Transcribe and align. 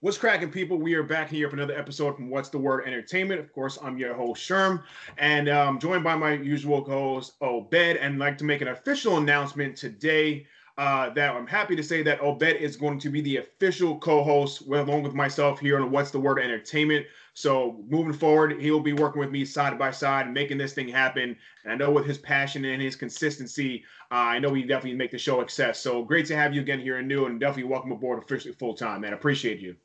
What's 0.00 0.16
cracking, 0.16 0.52
people? 0.52 0.78
We 0.78 0.94
are 0.94 1.02
back 1.02 1.28
here 1.28 1.50
for 1.50 1.56
another 1.56 1.76
episode 1.76 2.14
from 2.14 2.30
What's 2.30 2.50
the 2.50 2.58
Word 2.58 2.86
Entertainment. 2.86 3.40
Of 3.40 3.52
course, 3.52 3.80
I'm 3.82 3.98
your 3.98 4.14
host, 4.14 4.48
Sherm, 4.48 4.84
and 5.16 5.48
I'm 5.48 5.68
um, 5.70 5.78
joined 5.80 6.04
by 6.04 6.14
my 6.14 6.34
usual 6.34 6.84
co 6.84 7.14
host, 7.14 7.32
Obed, 7.40 7.74
and 7.74 8.14
I'd 8.14 8.20
like 8.20 8.38
to 8.38 8.44
make 8.44 8.60
an 8.60 8.68
official 8.68 9.18
announcement 9.18 9.76
today 9.76 10.46
uh, 10.76 11.10
that 11.10 11.34
I'm 11.34 11.48
happy 11.48 11.74
to 11.74 11.82
say 11.82 12.04
that 12.04 12.20
Obed 12.20 12.44
is 12.44 12.76
going 12.76 13.00
to 13.00 13.10
be 13.10 13.20
the 13.22 13.38
official 13.38 13.98
co 13.98 14.22
host 14.22 14.62
along 14.68 15.02
with 15.02 15.14
myself 15.14 15.58
here 15.58 15.80
on 15.80 15.90
What's 15.90 16.12
the 16.12 16.20
Word 16.20 16.38
Entertainment. 16.38 17.04
So 17.38 17.84
moving 17.88 18.12
forward, 18.12 18.60
he'll 18.60 18.80
be 18.80 18.94
working 18.94 19.20
with 19.20 19.30
me 19.30 19.44
side 19.44 19.78
by 19.78 19.92
side, 19.92 20.28
making 20.32 20.58
this 20.58 20.72
thing 20.72 20.88
happen. 20.88 21.36
And 21.62 21.72
I 21.72 21.76
know 21.76 21.88
with 21.88 22.04
his 22.04 22.18
passion 22.18 22.64
and 22.64 22.82
his 22.82 22.96
consistency, 22.96 23.84
uh, 24.10 24.14
I 24.16 24.40
know 24.40 24.52
he 24.54 24.64
definitely 24.64 24.98
make 24.98 25.12
the 25.12 25.18
show 25.18 25.38
a 25.38 25.42
success. 25.42 25.78
So 25.78 26.02
great 26.02 26.26
to 26.26 26.36
have 26.36 26.52
you 26.52 26.60
again 26.60 26.80
here 26.80 26.96
and 26.98 27.06
new, 27.06 27.26
and 27.26 27.38
definitely 27.38 27.70
welcome 27.70 27.92
aboard 27.92 28.20
officially 28.20 28.54
full 28.54 28.74
time, 28.74 29.02
man. 29.02 29.12
Appreciate 29.12 29.60
you. 29.60 29.76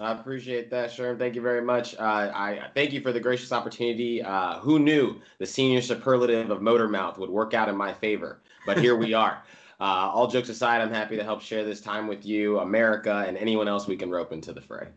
I 0.00 0.10
appreciate 0.10 0.68
that, 0.70 0.90
Sherm. 0.90 1.16
Thank 1.16 1.36
you 1.36 1.42
very 1.42 1.62
much. 1.62 1.94
Uh, 1.94 2.32
I 2.34 2.70
thank 2.74 2.92
you 2.92 3.00
for 3.00 3.12
the 3.12 3.20
gracious 3.20 3.52
opportunity. 3.52 4.20
Uh, 4.20 4.58
who 4.58 4.80
knew 4.80 5.20
the 5.38 5.46
senior 5.46 5.82
superlative 5.82 6.50
of 6.50 6.58
Motormouth 6.58 7.18
would 7.18 7.30
work 7.30 7.54
out 7.54 7.68
in 7.68 7.76
my 7.76 7.92
favor? 7.92 8.40
But 8.66 8.78
here 8.78 8.96
we 8.96 9.14
are. 9.14 9.44
Uh, 9.78 10.08
all 10.10 10.26
jokes 10.26 10.48
aside, 10.48 10.80
I'm 10.80 10.90
happy 10.90 11.16
to 11.16 11.22
help 11.22 11.42
share 11.42 11.62
this 11.62 11.82
time 11.82 12.06
with 12.06 12.24
you, 12.24 12.60
America, 12.60 13.26
and 13.28 13.36
anyone 13.36 13.68
else 13.68 13.86
we 13.86 13.94
can 13.94 14.10
rope 14.10 14.32
into 14.32 14.54
the 14.54 14.62
fray. 14.62 14.88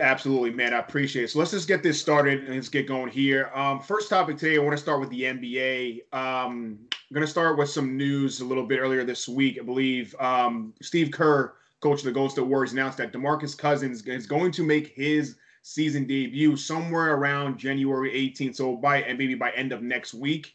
Absolutely, 0.00 0.52
man. 0.52 0.72
I 0.72 0.78
appreciate 0.78 1.24
it. 1.24 1.30
So 1.30 1.40
let's 1.40 1.50
just 1.50 1.66
get 1.66 1.82
this 1.82 2.00
started 2.00 2.44
and 2.44 2.54
let's 2.54 2.68
get 2.68 2.86
going 2.86 3.10
here. 3.10 3.50
Um, 3.52 3.80
first 3.80 4.08
topic 4.08 4.36
today, 4.36 4.56
I 4.56 4.60
want 4.60 4.76
to 4.76 4.82
start 4.82 5.00
with 5.00 5.10
the 5.10 5.22
NBA. 5.22 6.02
Um, 6.12 6.78
I'm 6.92 7.14
going 7.14 7.26
to 7.26 7.30
start 7.30 7.58
with 7.58 7.68
some 7.68 7.96
news 7.96 8.40
a 8.40 8.44
little 8.44 8.64
bit 8.64 8.78
earlier 8.78 9.02
this 9.02 9.28
week. 9.28 9.58
I 9.60 9.64
believe 9.64 10.14
um, 10.20 10.72
Steve 10.80 11.10
Kerr, 11.10 11.54
coach 11.80 11.98
of 11.98 12.04
the 12.04 12.12
Golden 12.12 12.30
State 12.30 12.46
Warriors, 12.46 12.72
announced 12.72 12.98
that 12.98 13.12
DeMarcus 13.12 13.58
Cousins 13.58 14.06
is 14.06 14.26
going 14.26 14.52
to 14.52 14.62
make 14.62 14.94
his 14.94 15.36
season 15.62 16.06
debut 16.06 16.56
somewhere 16.56 17.14
around 17.14 17.58
January 17.58 18.12
18th. 18.12 18.54
So 18.54 18.76
by 18.76 19.02
and 19.02 19.18
maybe 19.18 19.34
by 19.34 19.50
end 19.50 19.72
of 19.72 19.82
next 19.82 20.14
week. 20.14 20.54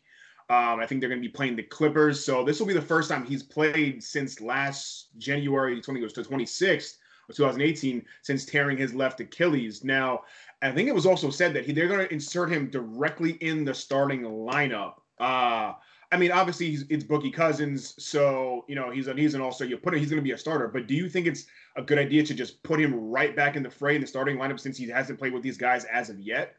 Um, 0.49 0.79
I 0.79 0.85
think 0.85 1.01
they're 1.01 1.09
going 1.09 1.21
to 1.21 1.27
be 1.27 1.33
playing 1.33 1.57
the 1.57 1.63
Clippers. 1.63 2.23
So 2.23 2.45
this 2.45 2.61
will 2.61 2.67
be 2.67 2.73
the 2.73 2.81
first 2.81 3.09
time 3.09 3.25
he's 3.25 3.43
played 3.43 4.01
since 4.01 4.39
last 4.39 5.09
January 5.17 5.81
20 5.81 5.99
goes 5.99 6.13
to 6.13 6.21
26th 6.21 6.95
2018 7.35 8.05
since 8.21 8.45
tearing 8.45 8.77
his 8.77 8.93
left 8.93 9.19
Achilles. 9.19 9.83
Now, 9.83 10.21
I 10.61 10.71
think 10.71 10.89
it 10.89 10.95
was 10.95 11.05
also 11.05 11.29
said 11.29 11.53
that 11.53 11.65
he, 11.65 11.73
they're 11.73 11.87
going 11.87 12.05
to 12.05 12.13
insert 12.13 12.51
him 12.51 12.69
directly 12.69 13.31
in 13.41 13.65
the 13.65 13.73
starting 13.73 14.21
lineup. 14.21 14.95
Uh, 15.19 15.73
I 16.11 16.17
mean, 16.17 16.31
obviously 16.31 16.77
it's 16.89 17.03
Boogie 17.03 17.33
Cousins, 17.33 17.93
so 18.01 18.63
you 18.67 18.75
know 18.75 18.89
he's 18.89 19.07
an 19.07 19.17
he's 19.17 19.33
an 19.33 19.41
all 19.41 19.51
star. 19.51 19.67
You 19.67 19.77
put 19.77 19.93
him, 19.93 19.99
he's 19.99 20.09
going 20.09 20.21
to 20.21 20.23
be 20.23 20.31
a 20.31 20.37
starter. 20.37 20.69
But 20.69 20.87
do 20.87 20.95
you 20.95 21.09
think 21.09 21.27
it's 21.27 21.47
a 21.75 21.81
good 21.81 21.97
idea 21.97 22.23
to 22.23 22.33
just 22.33 22.63
put 22.63 22.79
him 22.79 22.93
right 22.95 23.35
back 23.35 23.55
in 23.57 23.63
the 23.63 23.69
fray 23.69 23.95
in 23.95 24.01
the 24.01 24.07
starting 24.07 24.37
lineup 24.37 24.59
since 24.59 24.77
he 24.77 24.87
hasn't 24.87 25.19
played 25.19 25.33
with 25.33 25.43
these 25.43 25.57
guys 25.57 25.83
as 25.85 26.09
of 26.09 26.19
yet? 26.19 26.55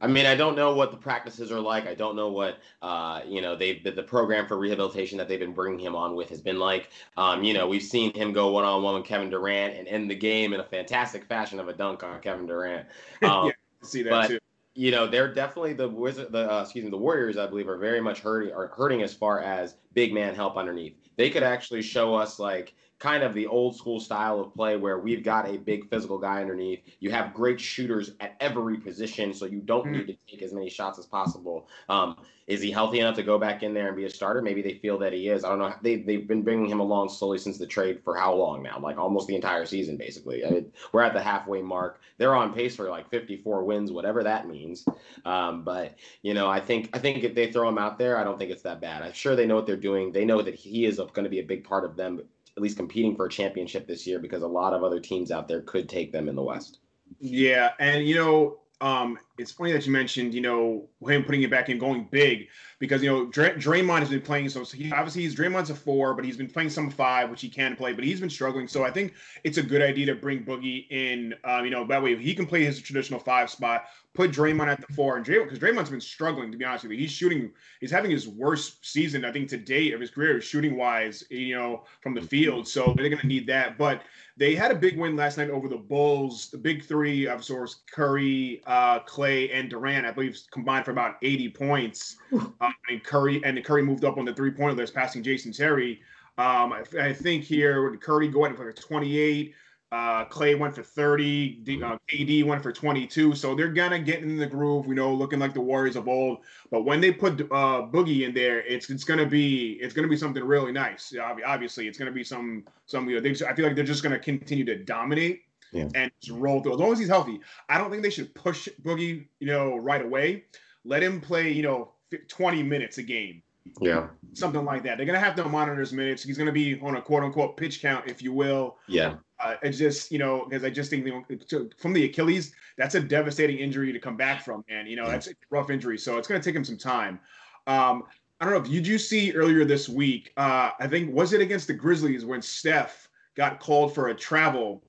I 0.00 0.06
mean, 0.06 0.26
I 0.26 0.34
don't 0.34 0.56
know 0.56 0.74
what 0.74 0.90
the 0.90 0.96
practices 0.96 1.50
are 1.50 1.60
like. 1.60 1.86
I 1.86 1.94
don't 1.94 2.16
know 2.16 2.28
what 2.28 2.58
uh, 2.82 3.22
you 3.26 3.40
know 3.40 3.56
they've 3.56 3.82
the, 3.82 4.02
program 4.02 4.46
for 4.46 4.58
rehabilitation 4.58 5.16
that 5.18 5.26
they've 5.26 5.40
been 5.40 5.54
bringing 5.54 5.78
him 5.78 5.96
on 5.96 6.14
with 6.14 6.28
has 6.28 6.40
been 6.40 6.58
like. 6.58 6.90
Um, 7.16 7.42
you 7.42 7.54
know, 7.54 7.66
we've 7.66 7.82
seen 7.82 8.12
him 8.14 8.32
go 8.32 8.50
one 8.50 8.64
on 8.64 8.82
one 8.82 8.94
with 8.94 9.04
Kevin 9.04 9.30
Durant 9.30 9.74
and 9.74 9.88
end 9.88 10.10
the 10.10 10.14
game 10.14 10.52
in 10.52 10.60
a 10.60 10.64
fantastic 10.64 11.24
fashion 11.24 11.58
of 11.58 11.68
a 11.68 11.72
dunk 11.72 12.02
on 12.02 12.20
Kevin 12.20 12.46
Durant. 12.46 12.86
Um, 13.22 13.46
yeah, 13.46 13.52
see 13.82 14.02
that 14.02 14.10
but, 14.10 14.28
too. 14.28 14.38
You 14.74 14.90
know, 14.90 15.06
they're 15.06 15.32
definitely 15.32 15.72
the 15.72 15.88
wizard. 15.88 16.32
The 16.32 16.52
uh, 16.52 16.62
excuse 16.62 16.84
me, 16.84 16.90
the 16.90 16.98
Warriors, 16.98 17.38
I 17.38 17.46
believe, 17.46 17.68
are 17.68 17.78
very 17.78 18.00
much 18.00 18.20
hurting. 18.20 18.52
Are 18.52 18.66
hurting 18.68 19.02
as 19.02 19.14
far 19.14 19.40
as 19.40 19.76
big 19.94 20.12
man 20.12 20.34
help 20.34 20.58
underneath. 20.58 20.98
They 21.16 21.30
could 21.30 21.42
actually 21.42 21.80
show 21.80 22.14
us 22.14 22.38
like 22.38 22.74
kind 22.98 23.22
of 23.22 23.34
the 23.34 23.46
old 23.46 23.76
school 23.76 24.00
style 24.00 24.40
of 24.40 24.54
play 24.54 24.76
where 24.76 24.98
we've 24.98 25.22
got 25.22 25.48
a 25.48 25.58
big 25.58 25.88
physical 25.90 26.18
guy 26.18 26.40
underneath. 26.40 26.80
You 27.00 27.10
have 27.10 27.34
great 27.34 27.60
shooters 27.60 28.12
at 28.20 28.36
every 28.40 28.78
position, 28.78 29.34
so 29.34 29.44
you 29.44 29.60
don't 29.60 29.86
need 29.90 30.06
to 30.06 30.16
take 30.30 30.42
as 30.42 30.52
many 30.52 30.70
shots 30.70 30.98
as 30.98 31.04
possible. 31.04 31.68
Um, 31.88 32.16
is 32.46 32.62
he 32.62 32.70
healthy 32.70 33.00
enough 33.00 33.16
to 33.16 33.22
go 33.22 33.38
back 33.38 33.62
in 33.62 33.74
there 33.74 33.88
and 33.88 33.96
be 33.96 34.04
a 34.04 34.10
starter? 34.10 34.40
Maybe 34.40 34.62
they 34.62 34.74
feel 34.74 34.98
that 34.98 35.12
he 35.12 35.28
is. 35.28 35.44
I 35.44 35.48
don't 35.48 35.58
know. 35.58 35.74
They, 35.82 35.96
they've 35.96 36.26
been 36.26 36.42
bringing 36.42 36.70
him 36.70 36.80
along 36.80 37.08
slowly 37.08 37.38
since 37.38 37.58
the 37.58 37.66
trade 37.66 38.02
for 38.04 38.16
how 38.16 38.34
long 38.34 38.62
now? 38.62 38.78
Like 38.78 38.98
almost 38.98 39.26
the 39.26 39.34
entire 39.34 39.66
season, 39.66 39.96
basically. 39.96 40.44
I 40.44 40.50
mean, 40.50 40.72
we're 40.92 41.02
at 41.02 41.12
the 41.12 41.20
halfway 41.20 41.60
mark. 41.60 42.00
They're 42.18 42.36
on 42.36 42.54
pace 42.54 42.76
for 42.76 42.88
like 42.88 43.10
54 43.10 43.64
wins, 43.64 43.90
whatever 43.90 44.22
that 44.22 44.48
means. 44.48 44.86
Um, 45.24 45.64
but 45.64 45.96
you 46.22 46.34
know, 46.34 46.48
I 46.48 46.60
think 46.60 46.90
I 46.94 46.98
think 46.98 47.24
if 47.24 47.34
they 47.34 47.50
throw 47.50 47.68
him 47.68 47.78
out 47.78 47.98
there, 47.98 48.16
I 48.16 48.24
don't 48.24 48.38
think 48.38 48.52
it's 48.52 48.62
that 48.62 48.80
bad. 48.80 49.02
I'm 49.02 49.12
sure 49.12 49.34
they 49.34 49.46
know 49.46 49.56
what 49.56 49.66
they're 49.66 49.76
doing. 49.76 50.12
They 50.12 50.24
know 50.24 50.40
that 50.40 50.54
he 50.54 50.86
is 50.86 50.98
going 50.98 51.24
to 51.24 51.28
be 51.28 51.40
a 51.40 51.44
big 51.44 51.64
part 51.64 51.84
of 51.84 51.96
them 51.96 52.22
at 52.56 52.62
least 52.62 52.76
competing 52.76 53.14
for 53.14 53.26
a 53.26 53.30
championship 53.30 53.86
this 53.86 54.06
year 54.06 54.18
because 54.18 54.42
a 54.42 54.48
lot 54.48 54.72
of 54.72 54.82
other 54.82 55.00
teams 55.00 55.30
out 55.30 55.48
there 55.48 55.60
could 55.60 55.88
take 55.88 56.12
them 56.12 56.28
in 56.28 56.34
the 56.34 56.42
West. 56.42 56.78
Yeah, 57.20 57.72
and 57.78 58.06
you 58.06 58.14
know, 58.14 58.58
um, 58.80 59.18
it's 59.38 59.52
funny 59.52 59.72
that 59.72 59.86
you 59.86 59.92
mentioned, 59.92 60.34
you 60.34 60.42
know, 60.42 60.88
him 61.06 61.24
putting 61.24 61.42
it 61.42 61.50
back 61.50 61.70
and 61.70 61.80
going 61.80 62.08
big 62.10 62.48
because 62.78 63.02
you 63.02 63.10
know 63.10 63.26
Dray- 63.26 63.54
Draymond 63.54 64.00
has 64.00 64.10
been 64.10 64.20
playing. 64.20 64.50
So, 64.50 64.64
so 64.64 64.76
he 64.76 64.92
obviously 64.92 65.22
he's 65.22 65.34
Draymond's 65.34 65.70
a 65.70 65.74
four, 65.74 66.12
but 66.14 66.24
he's 66.24 66.36
been 66.36 66.48
playing 66.48 66.70
some 66.70 66.90
five, 66.90 67.30
which 67.30 67.40
he 67.40 67.48
can 67.48 67.74
play, 67.74 67.94
but 67.94 68.04
he's 68.04 68.20
been 68.20 68.30
struggling. 68.30 68.68
So 68.68 68.84
I 68.84 68.90
think 68.90 69.14
it's 69.44 69.56
a 69.56 69.62
good 69.62 69.80
idea 69.80 70.06
to 70.06 70.14
bring 70.14 70.44
Boogie 70.44 70.86
in. 70.90 71.34
Um, 71.44 71.64
you 71.64 71.70
know, 71.70 71.86
that 71.86 72.02
way 72.02 72.16
he 72.16 72.34
can 72.34 72.46
play 72.46 72.64
his 72.64 72.80
traditional 72.80 73.18
five 73.20 73.50
spot. 73.50 73.86
Put 74.14 74.30
Draymond 74.30 74.68
at 74.68 74.80
the 74.86 74.92
four, 74.94 75.16
and 75.16 75.24
Draymond 75.24 75.44
because 75.44 75.58
Draymond's 75.58 75.90
been 75.90 76.00
struggling 76.00 76.52
to 76.52 76.58
be 76.58 76.64
honest 76.64 76.84
with 76.84 76.92
you. 76.92 76.98
He's 76.98 77.12
shooting, 77.12 77.52
he's 77.80 77.90
having 77.90 78.10
his 78.10 78.28
worst 78.28 78.84
season 78.84 79.24
I 79.24 79.32
think 79.32 79.48
to 79.50 79.56
date 79.56 79.94
of 79.94 80.00
his 80.00 80.10
career, 80.10 80.40
shooting 80.40 80.76
wise. 80.76 81.24
You 81.30 81.56
know, 81.56 81.84
from 82.02 82.14
the 82.14 82.22
field. 82.22 82.68
So 82.68 82.94
they're 82.96 83.08
going 83.08 83.20
to 83.20 83.26
need 83.26 83.46
that, 83.46 83.78
but 83.78 84.02
they 84.38 84.54
had 84.54 84.70
a 84.70 84.74
big 84.74 84.98
win 84.98 85.16
last 85.16 85.38
night 85.38 85.48
over 85.48 85.66
the 85.68 85.76
Bulls. 85.76 86.50
The 86.50 86.58
big 86.58 86.84
three 86.84 87.26
of 87.26 87.42
source 87.42 87.76
Curry, 87.90 88.62
uh, 88.66 88.98
Clay, 89.00 89.50
and 89.50 89.70
Durant, 89.70 90.06
I 90.06 90.10
believe, 90.10 90.38
combined 90.50 90.84
for 90.84 90.90
about 90.90 91.16
80 91.22 91.48
points. 91.50 92.16
Uh, 92.60 92.70
and 92.90 93.02
Curry 93.02 93.42
and 93.44 93.62
Curry 93.64 93.82
moved 93.82 94.04
up 94.04 94.18
on 94.18 94.26
the 94.26 94.34
three 94.34 94.50
point 94.50 94.76
list, 94.76 94.94
passing 94.94 95.22
Jason 95.22 95.52
Terry. 95.52 96.02
Um, 96.38 96.74
I, 96.74 96.84
I, 97.00 97.12
think 97.14 97.44
here 97.44 97.88
would 97.88 97.98
Curry 98.02 98.28
go 98.28 98.40
going 98.40 98.54
for 98.54 98.70
28. 98.70 99.54
Uh, 99.92 100.24
Clay 100.24 100.56
went 100.56 100.74
for 100.74 100.82
30. 100.82 101.60
D, 101.62 101.82
uh, 101.82 101.96
KD 102.10 102.44
went 102.44 102.62
for 102.62 102.72
22. 102.72 103.34
So 103.34 103.54
they're 103.54 103.68
gonna 103.68 104.00
get 104.00 104.22
in 104.22 104.36
the 104.36 104.46
groove, 104.46 104.86
you 104.86 104.94
know, 104.94 105.12
looking 105.14 105.38
like 105.38 105.54
the 105.54 105.60
Warriors 105.60 105.94
of 105.94 106.08
old. 106.08 106.38
But 106.70 106.84
when 106.84 107.00
they 107.00 107.12
put 107.12 107.40
uh, 107.40 107.86
Boogie 107.92 108.26
in 108.26 108.34
there, 108.34 108.60
it's 108.60 108.90
it's 108.90 109.04
gonna 109.04 109.26
be 109.26 109.78
it's 109.80 109.94
gonna 109.94 110.08
be 110.08 110.16
something 110.16 110.42
really 110.42 110.72
nice. 110.72 111.14
Obviously, 111.46 111.86
it's 111.86 111.98
gonna 111.98 112.10
be 112.10 112.24
some 112.24 112.64
some. 112.86 113.08
You 113.08 113.16
know, 113.16 113.20
they, 113.20 113.30
I 113.46 113.54
feel 113.54 113.64
like 113.64 113.76
they're 113.76 113.84
just 113.84 114.02
gonna 114.02 114.18
continue 114.18 114.64
to 114.64 114.76
dominate 114.76 115.42
yeah. 115.72 115.88
and 115.94 116.10
just 116.20 116.36
roll 116.36 116.62
through. 116.62 116.74
As 116.74 116.78
long 116.78 116.92
as 116.92 116.98
he's 116.98 117.08
healthy, 117.08 117.40
I 117.68 117.78
don't 117.78 117.90
think 117.90 118.02
they 118.02 118.10
should 118.10 118.34
push 118.34 118.68
Boogie, 118.82 119.26
you 119.38 119.46
know, 119.46 119.76
right 119.76 120.02
away. 120.02 120.44
Let 120.84 121.02
him 121.02 121.20
play, 121.20 121.50
you 121.50 121.62
know, 121.62 121.92
20 122.28 122.62
minutes 122.62 122.98
a 122.98 123.02
game. 123.02 123.42
Yeah. 123.80 124.08
Something 124.34 124.64
like 124.64 124.82
that. 124.84 124.96
They're 124.96 125.06
gonna 125.06 125.18
have 125.18 125.34
to 125.36 125.44
monitor 125.44 125.80
his 125.80 125.92
minutes. 125.92 126.22
He's 126.22 126.38
gonna 126.38 126.52
be 126.52 126.80
on 126.80 126.96
a 126.96 127.02
quote 127.02 127.22
unquote 127.22 127.56
pitch 127.56 127.80
count, 127.80 128.04
if 128.06 128.22
you 128.22 128.32
will. 128.32 128.76
Yeah. 128.86 129.14
Uh, 129.38 129.56
it's 129.62 129.78
just 129.78 130.10
you 130.10 130.18
know 130.18 130.46
because 130.48 130.64
I 130.64 130.70
just 130.70 130.90
think 130.90 131.06
you 131.06 131.24
know, 131.50 131.68
from 131.78 131.92
the 131.92 132.04
Achilles, 132.04 132.52
that's 132.76 132.94
a 132.94 133.00
devastating 133.00 133.58
injury 133.58 133.92
to 133.92 133.98
come 133.98 134.16
back 134.16 134.42
from, 134.44 134.64
and 134.68 134.88
you 134.88 134.96
know 134.96 135.04
yeah. 135.04 135.12
that's 135.12 135.28
a 135.28 135.34
rough 135.50 135.70
injury. 135.70 135.98
So 135.98 136.18
it's 136.18 136.28
gonna 136.28 136.42
take 136.42 136.54
him 136.54 136.64
some 136.64 136.78
time. 136.78 137.18
Um, 137.66 138.04
I 138.40 138.44
don't 138.44 138.54
know. 138.54 138.60
if 138.60 138.68
you 138.68 138.80
do 138.80 138.98
see 138.98 139.32
earlier 139.32 139.64
this 139.64 139.88
week? 139.88 140.32
Uh, 140.36 140.70
I 140.78 140.86
think 140.86 141.14
was 141.14 141.32
it 141.32 141.40
against 141.40 141.66
the 141.66 141.74
Grizzlies 141.74 142.24
when 142.24 142.42
Steph 142.42 143.08
got 143.34 143.60
called 143.60 143.94
for 143.94 144.08
a 144.08 144.14
travel 144.14 144.82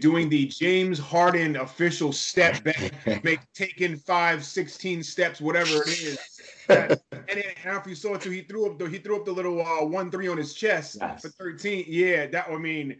doing 0.00 0.28
the 0.28 0.46
James 0.46 0.98
Harden 0.98 1.56
official 1.56 2.12
step 2.12 2.62
back, 2.64 2.92
make 3.24 3.40
taking 3.54 3.96
five, 3.96 4.44
16 4.44 5.02
steps, 5.02 5.40
whatever 5.40 5.82
it 5.82 5.88
is. 5.88 6.18
And 6.68 7.00
then 7.26 7.44
after 7.64 7.90
you 7.90 7.96
saw 7.96 8.14
it 8.14 8.20
too, 8.20 8.30
he 8.30 8.42
threw 8.42 8.66
up 8.70 8.78
the 8.78 8.86
he 8.86 8.98
threw 8.98 9.16
up 9.16 9.24
the 9.24 9.32
little 9.32 9.60
uh, 9.64 9.84
one 9.84 10.10
three 10.10 10.28
on 10.28 10.36
his 10.36 10.54
chest 10.54 10.98
yes. 11.00 11.22
for 11.22 11.28
13. 11.28 11.84
Yeah, 11.88 12.26
that 12.26 12.48
I 12.48 12.56
mean, 12.56 12.96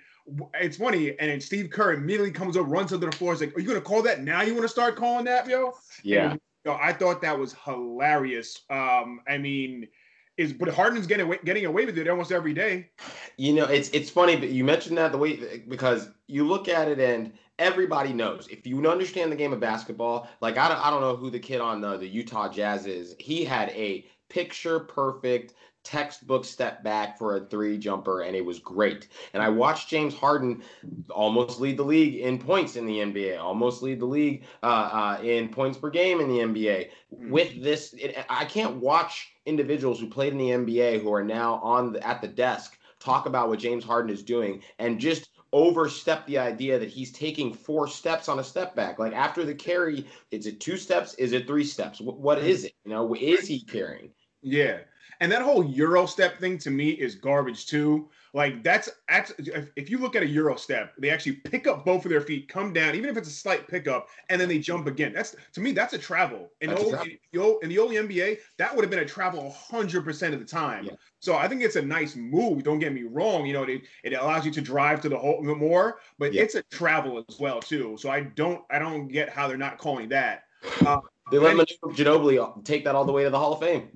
it's 0.54 0.76
funny. 0.76 1.18
And 1.18 1.30
then 1.30 1.40
Steve 1.40 1.70
Kerr 1.70 1.94
immediately 1.94 2.30
comes 2.30 2.56
up, 2.56 2.66
runs 2.68 2.92
under 2.92 3.06
the 3.06 3.16
floor. 3.16 3.32
Is 3.32 3.40
like, 3.40 3.56
"Are 3.56 3.60
you 3.60 3.68
gonna 3.68 3.80
call 3.80 4.02
that 4.02 4.22
now? 4.22 4.42
You 4.42 4.54
want 4.54 4.64
to 4.64 4.68
start 4.68 4.96
calling 4.96 5.24
that, 5.26 5.46
yo?" 5.46 5.74
Yeah. 6.02 6.32
And, 6.32 6.40
yo, 6.64 6.78
I 6.80 6.92
thought 6.92 7.20
that 7.22 7.38
was 7.38 7.54
hilarious. 7.64 8.60
Um, 8.70 9.20
I 9.28 9.38
mean, 9.38 9.88
is 10.38 10.52
but 10.52 10.68
Harden's 10.68 11.06
getting 11.06 11.26
away, 11.26 11.38
getting 11.44 11.66
away 11.66 11.84
with 11.84 11.98
it 11.98 12.08
almost 12.08 12.32
every 12.32 12.54
day. 12.54 12.90
You 13.36 13.52
know, 13.52 13.64
it's 13.64 13.90
it's 13.90 14.08
funny, 14.08 14.36
but 14.36 14.50
you 14.50 14.64
mentioned 14.64 14.96
that 14.98 15.12
the 15.12 15.18
way 15.18 15.64
because 15.68 16.08
you 16.26 16.46
look 16.46 16.68
at 16.68 16.88
it 16.88 17.00
and 17.00 17.32
everybody 17.58 18.12
knows 18.12 18.48
if 18.48 18.66
you 18.66 18.86
understand 18.88 19.32
the 19.32 19.36
game 19.36 19.52
of 19.52 19.60
basketball. 19.60 20.28
Like 20.40 20.56
I 20.56 20.68
don't 20.68 20.84
I 20.84 20.90
don't 20.90 21.00
know 21.00 21.16
who 21.16 21.30
the 21.30 21.38
kid 21.38 21.60
on 21.60 21.80
the, 21.80 21.96
the 21.96 22.08
Utah 22.08 22.48
Jazz 22.48 22.86
is. 22.86 23.14
He 23.18 23.44
had 23.44 23.70
a 23.70 24.06
picture 24.28 24.80
perfect 24.80 25.54
textbook 25.84 26.44
step 26.44 26.82
back 26.84 27.18
for 27.18 27.36
a 27.36 27.40
three 27.46 27.78
jumper, 27.78 28.20
and 28.20 28.36
it 28.36 28.44
was 28.44 28.58
great. 28.58 29.08
And 29.32 29.42
I 29.42 29.48
watched 29.48 29.88
James 29.88 30.14
Harden 30.14 30.62
almost 31.08 31.60
lead 31.60 31.78
the 31.78 31.82
league 31.82 32.16
in 32.16 32.38
points 32.38 32.76
in 32.76 32.84
the 32.84 32.98
NBA, 32.98 33.40
almost 33.40 33.82
lead 33.82 34.00
the 34.00 34.06
league 34.06 34.44
uh, 34.62 35.16
uh, 35.16 35.22
in 35.22 35.48
points 35.48 35.78
per 35.78 35.88
game 35.88 36.20
in 36.20 36.28
the 36.28 36.40
NBA. 36.40 36.90
Mm-hmm. 37.14 37.30
With 37.30 37.62
this, 37.62 37.94
it, 37.94 38.22
I 38.28 38.44
can't 38.44 38.76
watch 38.76 39.32
individuals 39.46 39.98
who 39.98 40.08
played 40.08 40.32
in 40.32 40.38
the 40.38 40.50
NBA 40.50 41.00
who 41.00 41.12
are 41.12 41.24
now 41.24 41.54
on 41.62 41.94
the, 41.94 42.06
at 42.06 42.20
the 42.20 42.28
desk 42.28 42.78
talk 43.00 43.26
about 43.26 43.48
what 43.48 43.58
James 43.58 43.84
Harden 43.84 44.12
is 44.12 44.22
doing 44.22 44.62
and 44.78 44.98
just 44.98 45.30
overstep 45.52 46.26
the 46.26 46.38
idea 46.38 46.78
that 46.78 46.88
he's 46.88 47.12
taking 47.12 47.52
four 47.52 47.88
steps 47.88 48.28
on 48.28 48.38
a 48.38 48.44
step 48.44 48.74
back. 48.74 48.98
Like 48.98 49.12
after 49.12 49.44
the 49.44 49.54
carry, 49.54 50.06
is 50.30 50.46
it 50.46 50.60
two 50.60 50.76
steps? 50.76 51.14
Is 51.14 51.32
it 51.32 51.46
three 51.46 51.64
steps? 51.64 52.00
what 52.00 52.38
is 52.38 52.64
it? 52.64 52.74
You 52.84 52.92
know, 52.92 53.14
is 53.14 53.46
he 53.46 53.60
carrying? 53.60 54.10
Yeah. 54.42 54.78
And 55.20 55.32
that 55.32 55.42
whole 55.42 55.64
Euro 55.64 56.06
step 56.06 56.38
thing 56.38 56.58
to 56.58 56.70
me 56.70 56.90
is 56.90 57.14
garbage 57.14 57.66
too. 57.66 58.08
Like 58.38 58.62
that's 58.62 58.88
actually, 59.08 59.52
if 59.74 59.90
you 59.90 59.98
look 59.98 60.14
at 60.14 60.22
a 60.22 60.26
Euro 60.28 60.54
step, 60.54 60.92
they 60.96 61.10
actually 61.10 61.32
pick 61.32 61.66
up 61.66 61.84
both 61.84 62.04
of 62.04 62.10
their 62.12 62.20
feet, 62.20 62.48
come 62.48 62.72
down, 62.72 62.94
even 62.94 63.10
if 63.10 63.16
it's 63.16 63.26
a 63.26 63.32
slight 63.32 63.66
pickup, 63.66 64.06
and 64.28 64.40
then 64.40 64.48
they 64.48 64.60
jump 64.60 64.86
again. 64.86 65.12
That's 65.12 65.34
to 65.54 65.60
me, 65.60 65.72
that's 65.72 65.92
a 65.92 65.98
travel. 65.98 66.48
In, 66.60 66.70
old, 66.70 66.90
travel. 66.90 67.08
In, 67.32 67.58
in, 67.64 67.68
the 67.68 67.78
old 67.80 67.90
NBA, 67.90 68.38
that 68.58 68.76
would 68.76 68.84
have 68.84 68.90
been 68.90 69.00
a 69.00 69.04
travel 69.04 69.52
100% 69.72 70.32
of 70.32 70.38
the 70.38 70.44
time. 70.44 70.84
Yeah. 70.84 70.92
So 71.18 71.34
I 71.34 71.48
think 71.48 71.62
it's 71.62 71.74
a 71.74 71.82
nice 71.82 72.14
move. 72.14 72.62
Don't 72.62 72.78
get 72.78 72.92
me 72.92 73.02
wrong. 73.02 73.44
You 73.44 73.54
know, 73.54 73.64
it, 73.64 73.82
it 74.04 74.12
allows 74.12 74.46
you 74.46 74.52
to 74.52 74.60
drive 74.60 75.00
to 75.00 75.08
the 75.08 75.18
hole 75.18 75.42
more, 75.42 75.98
but 76.20 76.32
yeah. 76.32 76.42
it's 76.42 76.54
a 76.54 76.62
travel 76.70 77.24
as 77.28 77.40
well 77.40 77.58
too. 77.58 77.96
So 77.98 78.08
I 78.08 78.20
don't, 78.20 78.62
I 78.70 78.78
don't 78.78 79.08
get 79.08 79.30
how 79.30 79.48
they're 79.48 79.56
not 79.56 79.78
calling 79.78 80.10
that. 80.10 80.44
Uh, 80.86 81.00
they 81.32 81.38
let 81.38 81.56
Ginobili 81.88 82.64
take 82.64 82.84
that 82.84 82.94
all 82.94 83.04
the 83.04 83.12
way 83.12 83.24
to 83.24 83.30
the 83.30 83.38
Hall 83.38 83.54
of 83.54 83.60
Fame. 83.60 83.88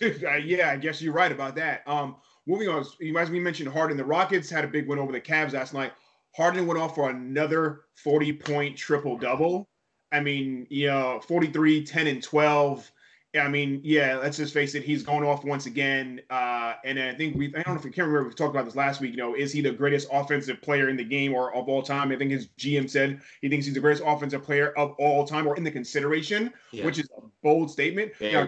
yeah, 0.44 0.70
I 0.70 0.76
guess 0.76 1.02
you're 1.02 1.12
right 1.12 1.32
about 1.32 1.56
that. 1.56 1.82
Um, 1.88 2.16
moving 2.46 2.68
on, 2.68 2.84
as 3.18 3.30
we 3.30 3.40
mentioned, 3.40 3.70
Harden, 3.70 3.96
the 3.96 4.04
Rockets 4.04 4.50
had 4.50 4.64
a 4.64 4.68
big 4.68 4.88
win 4.88 4.98
over 4.98 5.12
the 5.12 5.20
Cavs 5.20 5.52
last 5.52 5.74
night. 5.74 5.92
Harden 6.36 6.66
went 6.66 6.80
off 6.80 6.94
for 6.94 7.10
another 7.10 7.82
40 8.02 8.32
point 8.34 8.76
triple 8.76 9.16
double. 9.16 9.68
I 10.12 10.20
mean, 10.20 10.66
you 10.70 10.88
know, 10.88 11.20
43, 11.26 11.84
10, 11.84 12.06
and 12.06 12.22
12. 12.22 12.90
I 13.36 13.48
mean, 13.48 13.80
yeah, 13.82 14.16
let's 14.16 14.36
just 14.36 14.54
face 14.54 14.74
it. 14.74 14.84
He's 14.84 15.02
going 15.02 15.24
off 15.24 15.44
once 15.44 15.66
again. 15.66 16.20
Uh, 16.30 16.74
and 16.84 16.98
I 17.00 17.14
think 17.14 17.36
we, 17.36 17.48
I 17.48 17.62
don't 17.62 17.74
know 17.74 17.74
if 17.74 17.84
we 17.84 17.90
can't 17.90 18.06
remember, 18.06 18.28
we 18.28 18.34
talked 18.34 18.54
about 18.54 18.64
this 18.64 18.76
last 18.76 19.00
week. 19.00 19.10
You 19.10 19.16
know, 19.16 19.34
is 19.34 19.52
he 19.52 19.60
the 19.60 19.72
greatest 19.72 20.08
offensive 20.12 20.62
player 20.62 20.88
in 20.88 20.96
the 20.96 21.04
game 21.04 21.34
or 21.34 21.54
of 21.54 21.68
all 21.68 21.82
time? 21.82 22.12
I 22.12 22.16
think 22.16 22.30
his 22.30 22.48
GM 22.58 22.88
said 22.88 23.20
he 23.40 23.48
thinks 23.48 23.66
he's 23.66 23.74
the 23.74 23.80
greatest 23.80 24.04
offensive 24.06 24.42
player 24.44 24.72
of 24.76 24.92
all 24.98 25.26
time 25.26 25.46
or 25.46 25.56
in 25.56 25.64
the 25.64 25.70
consideration, 25.70 26.52
yeah. 26.70 26.84
which 26.84 26.98
is 26.98 27.08
a 27.16 27.22
bold 27.42 27.70
statement. 27.70 28.12
Now, 28.20 28.46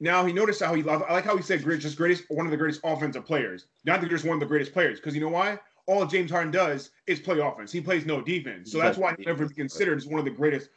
now, 0.00 0.26
he 0.26 0.32
noticed 0.32 0.62
how 0.62 0.74
he, 0.74 0.82
loved, 0.82 1.04
I 1.08 1.12
like 1.14 1.24
how 1.24 1.36
he 1.36 1.42
said 1.42 1.62
just 1.80 1.96
greatest, 1.96 2.24
one 2.28 2.44
of 2.44 2.50
the 2.50 2.56
greatest 2.56 2.80
offensive 2.84 3.24
players, 3.24 3.66
not 3.84 4.06
just 4.08 4.24
one 4.24 4.34
of 4.34 4.40
the 4.40 4.46
greatest 4.46 4.72
players. 4.72 4.98
Because 4.98 5.14
you 5.14 5.20
know 5.20 5.28
why? 5.28 5.58
All 5.86 6.04
James 6.06 6.30
Harden 6.30 6.52
does 6.52 6.90
is 7.06 7.18
play 7.18 7.38
offense. 7.40 7.72
He 7.72 7.80
plays 7.80 8.04
no 8.04 8.20
defense. 8.20 8.72
So 8.72 8.78
that's 8.78 8.98
why 8.98 9.14
he 9.16 9.24
never 9.24 9.48
be 9.48 9.54
considered 9.54 9.98
as 9.98 10.06
one 10.06 10.18
of 10.18 10.24
the 10.24 10.30
greatest 10.30 10.68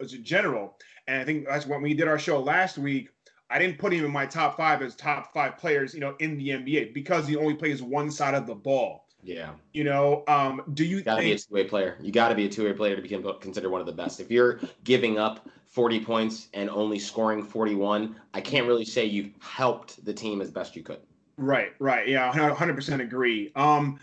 players 0.00 0.14
a 0.14 0.18
general. 0.18 0.76
And 1.06 1.20
I 1.20 1.24
think 1.24 1.46
that's 1.46 1.66
when 1.66 1.82
we 1.82 1.94
did 1.94 2.08
our 2.08 2.18
show 2.18 2.40
last 2.40 2.78
week. 2.78 3.10
I 3.50 3.58
didn't 3.58 3.78
put 3.78 3.92
him 3.92 4.04
in 4.04 4.12
my 4.12 4.26
top 4.26 4.56
five 4.56 4.80
as 4.80 4.94
top 4.94 5.32
five 5.32 5.58
players, 5.58 5.92
you 5.92 6.00
know, 6.00 6.14
in 6.20 6.38
the 6.38 6.50
NBA 6.50 6.94
because 6.94 7.26
he 7.26 7.36
only 7.36 7.54
plays 7.54 7.82
one 7.82 8.10
side 8.10 8.34
of 8.34 8.46
the 8.46 8.54
ball. 8.54 9.06
Yeah. 9.22 9.50
You 9.72 9.84
know, 9.84 10.24
um, 10.28 10.62
do 10.72 10.84
you, 10.84 10.98
you 10.98 11.02
gotta 11.02 11.20
think... 11.20 11.30
be 11.30 11.34
a 11.34 11.38
two 11.38 11.54
way 11.54 11.64
player? 11.64 11.96
You 12.00 12.12
gotta 12.12 12.34
be 12.34 12.46
a 12.46 12.48
two 12.48 12.64
way 12.64 12.72
player 12.72 12.96
to 12.96 13.02
become 13.02 13.24
considered 13.40 13.70
one 13.70 13.80
of 13.80 13.86
the 13.86 13.92
best. 13.92 14.20
If 14.20 14.30
you're 14.30 14.60
giving 14.84 15.18
up 15.18 15.48
40 15.66 16.04
points 16.04 16.48
and 16.54 16.70
only 16.70 16.98
scoring 16.98 17.42
41, 17.42 18.16
I 18.32 18.40
can't 18.40 18.66
really 18.66 18.84
say 18.84 19.04
you've 19.04 19.32
helped 19.40 20.04
the 20.04 20.14
team 20.14 20.40
as 20.40 20.50
best 20.50 20.76
you 20.76 20.82
could. 20.82 21.00
Right, 21.36 21.72
right. 21.80 22.06
Yeah, 22.06 22.32
100% 22.32 23.00
agree. 23.00 23.50
Um, 23.56 23.98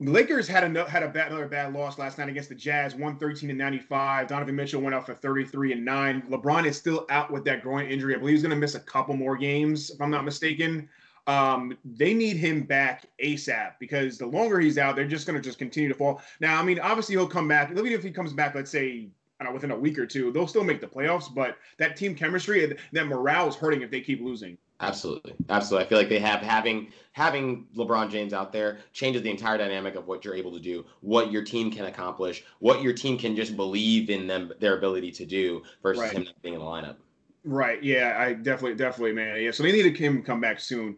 Lakers 0.00 0.46
had 0.46 0.76
a 0.76 0.88
had 0.88 1.02
a 1.02 1.08
bad, 1.08 1.32
another 1.32 1.48
bad 1.48 1.72
loss 1.72 1.98
last 1.98 2.18
night 2.18 2.28
against 2.28 2.48
the 2.48 2.54
Jazz, 2.54 2.94
113 2.94 3.50
and 3.50 3.58
95. 3.58 4.28
Donovan 4.28 4.54
Mitchell 4.54 4.80
went 4.80 4.94
out 4.94 5.04
for 5.04 5.14
33 5.14 5.72
and 5.72 5.84
9. 5.84 6.22
LeBron 6.30 6.66
is 6.66 6.76
still 6.76 7.04
out 7.10 7.32
with 7.32 7.44
that 7.44 7.62
groin 7.62 7.86
injury. 7.86 8.14
I 8.14 8.18
believe 8.18 8.34
he's 8.34 8.42
going 8.42 8.50
to 8.50 8.56
miss 8.56 8.76
a 8.76 8.80
couple 8.80 9.16
more 9.16 9.36
games, 9.36 9.90
if 9.90 10.00
I'm 10.00 10.10
not 10.10 10.24
mistaken. 10.24 10.88
Um, 11.26 11.76
they 11.84 12.14
need 12.14 12.36
him 12.36 12.62
back 12.62 13.06
ASAP 13.22 13.72
because 13.80 14.18
the 14.18 14.26
longer 14.26 14.60
he's 14.60 14.78
out, 14.78 14.94
they're 14.94 15.06
just 15.06 15.26
going 15.26 15.36
to 15.36 15.42
just 15.42 15.58
continue 15.58 15.88
to 15.88 15.94
fall. 15.94 16.22
Now, 16.40 16.60
I 16.60 16.62
mean, 16.62 16.78
obviously 16.78 17.16
he'll 17.16 17.26
come 17.26 17.48
back. 17.48 17.70
Even 17.72 17.86
if 17.86 18.02
he 18.02 18.10
comes 18.12 18.32
back, 18.32 18.54
let's 18.54 18.70
say, 18.70 19.08
know, 19.42 19.52
within 19.52 19.72
a 19.72 19.78
week 19.78 19.98
or 19.98 20.06
two, 20.06 20.32
they'll 20.32 20.46
still 20.46 20.64
make 20.64 20.80
the 20.80 20.86
playoffs. 20.86 21.32
But 21.32 21.58
that 21.78 21.96
team 21.96 22.14
chemistry, 22.14 22.76
that 22.92 23.06
morale 23.06 23.48
is 23.48 23.56
hurting 23.56 23.82
if 23.82 23.90
they 23.90 24.00
keep 24.00 24.22
losing. 24.22 24.56
Absolutely, 24.80 25.34
absolutely. 25.48 25.84
I 25.84 25.88
feel 25.88 25.98
like 25.98 26.08
they 26.08 26.20
have 26.20 26.40
having 26.40 26.92
having 27.12 27.66
LeBron 27.76 28.10
James 28.10 28.32
out 28.32 28.52
there 28.52 28.78
changes 28.92 29.22
the 29.22 29.30
entire 29.30 29.58
dynamic 29.58 29.96
of 29.96 30.06
what 30.06 30.24
you're 30.24 30.36
able 30.36 30.52
to 30.52 30.60
do, 30.60 30.84
what 31.00 31.32
your 31.32 31.42
team 31.42 31.70
can 31.70 31.86
accomplish, 31.86 32.44
what 32.60 32.80
your 32.80 32.92
team 32.92 33.18
can 33.18 33.34
just 33.34 33.56
believe 33.56 34.08
in 34.08 34.28
them 34.28 34.52
their 34.60 34.78
ability 34.78 35.10
to 35.10 35.26
do 35.26 35.62
versus 35.82 36.02
right. 36.02 36.12
him 36.12 36.24
not 36.24 36.40
being 36.42 36.54
in 36.54 36.60
the 36.60 36.66
lineup. 36.66 36.96
Right. 37.44 37.82
Yeah. 37.82 38.16
I 38.18 38.34
definitely, 38.34 38.76
definitely, 38.76 39.12
man. 39.14 39.42
Yeah. 39.42 39.50
So 39.50 39.64
they 39.64 39.72
need 39.72 39.96
him 39.96 40.18
to 40.18 40.22
come 40.22 40.40
back 40.40 40.60
soon. 40.60 40.96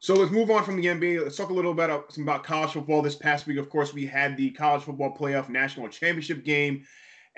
So 0.00 0.14
let's 0.14 0.32
move 0.32 0.50
on 0.50 0.64
from 0.64 0.80
the 0.80 0.86
NBA. 0.86 1.22
Let's 1.22 1.36
talk 1.36 1.50
a 1.50 1.54
little 1.54 1.74
bit 1.74 1.84
about, 1.84 2.12
some 2.12 2.24
about 2.24 2.42
college 2.42 2.70
football. 2.70 3.02
This 3.02 3.16
past 3.16 3.46
week, 3.46 3.58
of 3.58 3.68
course, 3.68 3.92
we 3.92 4.06
had 4.06 4.36
the 4.36 4.50
college 4.50 4.82
football 4.82 5.14
playoff 5.14 5.50
national 5.50 5.88
championship 5.88 6.42
game 6.42 6.84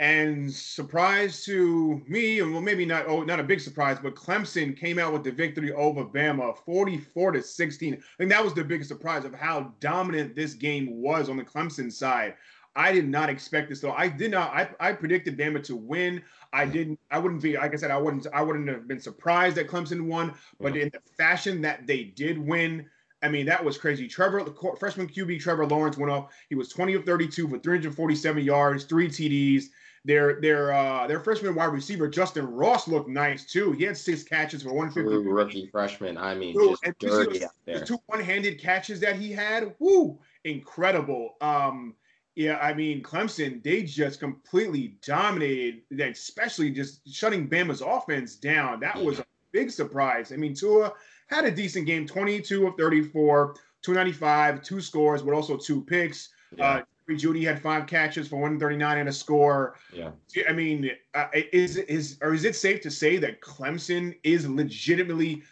and 0.03 0.53
surprise 0.53 1.45
to 1.45 2.03
me, 2.09 2.41
and 2.41 2.53
well, 2.53 2.61
maybe 2.61 2.85
not 2.85 3.07
oh, 3.07 3.23
not 3.23 3.39
a 3.39 3.45
big 3.45 3.61
surprise, 3.61 3.99
but 4.03 4.17
Clemson 4.17 4.77
came 4.77 4.99
out 4.99 5.13
with 5.13 5.23
the 5.23 5.31
victory 5.31 5.71
over 5.71 6.05
Bama, 6.05 6.59
44 6.59 7.33
to 7.33 7.43
16. 7.43 7.95
I 7.95 7.99
think 8.19 8.29
that 8.31 8.43
was 8.43 8.53
the 8.53 8.65
biggest 8.65 8.89
surprise 8.89 9.25
of 9.25 9.33
how 9.33 9.73
dominant 9.79 10.35
this 10.35 10.55
game 10.55 11.01
was 11.01 11.29
on 11.29 11.37
the 11.37 11.45
Clemson 11.45 11.93
side. 11.93 12.35
I 12.75 12.91
did 12.91 13.09
not 13.09 13.31
expect 13.31 13.69
this 13.69 13.79
though. 13.79 13.93
I 13.93 14.09
did 14.09 14.33
not. 14.33 14.53
I, 14.53 14.69
I 14.81 14.93
predicted 14.93 15.39
Bama 15.39 15.63
to 15.63 15.77
win. 15.77 16.21
I 16.53 16.65
didn't. 16.65 16.99
I 17.13 17.21
wouldn't 17.21 17.41
be 17.41 17.57
like 17.57 17.73
I 17.73 17.77
said. 17.77 17.93
I 17.93 17.99
wouldn't. 17.99 18.27
I 18.35 18.43
wouldn't 18.43 18.69
have 18.71 18.89
been 18.89 19.01
surprised 19.01 19.55
that 19.55 19.69
Clemson 19.69 20.07
won. 20.07 20.35
But 20.59 20.73
mm-hmm. 20.73 20.83
in 20.83 20.91
the 20.93 21.01
fashion 21.17 21.63
that 21.63 21.87
they 21.87 22.03
did 22.03 22.39
win, 22.39 22.87
I 23.23 23.29
mean, 23.29 23.47
that 23.47 23.65
was 23.65 23.79
crazy. 23.79 24.09
Trevor, 24.09 24.43
the 24.43 24.75
freshman 24.81 25.07
QB 25.07 25.39
Trevor 25.39 25.65
Lawrence 25.65 25.97
went 25.97 26.11
off. 26.11 26.33
He 26.49 26.57
was 26.57 26.71
20 26.71 26.95
of 26.95 27.05
32 27.05 27.47
for 27.47 27.59
347 27.61 28.43
yards, 28.43 28.83
three 28.83 29.09
TDs. 29.09 29.67
Their 30.05 30.41
their 30.41 30.73
uh 30.73 31.07
their 31.07 31.21
freshman 31.21 31.55
wide 31.55 31.67
receiver 31.67 32.09
Justyn 32.09 32.47
Ross 32.51 32.89
looked 32.89 33.09
nice 33.09 33.45
too. 33.45 33.71
He 33.73 33.85
had 33.85 33.97
six 33.97 34.25
catches 34.25 34.63
for 34.63 34.73
150. 34.73 35.29
rookie 35.29 35.69
freshman. 35.71 36.19
I 36.19 36.35
mean, 36.35 36.57
Ooh, 36.57 36.77
just 36.85 36.99
dirty 36.99 37.43
there. 37.65 37.79
The 37.79 37.87
two 37.87 37.99
one-handed 38.07 38.61
catches 38.61 38.99
that 39.01 39.15
he 39.15 39.31
had, 39.31 39.75
whoo, 39.79 40.19
incredible. 40.45 41.37
Um, 41.41 41.95
yeah, 42.35 42.59
I 42.59 42.73
mean, 42.73 43.03
Clemson, 43.03 43.63
they 43.63 43.83
just 43.83 44.19
completely 44.19 44.97
dominated, 45.07 45.83
especially 46.01 46.71
just 46.71 47.07
shutting 47.13 47.49
Bama's 47.49 47.83
offense 47.83 48.37
down. 48.37 48.81
That 48.81 49.01
was 49.01 49.19
a 49.19 49.27
big 49.53 49.71
surprise. 49.71 50.33
I 50.33 50.37
mean, 50.37 50.55
Tua 50.55 50.95
had 51.27 51.45
a 51.45 51.51
decent 51.51 51.87
game 51.87 52.07
22 52.07 52.67
of 52.67 52.75
34, 52.77 53.55
295, 53.83 54.63
two 54.63 54.81
scores, 54.81 55.23
but 55.23 55.35
also 55.35 55.59
two 55.59 55.83
picks. 55.83 56.31
Yeah. 56.57 56.67
Uh, 56.67 56.83
Jeudy 57.11 57.45
had 57.45 57.61
five 57.61 57.87
catches 57.87 58.29
for 58.29 58.37
139 58.37 58.99
and 58.99 59.09
a 59.09 59.13
score. 59.13 59.77
Yeah. 59.93 60.11
I 60.49 60.53
mean, 60.53 60.91
uh, 61.15 61.27
is 61.35 61.77
is 61.77 62.19
or 62.23 62.35
is 62.35 62.45
it 62.45 62.57
safe 62.57 62.81
to 62.83 62.91
say 62.91 63.19
that 63.19 63.41
Clemson 63.41 64.17
is 64.23 64.49
legitimately 64.49 65.43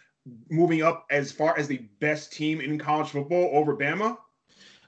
moving 0.48 0.82
up 0.82 1.06
as 1.10 1.32
far 1.32 1.58
as 1.58 1.66
the 1.66 1.78
best 1.98 2.32
team 2.32 2.60
in 2.60 2.78
college 2.78 3.08
football 3.08 3.50
over 3.52 3.76
Bama? 3.76 4.16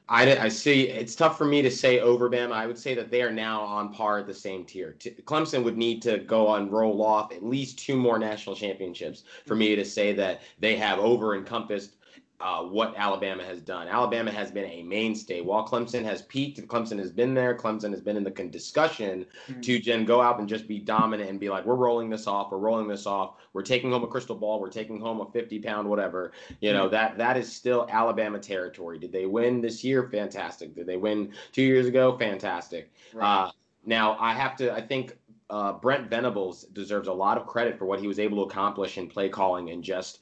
I, 0.09 0.37
I 0.37 0.49
see. 0.49 0.89
It's 0.89 1.15
tough 1.15 1.39
for 1.39 1.45
me 1.45 1.63
to 1.63 1.71
say 1.71 2.01
over 2.01 2.29
Bama. 2.29 2.53
I 2.53 2.67
would 2.67 2.79
say 2.79 2.95
that 2.95 3.11
they 3.11 3.23
are 3.23 3.33
now 3.33 3.63
on 3.63 3.93
par 3.95 4.19
at 4.19 4.27
the 4.27 4.35
same 4.35 4.65
tier. 4.65 4.97
Clemson 5.25 5.65
would 5.65 5.79
need 5.79 6.03
to 6.03 6.19
go 6.19 6.47
on 6.49 6.71
roll 6.71 7.03
off 7.03 7.33
at 7.33 7.45
least 7.45 7.79
two 7.79 7.97
more 7.97 8.19
national 8.19 8.55
championships 8.55 9.25
for 9.47 9.55
me 9.55 9.75
to 9.75 9.85
say 9.85 10.13
that 10.13 10.43
they 10.59 10.77
have 10.77 10.99
over 10.99 11.37
encompassed 11.37 11.97
uh, 12.43 12.63
what 12.65 12.95
Alabama 12.97 13.45
has 13.45 13.61
done. 13.61 13.87
Alabama 13.87 14.33
has 14.33 14.51
been 14.51 14.65
a 14.65 14.83
mainstay. 14.83 15.41
While 15.41 15.67
Clemson 15.67 16.03
has 16.03 16.23
peaked, 16.23 16.61
Clemson 16.67 16.99
has 16.99 17.13
been 17.13 17.35
there. 17.35 17.57
Clemson 17.57 17.91
has 17.93 18.01
been 18.01 18.17
in 18.17 18.25
the 18.25 18.31
discussion 18.31 19.25
mm-hmm. 19.47 19.61
to 19.61 19.81
then 19.81 20.05
go 20.05 20.21
out 20.21 20.41
and 20.41 20.49
just 20.49 20.67
be 20.67 20.81
dominant 20.81 21.31
and 21.31 21.39
be 21.39 21.49
like, 21.49 21.65
we're 21.65 21.77
rolling 21.77 22.11
this 22.11 22.27
off. 22.27 22.51
We're 22.51 22.59
rolling 22.59 22.89
this 22.89 23.07
off. 23.07 23.37
We're 23.53 23.63
taking 23.63 23.93
home 23.93 24.03
a 24.03 24.09
crystal 24.09 24.35
ball. 24.35 24.61
We're 24.61 24.71
taking 24.71 25.01
home 25.01 25.21
a 25.21 25.31
50 25.31 25.61
pound 25.61 25.89
whatever. 25.89 26.33
You 26.61 26.73
know 26.73 26.85
mm-hmm. 26.85 26.95
that 26.95 27.19
that 27.19 27.37
is 27.37 27.51
still 27.51 27.87
Alabama 27.91 28.41
territory. 28.41 28.99
Did 28.99 29.13
they 29.13 29.27
win 29.27 29.61
this 29.61 29.85
year? 29.85 30.09
Fantastic. 30.09 30.75
Did 30.75 30.87
they 30.87 30.97
win 30.97 31.33
two 31.53 31.63
years 31.63 31.87
ago? 31.87 32.19
Fantastic. 32.19 32.91
Right. 33.15 33.45
Uh, 33.45 33.53
now 33.85 34.17
I 34.19 34.33
have 34.33 34.57
to. 34.57 34.73
I 34.73 34.81
think 34.81 35.17
uh, 35.53 35.75
Brent 35.75 36.09
Venables 36.09 36.65
deserves 36.73 37.09
a 37.09 37.13
lot 37.13 37.37
of 37.37 37.47
credit 37.47 37.79
for 37.79 37.85
what 37.85 38.01
he 38.01 38.07
was 38.07 38.19
able 38.19 38.39
to 38.39 38.51
accomplish 38.51 38.97
in 38.97 39.07
play 39.07 39.29
calling 39.29 39.69
and 39.69 39.85
just 39.85 40.21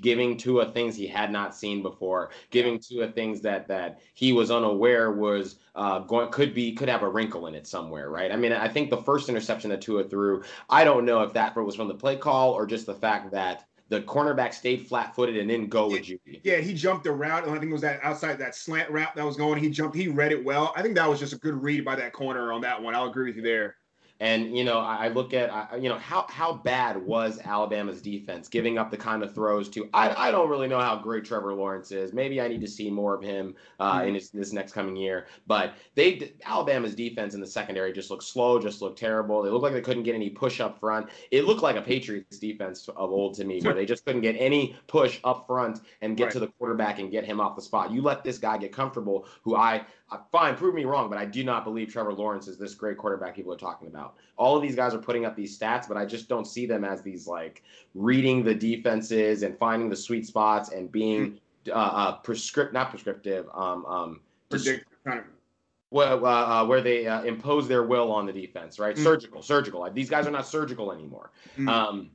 giving 0.00 0.36
Tua 0.36 0.70
things 0.70 0.94
he 0.94 1.08
had 1.08 1.32
not 1.32 1.52
seen 1.52 1.82
before, 1.82 2.30
giving 2.50 2.78
Tua 2.78 3.08
things 3.08 3.40
that 3.40 3.66
that 3.66 4.00
he 4.14 4.32
was 4.32 4.52
unaware 4.52 5.10
was 5.10 5.56
uh, 5.74 5.98
going 5.98 6.30
could 6.30 6.54
be 6.54 6.76
could 6.76 6.88
have 6.88 7.02
a 7.02 7.08
wrinkle 7.08 7.48
in 7.48 7.56
it 7.56 7.66
somewhere, 7.66 8.08
right? 8.08 8.30
I 8.30 8.36
mean, 8.36 8.52
I 8.52 8.68
think 8.68 8.88
the 8.88 9.02
first 9.02 9.28
interception 9.28 9.68
that 9.70 9.80
Tua 9.80 10.04
threw, 10.04 10.44
I 10.70 10.84
don't 10.84 11.04
know 11.04 11.22
if 11.22 11.32
that 11.32 11.56
was 11.56 11.74
from 11.74 11.88
the 11.88 11.94
play 11.94 12.14
call 12.14 12.52
or 12.52 12.64
just 12.64 12.86
the 12.86 12.94
fact 12.94 13.32
that 13.32 13.64
the 13.88 14.02
cornerback 14.02 14.54
stayed 14.54 14.86
flat-footed 14.86 15.36
and 15.36 15.48
didn't 15.48 15.70
go 15.70 15.90
with 15.90 16.08
you. 16.08 16.20
Yeah, 16.44 16.58
he 16.58 16.72
jumped 16.72 17.06
and 17.06 17.20
I 17.24 17.40
think 17.40 17.64
it 17.64 17.72
was 17.72 17.80
that 17.80 17.98
outside 18.04 18.38
that 18.38 18.54
slant 18.54 18.90
route 18.90 19.16
that 19.16 19.24
was 19.24 19.36
going. 19.36 19.60
He 19.60 19.70
jumped. 19.70 19.96
He 19.96 20.06
read 20.06 20.30
it 20.30 20.44
well. 20.44 20.72
I 20.76 20.82
think 20.82 20.94
that 20.94 21.08
was 21.08 21.18
just 21.18 21.32
a 21.32 21.38
good 21.38 21.60
read 21.60 21.84
by 21.84 21.96
that 21.96 22.12
corner 22.12 22.52
on 22.52 22.60
that 22.60 22.80
one. 22.80 22.94
I'll 22.94 23.08
agree 23.08 23.26
with 23.26 23.36
you 23.36 23.42
there. 23.42 23.74
And 24.20 24.56
you 24.56 24.64
know, 24.64 24.80
I, 24.80 25.06
I 25.06 25.08
look 25.08 25.32
at 25.32 25.52
I, 25.52 25.76
you 25.76 25.88
know 25.88 25.98
how 25.98 26.26
how 26.28 26.52
bad 26.52 26.96
was 26.96 27.38
Alabama's 27.44 28.02
defense 28.02 28.48
giving 28.48 28.76
up 28.76 28.90
the 28.90 28.96
kind 28.96 29.22
of 29.22 29.34
throws 29.34 29.68
to. 29.70 29.88
I, 29.94 30.28
I 30.28 30.30
don't 30.30 30.48
really 30.48 30.66
know 30.66 30.80
how 30.80 30.96
great 30.96 31.24
Trevor 31.24 31.54
Lawrence 31.54 31.92
is. 31.92 32.12
Maybe 32.12 32.40
I 32.40 32.48
need 32.48 32.60
to 32.60 32.68
see 32.68 32.90
more 32.90 33.14
of 33.14 33.22
him 33.22 33.54
uh, 33.78 33.98
mm-hmm. 33.98 34.08
in 34.08 34.14
his, 34.14 34.30
this 34.30 34.52
next 34.52 34.72
coming 34.72 34.96
year. 34.96 35.26
But 35.46 35.74
they 35.94 36.32
Alabama's 36.44 36.94
defense 36.94 37.34
in 37.34 37.40
the 37.40 37.46
secondary 37.46 37.92
just 37.92 38.10
looked 38.10 38.24
slow, 38.24 38.58
just 38.58 38.82
looked 38.82 38.98
terrible. 38.98 39.42
They 39.42 39.50
looked 39.50 39.62
like 39.62 39.72
they 39.72 39.80
couldn't 39.80 40.02
get 40.02 40.16
any 40.16 40.30
push 40.30 40.60
up 40.60 40.80
front. 40.80 41.08
It 41.30 41.44
looked 41.44 41.62
like 41.62 41.76
a 41.76 41.82
Patriots 41.82 42.38
defense 42.38 42.88
of 42.88 43.10
old 43.10 43.34
to 43.34 43.44
me, 43.44 43.60
where 43.60 43.74
they 43.74 43.86
just 43.86 44.04
couldn't 44.04 44.22
get 44.22 44.36
any 44.38 44.76
push 44.88 45.20
up 45.22 45.46
front 45.46 45.80
and 46.00 46.16
get 46.16 46.24
right. 46.24 46.32
to 46.32 46.40
the 46.40 46.48
quarterback 46.48 46.98
and 46.98 47.10
get 47.10 47.24
him 47.24 47.40
off 47.40 47.54
the 47.54 47.62
spot. 47.62 47.92
You 47.92 48.02
let 48.02 48.24
this 48.24 48.38
guy 48.38 48.58
get 48.58 48.72
comfortable, 48.72 49.26
who 49.42 49.54
I 49.54 49.86
fine, 50.32 50.56
prove 50.56 50.74
me 50.74 50.84
wrong, 50.84 51.08
but 51.08 51.18
I 51.18 51.24
do 51.24 51.44
not 51.44 51.64
believe 51.64 51.92
Trevor 51.92 52.12
Lawrence 52.12 52.48
is 52.48 52.58
this 52.58 52.74
great 52.74 52.96
quarterback 52.96 53.36
people 53.36 53.52
are 53.52 53.58
talking 53.58 53.88
about. 53.88 54.16
All 54.36 54.56
of 54.56 54.62
these 54.62 54.74
guys 54.74 54.94
are 54.94 54.98
putting 54.98 55.24
up 55.24 55.36
these 55.36 55.58
stats, 55.58 55.86
but 55.86 55.96
I 55.96 56.04
just 56.04 56.28
don't 56.28 56.46
see 56.46 56.66
them 56.66 56.84
as 56.84 57.02
these 57.02 57.26
like 57.26 57.62
reading 57.94 58.42
the 58.44 58.54
defenses 58.54 59.42
and 59.42 59.58
finding 59.58 59.88
the 59.88 59.96
sweet 59.96 60.26
spots 60.26 60.70
and 60.70 60.90
being 60.90 61.38
uh, 61.70 61.74
uh 61.74 62.12
prescript 62.18 62.72
not 62.72 62.88
prescriptive 62.88 63.46
um 63.52 63.84
um 63.84 64.20
predict 64.48 64.86
kind 65.04 65.18
of 65.18 65.26
well, 65.90 66.26
uh, 66.26 66.28
uh, 66.28 66.66
where 66.66 66.82
they 66.82 67.06
uh, 67.06 67.22
impose 67.22 67.66
their 67.66 67.82
will 67.82 68.12
on 68.12 68.26
the 68.26 68.32
defense, 68.32 68.78
right? 68.78 68.94
Mm-hmm. 68.94 69.04
Surgical, 69.04 69.42
surgical. 69.42 69.90
These 69.90 70.10
guys 70.10 70.26
are 70.26 70.30
not 70.30 70.46
surgical 70.46 70.92
anymore. 70.92 71.30
Mm-hmm. 71.52 71.68
Um, 71.68 72.10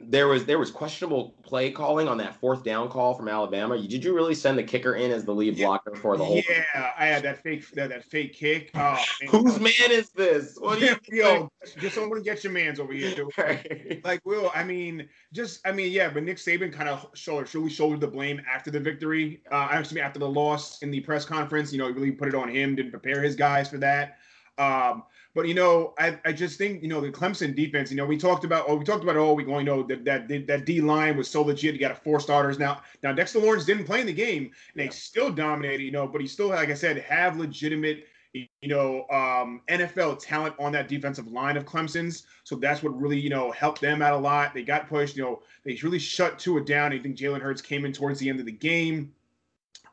there 0.00 0.28
was 0.28 0.46
there 0.46 0.58
was 0.58 0.70
questionable 0.70 1.34
play 1.42 1.70
calling 1.70 2.08
on 2.08 2.18
that 2.18 2.34
fourth 2.36 2.64
down 2.64 2.88
call 2.88 3.14
from 3.14 3.28
Alabama. 3.28 3.78
Did 3.80 4.02
you 4.02 4.14
really 4.14 4.34
send 4.34 4.56
the 4.56 4.62
kicker 4.62 4.94
in 4.94 5.10
as 5.10 5.24
the 5.24 5.34
lead 5.34 5.56
blocker 5.56 5.94
for 5.94 6.16
the 6.16 6.24
whole? 6.24 6.36
Yeah, 6.48 6.92
I 6.98 7.06
had 7.06 7.22
that 7.24 7.42
fake 7.42 7.70
that, 7.72 7.90
that 7.90 8.04
fake 8.04 8.32
kick. 8.32 8.70
Oh, 8.74 8.98
Whose 9.28 9.60
man 9.60 9.90
is 9.90 10.10
this? 10.10 10.56
What 10.58 10.78
do 10.78 10.86
you 10.86 10.96
yo? 11.10 11.50
Just 11.78 11.94
someone 11.94 12.18
to 12.18 12.24
get 12.24 12.42
your 12.42 12.52
man's 12.52 12.80
over 12.80 12.92
here, 12.92 13.14
dude. 13.14 13.28
Right. 13.36 14.00
Like 14.04 14.24
Will, 14.24 14.50
I 14.54 14.64
mean, 14.64 15.08
just 15.32 15.66
I 15.66 15.72
mean, 15.72 15.92
yeah, 15.92 16.08
but 16.08 16.22
Nick 16.22 16.38
Saban 16.38 16.72
kind 16.72 16.88
of 16.88 17.06
showed 17.14 17.52
really 17.54 17.70
shouldered 17.70 18.00
the 18.00 18.08
blame 18.08 18.40
after 18.52 18.70
the 18.70 18.80
victory. 18.80 19.42
Uh, 19.50 19.68
actually, 19.70 20.00
after 20.00 20.18
the 20.18 20.28
loss 20.28 20.82
in 20.82 20.90
the 20.90 21.00
press 21.00 21.24
conference, 21.24 21.72
you 21.72 21.78
know, 21.78 21.86
he 21.86 21.92
really 21.92 22.12
put 22.12 22.28
it 22.28 22.34
on 22.34 22.48
him, 22.48 22.74
didn't 22.74 22.90
prepare 22.90 23.22
his 23.22 23.36
guys 23.36 23.68
for 23.68 23.78
that. 23.78 24.18
Um, 24.58 25.04
but 25.34 25.46
you 25.46 25.54
know, 25.54 25.94
I, 25.98 26.18
I 26.24 26.32
just 26.32 26.58
think 26.58 26.82
you 26.82 26.88
know 26.88 27.00
the 27.00 27.10
Clemson 27.10 27.54
defense. 27.54 27.90
You 27.90 27.96
know, 27.96 28.06
we 28.06 28.16
talked 28.16 28.44
about 28.44 28.64
oh 28.68 28.76
we 28.76 28.84
talked 28.84 29.02
about 29.02 29.16
it 29.16 29.20
all 29.20 29.36
week 29.36 29.46
long. 29.46 29.60
You 29.60 29.66
know 29.66 29.82
that 29.84 30.04
that 30.04 30.46
that 30.46 30.64
D 30.64 30.80
line 30.80 31.16
was 31.16 31.28
so 31.28 31.42
legit. 31.42 31.74
You 31.74 31.80
got 31.80 31.92
a 31.92 31.94
four 31.94 32.20
starters 32.20 32.58
now. 32.58 32.82
Now 33.02 33.12
Dexter 33.12 33.38
Lawrence 33.38 33.64
didn't 33.64 33.84
play 33.84 34.00
in 34.00 34.06
the 34.06 34.12
game, 34.12 34.44
and 34.44 34.52
they 34.76 34.84
yeah. 34.84 34.90
still 34.90 35.30
dominated. 35.30 35.84
You 35.84 35.92
know, 35.92 36.06
but 36.06 36.20
he 36.20 36.26
still, 36.26 36.48
like 36.48 36.70
I 36.70 36.74
said, 36.74 36.98
have 36.98 37.38
legitimate 37.38 38.06
you 38.32 38.48
know 38.64 39.06
um, 39.10 39.60
NFL 39.68 40.22
talent 40.24 40.54
on 40.58 40.72
that 40.72 40.88
defensive 40.88 41.28
line 41.28 41.56
of 41.56 41.64
Clemson's. 41.64 42.26
So 42.44 42.56
that's 42.56 42.82
what 42.82 42.98
really 43.00 43.18
you 43.18 43.30
know 43.30 43.50
helped 43.52 43.80
them 43.80 44.02
out 44.02 44.12
a 44.12 44.18
lot. 44.18 44.54
They 44.54 44.62
got 44.62 44.88
pushed. 44.88 45.16
You 45.16 45.22
know, 45.22 45.42
they 45.64 45.78
really 45.82 45.98
shut 45.98 46.38
Tua 46.38 46.64
down. 46.64 46.92
I 46.92 46.98
think 46.98 47.16
Jalen 47.16 47.40
Hurts 47.40 47.62
came 47.62 47.84
in 47.84 47.92
towards 47.92 48.18
the 48.18 48.28
end 48.28 48.40
of 48.40 48.46
the 48.46 48.52
game. 48.52 49.12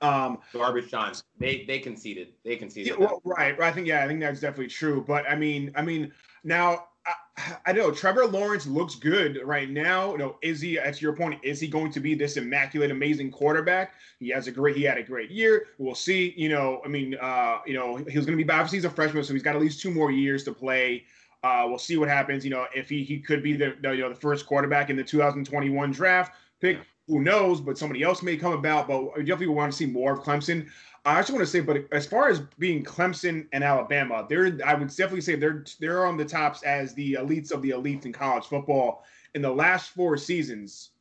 Um, 0.02 0.40
garbage 0.54 0.92
time. 0.92 1.14
They 1.40 1.66
they 1.66 1.80
conceded. 1.80 2.30
They 2.44 2.56
conceded. 2.56 2.94
Yeah, 2.94 3.06
well, 3.06 3.22
right. 3.24 3.60
I 3.60 3.72
think 3.72 3.88
yeah. 3.88 4.04
I 4.04 4.08
think 4.08 4.20
that's 4.20 4.40
definitely 4.40 4.68
true. 4.68 5.04
But 5.06 5.30
I 5.30 5.36
mean, 5.36 5.72
I 5.76 5.82
mean, 5.82 6.12
now 6.44 6.86
I, 7.06 7.58
I 7.68 7.72
know 7.72 7.92
Trevor 7.92 8.26
Lawrence 8.26 8.68
looks 8.68 8.96
good 8.96 9.40
right 9.44 9.70
now. 9.70 10.12
You 10.12 10.18
know, 10.18 10.36
is 10.42 10.62
he? 10.62 10.78
At 10.78 11.02
your 11.02 11.14
point, 11.16 11.40
is 11.44 11.60
he 11.60 11.68
going 11.68 11.92
to 11.92 12.00
be 12.00 12.16
this 12.16 12.38
immaculate, 12.38 12.92
amazing 12.92 13.32
quarterback? 13.32 13.94
He 14.20 14.30
has 14.30 14.48
a 14.48 14.52
great. 14.52 14.76
He 14.76 14.84
had 14.84 14.98
a 14.98 15.04
great 15.04 15.32
year. 15.32 15.68
We'll 15.78 15.96
see. 15.96 16.34
You 16.38 16.50
know, 16.50 16.82
I 16.86 16.88
mean, 16.88 17.16
uh, 17.20 17.60
you 17.66 17.74
know, 17.74 17.98
he 17.98 18.18
was 18.18 18.26
going 18.26 18.38
to 18.38 18.44
be 18.44 18.50
obviously 18.50 18.78
he's 18.78 18.86
a 18.86 18.90
freshman, 18.90 19.24
so 19.24 19.34
he's 19.34 19.44
got 19.44 19.56
at 19.56 19.62
least 19.62 19.82
two 19.82 19.92
more 19.92 20.12
years 20.12 20.44
to 20.46 20.54
play. 20.54 21.06
Uh, 21.44 21.66
we'll 21.68 21.78
see 21.78 21.98
what 21.98 22.10
happens. 22.10 22.44
You 22.44 22.52
know, 22.52 22.66
if 22.76 22.90
he 22.90 23.04
he 23.04 23.20
could 23.20 23.44
be 23.44 23.56
the, 23.56 23.76
the 23.82 23.92
you 23.92 24.02
know 24.02 24.10
the 24.10 24.16
first 24.16 24.46
quarterback 24.46 24.90
in 24.90 24.96
the 24.96 25.04
2021 25.04 25.92
draft 25.92 26.34
pick. 26.60 26.80
Who 27.08 27.22
knows? 27.22 27.62
But 27.62 27.78
somebody 27.78 28.04
else 28.04 28.22
may 28.22 28.38
come 28.38 28.54
about. 28.54 28.88
But 28.88 29.12
I 29.16 29.20
definitely 29.20 29.48
want 29.48 29.72
to 29.72 29.78
see 29.78 29.86
more 29.86 30.14
of 30.14 30.20
Clemson. 30.20 30.68
I 31.06 31.20
just 31.20 31.32
want 31.32 31.42
to 31.42 31.48
say, 31.48 31.62
but 31.62 31.86
as 31.94 32.06
far 32.06 32.28
as 32.28 32.42
being 32.60 32.84
Clemson 32.84 33.48
and 33.54 33.64
Alabama, 33.64 34.26
they're 34.28 34.60
I 34.66 34.74
would 34.74 34.90
definitely 34.90 35.22
say 35.22 35.36
they're 35.36 35.64
they're 35.80 36.06
on 36.06 36.18
the 36.18 36.26
tops 36.26 36.64
as 36.64 36.94
the 36.94 37.14
elites 37.14 37.52
of 37.52 37.62
the 37.62 37.70
elites 37.70 38.06
in 38.06 38.12
college 38.12 38.46
football. 38.46 39.06
In 39.34 39.42
the 39.42 39.52
last 39.52 39.92
four 39.92 40.18
seasons, 40.18 40.92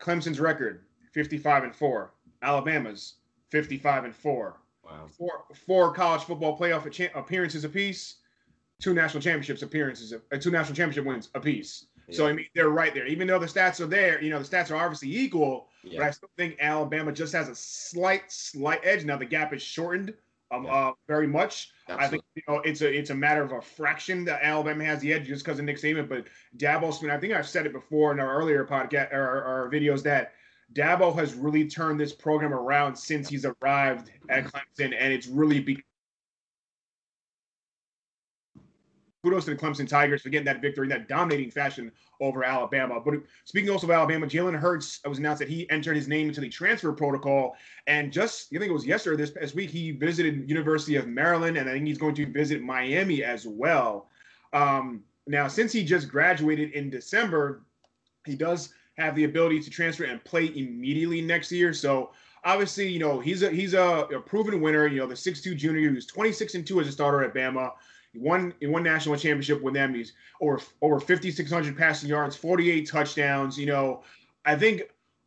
Clemson's 0.00 0.40
record 0.40 0.84
55 1.12 1.64
and 1.64 1.74
four, 1.74 2.12
Alabama's 2.42 3.14
55 3.50 4.04
and 4.04 4.14
four. 4.14 4.58
Wow. 4.84 5.06
Four 5.16 5.44
four 5.54 5.92
college 5.92 6.22
football 6.22 6.58
playoff 6.58 7.10
appearances 7.14 7.64
apiece, 7.64 8.16
two 8.80 8.94
national 8.94 9.22
championships 9.22 9.62
appearances, 9.62 10.12
uh, 10.12 10.36
two 10.38 10.50
national 10.50 10.74
championship 10.74 11.04
wins 11.04 11.28
apiece. 11.34 11.86
So 12.10 12.26
I 12.26 12.32
mean, 12.32 12.46
they're 12.54 12.68
right 12.68 12.94
there. 12.94 13.06
Even 13.06 13.26
though 13.26 13.38
the 13.38 13.46
stats 13.46 13.80
are 13.80 13.86
there, 13.86 14.22
you 14.22 14.30
know, 14.30 14.38
the 14.38 14.44
stats 14.44 14.70
are 14.70 14.76
obviously 14.76 15.14
equal, 15.16 15.68
yeah. 15.82 15.98
but 15.98 16.06
I 16.06 16.10
still 16.12 16.30
think 16.36 16.56
Alabama 16.60 17.12
just 17.12 17.32
has 17.32 17.48
a 17.48 17.54
slight, 17.54 18.30
slight 18.30 18.80
edge. 18.84 19.04
Now 19.04 19.16
the 19.16 19.24
gap 19.24 19.52
is 19.52 19.62
shortened 19.62 20.14
um, 20.50 20.64
yeah. 20.64 20.72
uh, 20.72 20.92
very 21.08 21.26
much. 21.26 21.70
Absolutely. 21.88 22.06
I 22.06 22.08
think 22.08 22.24
you 22.34 22.42
know 22.48 22.60
it's 22.60 22.80
a 22.82 22.92
it's 22.92 23.10
a 23.10 23.14
matter 23.14 23.42
of 23.42 23.52
a 23.52 23.60
fraction 23.60 24.24
that 24.26 24.42
Alabama 24.42 24.84
has 24.84 25.00
the 25.00 25.12
edge 25.12 25.26
just 25.26 25.44
because 25.44 25.58
of 25.58 25.64
Nick 25.64 25.78
Saban. 25.78 26.08
But 26.08 26.26
Dabo, 26.56 26.92
Smith, 26.92 27.12
I 27.12 27.18
think 27.18 27.32
I've 27.32 27.48
said 27.48 27.66
it 27.66 27.72
before 27.72 28.12
in 28.12 28.20
our 28.20 28.36
earlier 28.36 28.64
podcast 28.64 29.12
or, 29.12 29.66
or 29.66 29.70
videos 29.72 30.02
that 30.04 30.32
Dabo 30.72 31.16
has 31.16 31.34
really 31.34 31.66
turned 31.66 31.98
this 31.98 32.12
program 32.12 32.52
around 32.52 32.96
since 32.96 33.28
he's 33.28 33.44
arrived 33.44 34.10
at 34.28 34.44
Clemson, 34.44 34.94
and 34.98 35.12
it's 35.12 35.26
really 35.26 35.60
be- 35.60 35.82
kudos 39.26 39.44
to 39.44 39.50
the 39.50 39.56
Clemson 39.56 39.88
Tigers 39.88 40.22
for 40.22 40.28
getting 40.28 40.44
that 40.44 40.62
victory 40.62 40.84
in 40.84 40.90
that 40.90 41.08
dominating 41.08 41.50
fashion 41.50 41.90
over 42.20 42.44
Alabama. 42.44 43.00
But 43.04 43.14
speaking 43.44 43.70
also 43.70 43.88
of 43.88 43.90
Alabama, 43.90 44.24
Jalen 44.24 44.56
Hurts 44.56 45.00
was 45.04 45.18
announced 45.18 45.40
that 45.40 45.48
he 45.48 45.68
entered 45.68 45.96
his 45.96 46.06
name 46.06 46.28
into 46.28 46.40
the 46.40 46.48
transfer 46.48 46.92
protocol. 46.92 47.56
And 47.88 48.12
just, 48.12 48.54
I 48.54 48.58
think 48.58 48.70
it 48.70 48.72
was 48.72 48.86
yesterday, 48.86 49.20
this 49.20 49.32
past 49.32 49.56
week, 49.56 49.70
he 49.70 49.90
visited 49.90 50.48
University 50.48 50.94
of 50.94 51.08
Maryland, 51.08 51.56
and 51.56 51.68
I 51.68 51.72
think 51.72 51.88
he's 51.88 51.98
going 51.98 52.14
to 52.14 52.26
visit 52.26 52.62
Miami 52.62 53.24
as 53.24 53.48
well. 53.48 54.10
Um, 54.52 55.02
now, 55.26 55.48
since 55.48 55.72
he 55.72 55.84
just 55.84 56.08
graduated 56.08 56.70
in 56.70 56.88
December, 56.88 57.62
he 58.26 58.36
does 58.36 58.74
have 58.96 59.16
the 59.16 59.24
ability 59.24 59.60
to 59.60 59.70
transfer 59.70 60.04
and 60.04 60.22
play 60.22 60.52
immediately 60.54 61.20
next 61.20 61.50
year. 61.50 61.72
So 61.72 62.10
obviously, 62.44 62.88
you 62.88 63.00
know, 63.00 63.18
he's 63.18 63.42
a 63.42 63.50
he's 63.50 63.74
a, 63.74 64.06
a 64.14 64.20
proven 64.20 64.60
winner. 64.60 64.86
You 64.86 65.00
know, 65.00 65.06
the 65.06 65.14
6'2 65.14 65.56
junior 65.56 65.90
who's 65.90 66.06
26 66.06 66.54
and 66.54 66.64
2 66.64 66.80
as 66.80 66.86
a 66.86 66.92
starter 66.92 67.24
at 67.24 67.34
Bama. 67.34 67.72
He 68.16 68.22
won 68.22 68.54
he 68.60 68.66
won 68.66 68.82
national 68.82 69.16
championship 69.16 69.62
with 69.62 69.74
them. 69.74 69.94
He's 69.94 70.14
over 70.40 70.60
over 70.80 70.98
5,600 70.98 71.76
passing 71.76 72.08
yards, 72.08 72.34
48 72.34 72.88
touchdowns. 72.88 73.58
You 73.58 73.66
know, 73.66 74.02
I 74.44 74.56
think 74.56 74.82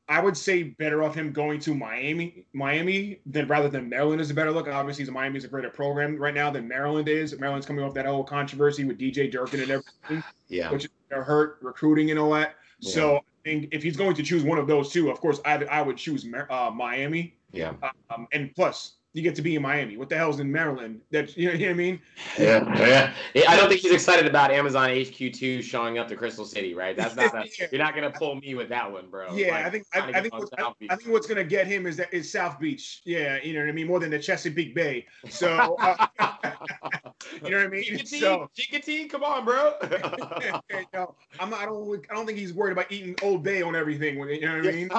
I 0.08 0.19
would 0.19 0.36
say 0.36 0.63
better 0.63 1.03
off 1.03 1.13
him 1.13 1.31
going 1.31 1.60
to 1.62 1.75
Miami, 1.75 2.46
Miami 2.53 3.19
than 3.27 3.48
rather 3.48 3.69
than 3.69 3.88
Maryland 3.89 4.22
is 4.22 4.31
a 4.31 4.34
better 4.34 4.51
look. 4.51 4.67
Obviously, 4.67 5.05
Miami 5.05 5.38
is 5.38 5.43
a 5.43 5.48
greater 5.48 5.69
program 5.69 6.17
right 6.17 6.34
now 6.34 6.50
than 6.50 6.67
Maryland 6.67 7.08
is. 7.08 7.38
Maryland's 7.38 7.67
coming 7.67 7.86
off 7.86 7.93
that 7.93 8.08
whole 8.08 8.24
controversy 8.24 8.86
with 8.86 8.98
DJ 8.98 9.31
Durkin 9.31 9.60
and 9.60 9.69
everything, 9.69 10.24
yeah, 10.48 10.72
which 10.72 10.86
is 10.86 10.91
hurt 11.12 11.60
recruiting 11.62 12.10
and 12.10 12.19
all 12.19 12.31
that. 12.31 12.55
Yeah. 12.79 12.91
So 12.91 13.17
I 13.17 13.22
think 13.43 13.69
if 13.72 13.84
he's 13.84 13.98
going 13.98 14.15
to 14.15 14.24
choose 14.24 14.43
one 14.43 14.58
of 14.58 14.65
those 14.65 14.91
two, 14.91 15.12
of 15.12 15.22
course, 15.22 15.39
I 15.46 15.63
I 15.65 15.84
would 15.84 15.98
choose 15.98 16.25
uh, 16.50 16.72
Miami. 16.74 17.36
Yeah. 17.51 17.74
Um, 18.10 18.27
and 18.31 18.53
plus, 18.55 18.93
you 19.13 19.24
get 19.24 19.36
to 19.36 19.42
be 19.42 19.56
in 19.56 19.62
Miami. 19.62 19.98
What 19.98 20.10
the 20.10 20.18
hell's 20.18 20.39
in 20.39 20.51
Maryland? 20.51 21.01
That 21.12 21.36
you 21.36 21.48
know, 21.48 21.54
you 21.54 21.60
know 21.60 21.66
what 21.66 21.72
I 21.72 21.78
mean? 21.78 22.01
Yeah, 22.38 23.13
yeah. 23.34 23.51
I 23.51 23.58
don't 23.58 23.68
think 23.68 23.82
he's 23.82 23.92
excited 23.92 24.25
about 24.25 24.51
Amazon 24.51 24.89
HQ2 24.89 25.63
showing 25.63 25.98
up 25.98 26.08
to 26.08 26.16
Crystal 26.16 26.46
City, 26.46 26.74
right? 26.74 26.96
That's 26.96 27.16
not 27.16 27.34
a, 27.34 27.50
yeah. 27.60 27.68
you're 27.72 27.82
not 27.82 27.96
gonna 27.96 28.12
pull 28.12 28.36
me 28.36 28.56
with 28.56 28.70
that 28.70 28.89
one, 28.89 29.10
bro. 29.10 29.34
Yeah, 29.36 29.51
like, 29.51 29.66
I 29.66 29.70
think 29.70 29.86
I, 29.94 30.00
I 30.00 30.22
think 30.22 30.34
what's, 30.34 30.51
I, 30.58 30.72
I, 30.89 30.96
think 30.96 31.10
what's 31.10 31.28
gonna 31.28 31.44
get 31.44 31.68
him 31.68 31.86
is 31.86 31.98
that 31.98 32.13
is 32.13 32.32
South 32.32 32.60
Beach. 32.60 33.01
Yeah, 33.04 33.39
you 33.44 33.54
know 33.54 33.62
what 33.62 33.70
I 33.70 33.72
mean, 33.72 33.88
more 33.88 34.00
than 34.00 34.12
the 34.12 34.20
Chesapeake 34.20 34.75
Bay. 34.75 35.06
So 35.28 35.75
uh, 35.80 36.08
you 37.44 37.50
know 37.50 37.58
what 37.58 37.66
I 37.66 37.68
mean? 37.68 38.06
So 38.06 38.50
come 39.10 39.24
on, 39.24 39.44
bro. 39.44 39.74
no, 40.94 41.16
I'm 41.39 41.50
not, 41.50 41.60
I 41.60 41.66
don't 41.66 42.06
I 42.10 42.16
don't 42.16 42.25
think 42.25 42.38
he's 42.38 42.54
worried 42.54 42.74
about 42.74 42.92
eating 42.92 43.16
Old 43.22 43.44
Bay 43.44 43.62
on 43.62 43.75
everything. 43.75 44.18
You 44.18 44.42
know 44.42 44.58
what 44.58 44.68
I 44.68 44.72
mean? 44.72 44.89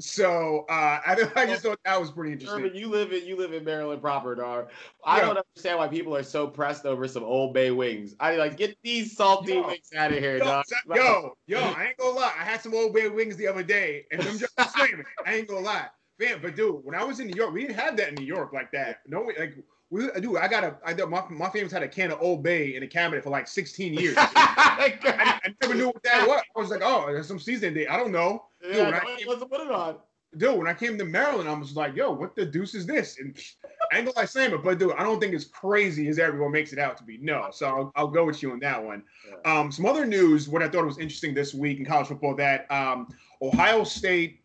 So 0.00 0.64
uh, 0.68 1.00
I, 1.04 1.16
I 1.34 1.46
just 1.46 1.62
thought 1.62 1.80
that 1.84 2.00
was 2.00 2.12
pretty 2.12 2.32
interesting. 2.32 2.60
Urban, 2.60 2.76
you 2.76 2.88
live 2.88 3.12
in 3.12 3.26
you 3.26 3.36
live 3.36 3.52
in 3.52 3.64
Maryland 3.64 4.00
proper, 4.00 4.36
dog. 4.36 4.70
I 5.04 5.18
yeah. 5.18 5.26
don't 5.26 5.38
understand 5.38 5.78
why 5.78 5.88
people 5.88 6.14
are 6.14 6.22
so 6.22 6.46
pressed 6.46 6.86
over 6.86 7.08
some 7.08 7.24
Old 7.24 7.52
Bay 7.52 7.72
wings. 7.72 8.14
I 8.20 8.36
like 8.36 8.56
get 8.56 8.78
these 8.84 9.16
salty 9.16 9.54
yo, 9.54 9.66
wings 9.66 9.90
out 9.96 10.12
of 10.12 10.18
here, 10.18 10.38
yo, 10.38 10.44
dog. 10.44 10.64
Yo, 10.94 11.36
yo, 11.48 11.58
I 11.58 11.86
ain't 11.88 11.96
gonna 11.96 12.16
lie. 12.16 12.32
I 12.38 12.44
had 12.44 12.60
some 12.60 12.74
Old 12.74 12.94
Bay 12.94 13.08
wings 13.08 13.36
the 13.36 13.48
other 13.48 13.64
day, 13.64 14.06
and 14.12 14.22
them 14.22 14.38
just 14.38 14.54
slamming. 14.72 15.04
I 15.26 15.34
ain't 15.34 15.48
gonna 15.48 15.66
lie, 15.66 15.88
man. 16.20 16.38
But 16.40 16.54
dude, 16.54 16.84
when 16.84 16.94
I 16.94 17.02
was 17.02 17.18
in 17.18 17.26
New 17.26 17.36
York, 17.36 17.52
we 17.52 17.62
didn't 17.62 17.78
have 17.78 17.96
that 17.96 18.10
in 18.10 18.14
New 18.14 18.26
York 18.26 18.52
like 18.52 18.70
that. 18.72 19.00
No, 19.08 19.22
like 19.36 19.56
we, 19.90 20.08
dude, 20.20 20.36
I 20.36 20.48
got 20.48 20.64
a, 20.64 20.76
I, 20.84 20.94
my, 21.06 21.24
my 21.30 21.48
family's 21.48 21.72
had 21.72 21.82
a 21.82 21.88
can 21.88 22.10
of 22.10 22.20
Old 22.20 22.42
Bay 22.42 22.76
in 22.76 22.82
a 22.82 22.86
cabinet 22.86 23.24
for 23.24 23.30
like 23.30 23.48
16 23.48 23.94
years. 23.94 24.14
I, 24.18 24.98
I, 25.04 25.54
never 25.62 25.74
knew 25.74 25.86
what 25.86 26.02
that 26.02 26.26
was. 26.26 26.42
I 26.54 26.60
was 26.60 26.70
like, 26.70 26.82
oh, 26.82 27.06
there's 27.06 27.26
some 27.26 27.38
seasoning 27.38 27.74
day. 27.74 27.86
I 27.86 27.96
don't 27.96 28.12
know. 28.12 28.44
Dude, 28.62 28.76
yeah, 28.76 28.84
when 28.84 28.94
I 28.94 29.00
came, 29.00 29.26
put 29.26 29.60
it 29.60 29.70
on. 29.70 29.96
Dude, 30.36 30.58
when 30.58 30.66
I 30.66 30.74
came 30.74 30.98
to 30.98 31.06
Maryland, 31.06 31.48
I 31.48 31.54
was 31.54 31.74
like, 31.74 31.96
yo, 31.96 32.12
what 32.12 32.36
the 32.36 32.44
deuce 32.44 32.74
is 32.74 32.84
this? 32.84 33.18
And 33.18 33.34
I 33.90 33.96
ain't 33.96 34.06
gonna 34.06 34.18
lie 34.18 34.26
saying 34.26 34.52
it, 34.52 34.62
but 34.62 34.78
dude, 34.78 34.92
I 34.98 35.02
don't 35.02 35.20
think 35.20 35.32
it's 35.32 35.46
crazy 35.46 36.06
as 36.08 36.18
everyone 36.18 36.52
makes 36.52 36.74
it 36.74 36.78
out 36.78 36.98
to 36.98 37.02
be. 37.04 37.16
No, 37.22 37.48
so 37.50 37.66
I'll, 37.66 37.92
I'll 37.96 38.08
go 38.08 38.26
with 38.26 38.42
you 38.42 38.52
on 38.52 38.60
that 38.60 38.82
one. 38.82 39.02
Um, 39.46 39.72
some 39.72 39.86
other 39.86 40.04
news, 40.04 40.46
what 40.46 40.62
I 40.62 40.68
thought 40.68 40.84
was 40.84 40.98
interesting 40.98 41.32
this 41.32 41.54
week 41.54 41.78
in 41.78 41.86
college 41.86 42.08
football, 42.08 42.36
that 42.36 42.70
um, 42.70 43.08
Ohio 43.40 43.84
State 43.84 44.42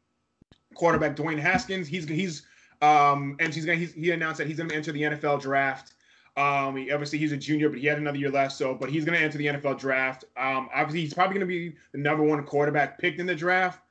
quarterback 0.73 1.17
Dwayne 1.17 1.37
Haskins, 1.37 1.89
he's 1.89 2.07
he's 2.07 2.43
um, 2.83 3.37
and 3.39 3.53
he's 3.53 3.65
gonna 3.65 3.77
he 3.77 4.11
announced 4.11 4.39
that 4.39 4.47
he's 4.47 4.57
gonna 4.57 4.73
enter 4.73 4.91
the 4.91 5.01
NFL 5.01 5.41
draft. 5.41 5.93
Um, 6.35 6.75
he, 6.75 6.91
obviously 6.91 7.19
he's 7.19 7.31
a 7.31 7.37
junior, 7.37 7.69
but 7.69 7.79
he 7.79 7.87
had 7.87 7.97
another 7.97 8.17
year 8.17 8.31
left. 8.31 8.53
So, 8.53 8.73
but 8.73 8.89
he's 8.89 9.05
going 9.05 9.17
to 9.17 9.23
enter 9.23 9.37
the 9.37 9.45
NFL 9.45 9.79
draft. 9.79 10.25
Um, 10.35 10.69
obviously 10.73 11.01
he's 11.01 11.13
probably 11.13 11.35
going 11.35 11.47
to 11.47 11.69
be 11.69 11.75
the 11.91 11.99
number 11.99 12.23
one 12.23 12.43
quarterback 12.43 12.97
picked 12.97 13.19
in 13.19 13.27
the 13.27 13.35
draft. 13.35 13.81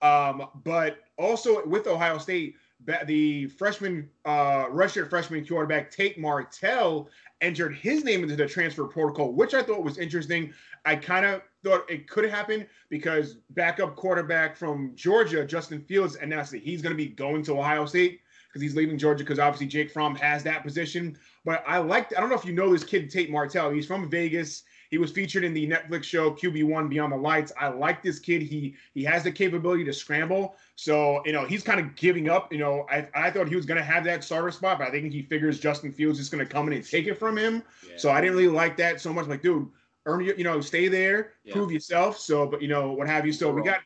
Um, 0.00 0.46
but 0.64 1.00
also 1.18 1.66
with 1.66 1.86
Ohio 1.86 2.16
State, 2.16 2.56
the 3.04 3.46
freshman, 3.48 4.08
uh, 4.24 4.64
freshman 5.10 5.46
quarterback 5.46 5.90
Tate 5.90 6.18
Martell 6.18 7.10
entered 7.42 7.74
his 7.74 8.02
name 8.04 8.22
into 8.22 8.36
the 8.36 8.46
transfer 8.46 8.84
protocol, 8.84 9.32
which 9.32 9.52
I 9.52 9.62
thought 9.62 9.84
was 9.84 9.98
interesting. 9.98 10.54
I 10.86 10.96
kind 10.96 11.26
of 11.26 11.42
thought 11.62 11.90
it 11.90 12.08
could 12.08 12.24
happen 12.30 12.66
because 12.88 13.34
backup 13.50 13.96
quarterback 13.96 14.56
from 14.56 14.92
Georgia, 14.94 15.44
Justin 15.44 15.82
Fields, 15.82 16.16
announced 16.16 16.52
that 16.52 16.62
he's 16.62 16.80
going 16.80 16.92
to 16.92 16.96
be 16.96 17.08
going 17.08 17.42
to 17.42 17.58
Ohio 17.58 17.84
State 17.84 18.22
because 18.50 18.62
he's 18.62 18.74
leaving 18.74 18.98
Georgia 18.98 19.22
because 19.22 19.38
obviously 19.38 19.66
Jake 19.66 19.90
Fromm 19.92 20.16
has 20.16 20.42
that 20.42 20.64
position. 20.64 21.16
But 21.44 21.62
I 21.66 21.78
liked, 21.78 22.14
I 22.16 22.20
don't 22.20 22.28
know 22.28 22.36
if 22.36 22.44
you 22.44 22.52
know 22.52 22.72
this 22.72 22.82
kid, 22.82 23.08
Tate 23.10 23.30
Martell. 23.30 23.70
He's 23.70 23.86
from 23.86 24.10
Vegas. 24.10 24.64
He 24.90 24.98
was 24.98 25.12
featured 25.12 25.44
in 25.44 25.54
the 25.54 25.68
Netflix 25.68 26.02
show 26.02 26.32
QB1 26.32 26.90
Beyond 26.90 27.12
the 27.12 27.16
Lights. 27.16 27.52
I 27.58 27.68
like 27.68 28.02
this 28.02 28.18
kid. 28.18 28.42
He 28.42 28.74
he 28.92 29.04
has 29.04 29.22
the 29.22 29.30
capability 29.30 29.84
to 29.84 29.92
scramble. 29.92 30.56
So, 30.74 31.22
you 31.24 31.32
know, 31.32 31.46
he's 31.46 31.62
kind 31.62 31.78
of 31.78 31.94
giving 31.94 32.28
up. 32.28 32.52
You 32.52 32.58
know, 32.58 32.86
I, 32.90 33.06
I 33.14 33.30
thought 33.30 33.48
he 33.48 33.54
was 33.54 33.66
going 33.66 33.78
to 33.78 33.84
have 33.84 34.02
that 34.04 34.24
starter 34.24 34.50
spot, 34.50 34.80
but 34.80 34.88
I 34.88 34.90
think 34.90 35.12
he 35.12 35.22
figures 35.22 35.60
Justin 35.60 35.92
Fields 35.92 36.18
is 36.18 36.28
going 36.28 36.44
to 36.44 36.52
come 36.52 36.66
in 36.66 36.72
and 36.72 36.84
take 36.84 37.06
it 37.06 37.20
from 37.20 37.38
him. 37.38 37.62
Yeah. 37.88 37.98
So 37.98 38.10
I 38.10 38.20
didn't 38.20 38.36
really 38.36 38.48
like 38.48 38.76
that 38.78 39.00
so 39.00 39.12
much. 39.12 39.28
Like, 39.28 39.42
dude, 39.42 39.68
earn 40.06 40.24
you, 40.24 40.34
you 40.36 40.42
know, 40.42 40.60
stay 40.60 40.88
there, 40.88 41.34
yeah. 41.44 41.52
prove 41.54 41.70
yourself. 41.70 42.18
So, 42.18 42.46
but, 42.46 42.60
you 42.60 42.68
know, 42.68 42.90
what 42.90 43.06
have 43.06 43.24
you. 43.24 43.32
So 43.32 43.52
we 43.52 43.62
got, 43.62 43.80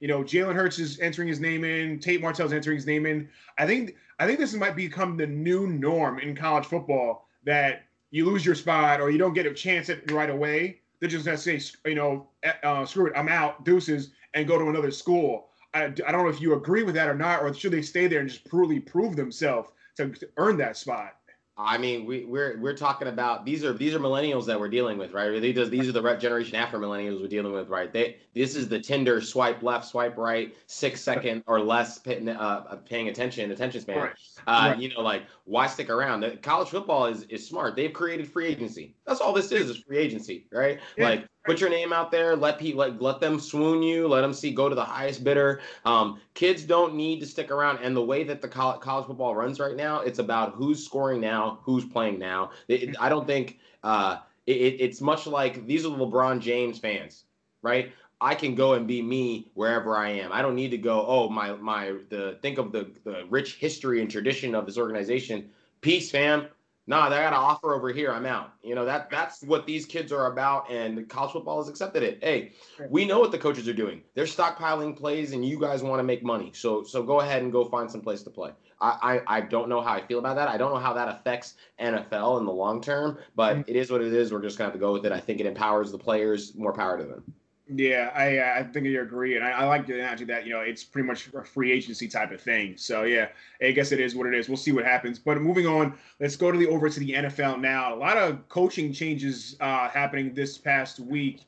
you 0.00 0.08
know, 0.08 0.22
Jalen 0.22 0.54
Hurts 0.54 0.78
is 0.78 0.98
entering 1.00 1.28
his 1.28 1.40
name 1.40 1.62
in. 1.62 2.00
Tate 2.00 2.20
Martell's 2.20 2.52
entering 2.52 2.76
his 2.76 2.86
name 2.86 3.06
in. 3.06 3.28
I 3.58 3.66
think 3.66 3.96
I 4.18 4.26
think 4.26 4.38
this 4.38 4.54
might 4.54 4.74
become 4.74 5.16
the 5.16 5.26
new 5.26 5.66
norm 5.66 6.18
in 6.18 6.34
college 6.34 6.66
football 6.66 7.28
that 7.44 7.82
you 8.10 8.26
lose 8.26 8.44
your 8.44 8.54
spot 8.54 9.00
or 9.00 9.10
you 9.10 9.18
don't 9.18 9.34
get 9.34 9.46
a 9.46 9.54
chance 9.54 9.88
at 9.88 9.98
it 9.98 10.10
right 10.10 10.30
away. 10.30 10.80
They're 10.98 11.08
just 11.08 11.24
gonna 11.24 11.38
say, 11.38 11.60
you 11.84 11.94
know, 11.94 12.28
eh, 12.42 12.52
uh, 12.62 12.84
screw 12.84 13.06
it, 13.06 13.12
I'm 13.14 13.28
out, 13.28 13.64
deuces, 13.64 14.10
and 14.34 14.48
go 14.48 14.58
to 14.58 14.68
another 14.68 14.90
school. 14.90 15.48
I, 15.72 15.84
I 15.84 15.88
don't 15.88 16.24
know 16.24 16.28
if 16.28 16.40
you 16.40 16.54
agree 16.54 16.82
with 16.82 16.94
that 16.96 17.08
or 17.08 17.14
not, 17.14 17.42
or 17.42 17.54
should 17.54 17.72
they 17.72 17.82
stay 17.82 18.06
there 18.06 18.20
and 18.20 18.28
just 18.28 18.46
truly 18.46 18.80
prove 18.80 19.16
themselves 19.16 19.70
to, 19.96 20.10
to 20.10 20.28
earn 20.36 20.56
that 20.58 20.76
spot? 20.76 21.16
I 21.62 21.76
mean, 21.76 22.06
we, 22.06 22.24
we're 22.24 22.58
we're 22.58 22.76
talking 22.76 23.08
about 23.08 23.44
these 23.44 23.64
are 23.64 23.72
these 23.72 23.94
are 23.94 24.00
millennials 24.00 24.46
that 24.46 24.58
we're 24.58 24.68
dealing 24.68 24.96
with, 24.96 25.12
right? 25.12 25.40
These, 25.40 25.68
these 25.68 25.88
are 25.88 25.92
the 25.92 26.16
generation 26.16 26.56
after 26.56 26.78
millennials 26.78 27.20
we're 27.20 27.28
dealing 27.28 27.52
with, 27.52 27.68
right? 27.68 27.92
They 27.92 28.16
this 28.34 28.56
is 28.56 28.68
the 28.68 28.80
Tinder 28.80 29.20
swipe 29.20 29.62
left, 29.62 29.86
swipe 29.86 30.16
right, 30.16 30.54
six 30.66 31.02
second 31.02 31.42
or 31.46 31.60
less 31.60 31.98
pay, 31.98 32.26
uh, 32.28 32.76
paying 32.76 33.08
attention, 33.08 33.50
attention 33.50 33.82
span. 33.82 33.98
Right. 33.98 34.12
Uh, 34.46 34.70
right. 34.70 34.78
You 34.78 34.88
know, 34.94 35.00
like 35.02 35.24
why 35.44 35.66
stick 35.66 35.90
around? 35.90 36.20
The, 36.20 36.38
college 36.38 36.68
football 36.68 37.06
is 37.06 37.24
is 37.24 37.46
smart. 37.46 37.76
They've 37.76 37.92
created 37.92 38.30
free 38.30 38.46
agency. 38.46 38.94
That's 39.06 39.20
all 39.20 39.34
this 39.34 39.52
is 39.52 39.68
is 39.68 39.78
free 39.78 39.98
agency, 39.98 40.46
right? 40.50 40.80
Yeah. 40.96 41.04
Like 41.04 41.26
put 41.44 41.60
your 41.60 41.70
name 41.70 41.92
out 41.92 42.10
there 42.10 42.36
let 42.36 42.58
people 42.58 42.78
like 42.78 43.00
let 43.00 43.20
them 43.20 43.40
swoon 43.40 43.82
you 43.82 44.06
let 44.06 44.20
them 44.20 44.32
see 44.32 44.52
go 44.52 44.68
to 44.68 44.74
the 44.74 44.84
highest 44.84 45.24
bidder 45.24 45.60
um, 45.84 46.20
kids 46.34 46.64
don't 46.64 46.94
need 46.94 47.20
to 47.20 47.26
stick 47.26 47.50
around 47.50 47.78
and 47.82 47.96
the 47.96 48.02
way 48.02 48.24
that 48.24 48.40
the 48.40 48.48
college, 48.48 48.80
college 48.80 49.06
football 49.06 49.34
runs 49.34 49.58
right 49.58 49.76
now 49.76 50.00
it's 50.00 50.18
about 50.18 50.54
who's 50.54 50.84
scoring 50.84 51.20
now 51.20 51.58
who's 51.62 51.84
playing 51.84 52.18
now 52.18 52.50
it, 52.68 52.94
i 53.00 53.08
don't 53.08 53.26
think 53.26 53.58
uh, 53.82 54.18
it, 54.46 54.52
it's 54.52 55.00
much 55.00 55.26
like 55.26 55.66
these 55.66 55.84
are 55.84 55.90
lebron 55.90 56.40
james 56.40 56.78
fans 56.78 57.24
right 57.62 57.92
I 58.22 58.34
can 58.34 58.54
go 58.54 58.74
and 58.74 58.86
be 58.86 59.00
me 59.00 59.50
wherever 59.54 59.96
I 59.96 60.10
am. 60.10 60.30
I 60.30 60.42
don't 60.42 60.54
need 60.54 60.72
to 60.72 60.76
go, 60.76 61.06
oh, 61.06 61.30
my 61.30 61.54
my 61.54 61.94
the 62.10 62.38
think 62.42 62.58
of 62.58 62.70
the 62.70 62.90
the 63.02 63.24
rich 63.30 63.54
history 63.54 64.02
and 64.02 64.10
tradition 64.10 64.54
of 64.54 64.66
this 64.66 64.76
organization. 64.76 65.48
Peace, 65.80 66.10
fam 66.10 66.48
nah, 66.90 67.08
they 67.08 67.16
got 67.16 67.28
an 67.28 67.34
offer 67.34 67.72
over 67.72 67.90
here. 67.92 68.12
I'm 68.12 68.26
out. 68.26 68.52
You 68.64 68.74
know, 68.74 68.84
that 68.84 69.10
that's 69.10 69.42
what 69.42 69.64
these 69.64 69.86
kids 69.86 70.10
are 70.10 70.26
about, 70.26 70.68
and 70.70 71.08
college 71.08 71.32
football 71.32 71.58
has 71.58 71.68
accepted 71.68 72.02
it. 72.02 72.18
Hey, 72.20 72.52
we 72.90 73.04
know 73.04 73.20
what 73.20 73.30
the 73.30 73.38
coaches 73.38 73.68
are 73.68 73.72
doing. 73.72 74.02
They're 74.14 74.24
stockpiling 74.24 74.96
plays, 74.96 75.32
and 75.32 75.44
you 75.44 75.58
guys 75.58 75.84
want 75.84 76.00
to 76.00 76.02
make 76.02 76.24
money. 76.24 76.50
So 76.52 76.82
so 76.82 77.02
go 77.02 77.20
ahead 77.20 77.42
and 77.42 77.52
go 77.52 77.64
find 77.64 77.88
some 77.88 78.00
place 78.00 78.22
to 78.24 78.30
play. 78.30 78.50
I, 78.80 79.20
I, 79.28 79.36
I 79.36 79.40
don't 79.42 79.68
know 79.68 79.80
how 79.80 79.92
I 79.92 80.00
feel 80.00 80.18
about 80.18 80.36
that. 80.36 80.48
I 80.48 80.56
don't 80.56 80.72
know 80.72 80.80
how 80.80 80.94
that 80.94 81.08
affects 81.08 81.54
NFL 81.78 82.40
in 82.40 82.46
the 82.46 82.52
long 82.52 82.80
term, 82.82 83.18
but 83.36 83.56
mm-hmm. 83.56 83.70
it 83.70 83.76
is 83.76 83.90
what 83.90 84.00
it 84.00 84.12
is. 84.12 84.32
We're 84.32 84.42
just 84.42 84.58
gonna 84.58 84.68
have 84.68 84.74
to 84.74 84.80
go 84.80 84.92
with 84.92 85.06
it. 85.06 85.12
I 85.12 85.20
think 85.20 85.38
it 85.38 85.46
empowers 85.46 85.92
the 85.92 85.98
players. 85.98 86.54
More 86.56 86.72
power 86.72 86.98
to 86.98 87.04
them. 87.04 87.32
Yeah, 87.72 88.10
I 88.14 88.38
uh, 88.38 88.60
I 88.60 88.62
think 88.64 88.86
you 88.86 89.00
agree, 89.00 89.36
and 89.36 89.44
I, 89.44 89.50
I 89.50 89.64
like 89.64 89.86
the 89.86 89.94
analogy 89.94 90.24
that 90.24 90.44
you 90.44 90.52
know 90.52 90.60
it's 90.60 90.82
pretty 90.82 91.06
much 91.06 91.28
a 91.34 91.44
free 91.44 91.70
agency 91.70 92.08
type 92.08 92.32
of 92.32 92.40
thing. 92.40 92.76
So 92.76 93.04
yeah, 93.04 93.28
I 93.62 93.70
guess 93.70 93.92
it 93.92 94.00
is 94.00 94.16
what 94.16 94.26
it 94.26 94.34
is. 94.34 94.48
We'll 94.48 94.56
see 94.56 94.72
what 94.72 94.84
happens. 94.84 95.20
But 95.20 95.40
moving 95.40 95.66
on, 95.66 95.94
let's 96.18 96.34
go 96.34 96.50
to 96.50 96.58
the 96.58 96.66
over 96.66 96.88
to 96.88 97.00
the 97.00 97.12
NFL 97.12 97.60
now. 97.60 97.94
A 97.94 97.96
lot 97.96 98.16
of 98.16 98.48
coaching 98.48 98.92
changes 98.92 99.56
uh, 99.60 99.88
happening 99.88 100.34
this 100.34 100.58
past 100.58 100.98
week. 100.98 101.42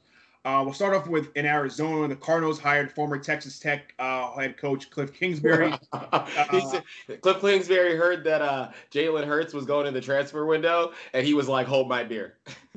Uh, 0.44 0.61
we'll 0.64 0.74
start 0.74 0.94
off 0.94 1.06
with 1.06 1.37
in 1.37 1.46
Arizona. 1.46 2.08
The 2.08 2.16
Cardinals 2.16 2.58
hired 2.58 2.90
former 2.92 3.16
Texas 3.16 3.58
Tech 3.61 3.94
uh, 3.98 4.32
head 4.32 4.56
coach 4.56 4.90
Cliff 4.90 5.12
Kingsbury. 5.12 5.72
said, 6.70 7.20
Cliff 7.20 7.40
Kingsbury 7.40 7.96
heard 7.96 8.24
that 8.24 8.42
uh, 8.42 8.70
Jalen 8.92 9.24
Hurts 9.24 9.54
was 9.54 9.64
going 9.64 9.87
in 9.87 9.94
the 9.94 10.00
transfer 10.00 10.44
window, 10.44 10.92
and 11.12 11.24
he 11.24 11.35
was 11.35 11.48
like, 11.48 11.68
"Hold 11.68 11.88
my 11.88 12.02
beer." 12.02 12.38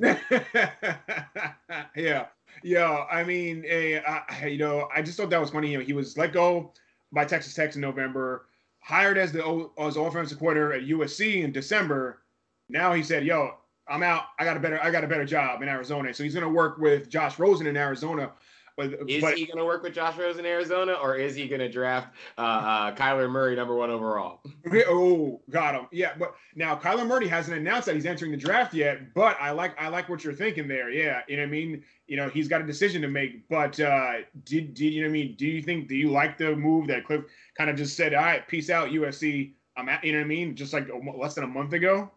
yeah, 1.96 2.26
yeah, 2.66 3.06
I 3.12 3.24
mean, 3.24 3.64
eh, 3.68 4.02
I, 4.08 4.48
you 4.48 4.58
know, 4.58 4.90
I 4.94 5.04
just 5.04 5.18
thought 5.18 5.30
that 5.30 5.40
was 5.40 5.52
funny. 5.52 5.72
You 5.72 5.78
know, 5.78 5.84
he 5.84 5.94
was 5.94 6.18
let 6.18 6.34
go 6.34 6.74
by 7.12 7.24
Texas 7.24 7.54
Tech 7.54 7.76
in 7.76 7.82
November, 7.82 8.48
hired 8.80 9.20
as 9.20 9.32
the 9.32 9.70
as 9.78 9.98
offensive 9.98 10.40
coordinator 10.40 10.74
at 10.74 10.82
USC 10.82 11.44
in 11.44 11.52
December. 11.52 12.24
Now 12.68 12.92
he 12.94 13.04
said, 13.04 13.24
"Yo, 13.24 13.54
I'm 13.88 14.02
out. 14.02 14.24
I 14.40 14.46
got 14.46 14.58
a 14.58 14.60
better 14.60 14.82
I 14.82 14.90
got 14.90 15.04
a 15.04 15.08
better 15.08 15.26
job 15.26 15.62
in 15.62 15.70
Arizona." 15.70 16.12
So 16.12 16.24
he's 16.24 16.34
going 16.34 16.44
to 16.44 16.50
work 16.50 16.80
with 16.80 17.08
Josh 17.08 17.38
Rosen 17.38 17.68
in 17.68 17.78
Arizona. 17.78 18.32
But, 18.78 19.10
is 19.10 19.22
but, 19.22 19.38
he 19.38 19.46
going 19.46 19.58
to 19.58 19.64
work 19.64 19.84
with 19.84 19.94
Josh 19.94 20.18
Rosen 20.18 20.42
in 20.42 20.52
Arizona, 20.52 20.94
or 20.94 21.16
is 21.16 21.34
he 21.34 21.48
going 21.48 21.62
to 21.62 21.70
draft 21.70 22.14
uh, 22.38 22.42
uh, 22.42 22.96
Kyler 22.96 23.30
Murray 23.30 23.56
number 23.56 23.74
one 23.74 23.90
overall? 23.90 24.42
oh, 24.88 25.40
got 25.50 25.76
him. 25.76 25.88
Yeah, 25.94 26.12
but 26.20 26.36
now 26.56 26.76
Kyler 26.76 27.08
Murray 27.08 27.28
hasn't 27.28 27.58
announced 27.58 27.86
that 27.86 27.96
he's 27.96 28.06
entering 28.06 28.32
the 28.32 28.38
draft 28.38 28.74
yet. 28.74 29.14
But 29.14 29.38
I 29.40 29.52
like 29.52 29.80
I 29.82 29.88
like 29.88 30.10
what 30.10 30.26
you're 30.26 30.34
thinking 30.34 30.68
there. 30.68 30.90
Yeah, 30.90 31.22
you 31.30 31.38
know 31.38 31.44
what 31.44 31.48
I 31.48 31.52
mean. 31.52 31.84
You 32.08 32.18
know 32.18 32.28
he's 32.28 32.50
got 32.50 32.62
a 32.62 32.66
decision 32.66 33.02
to 33.04 33.08
make. 33.08 33.48
But 33.48 33.80
uh, 33.80 34.16
did 34.44 34.74
did 34.74 34.94
you 34.94 35.02
know 35.02 35.08
what 35.08 35.12
I 35.12 35.14
mean? 35.14 35.36
Do 35.38 35.48
you 35.48 35.62
think 35.62 35.88
do 35.88 35.96
you 35.96 36.10
like 36.10 36.38
the 36.38 36.54
move 36.54 36.88
that 36.88 37.06
Cliff 37.06 37.24
kind 37.58 37.70
of 37.70 37.78
just 37.78 37.96
said? 37.96 38.14
All 38.14 38.24
right, 38.24 38.46
peace 38.46 38.70
out, 38.70 38.90
USC. 38.90 39.54
I'm 39.78 39.88
at. 39.88 40.04
You 40.04 40.12
know 40.12 40.20
what 40.20 40.26
I 40.26 40.28
mean? 40.28 40.54
Just 40.54 40.74
like 40.74 40.90
less 41.18 41.36
than 41.36 41.46
a 41.46 41.48
month 41.48 41.72
ago. 41.72 42.12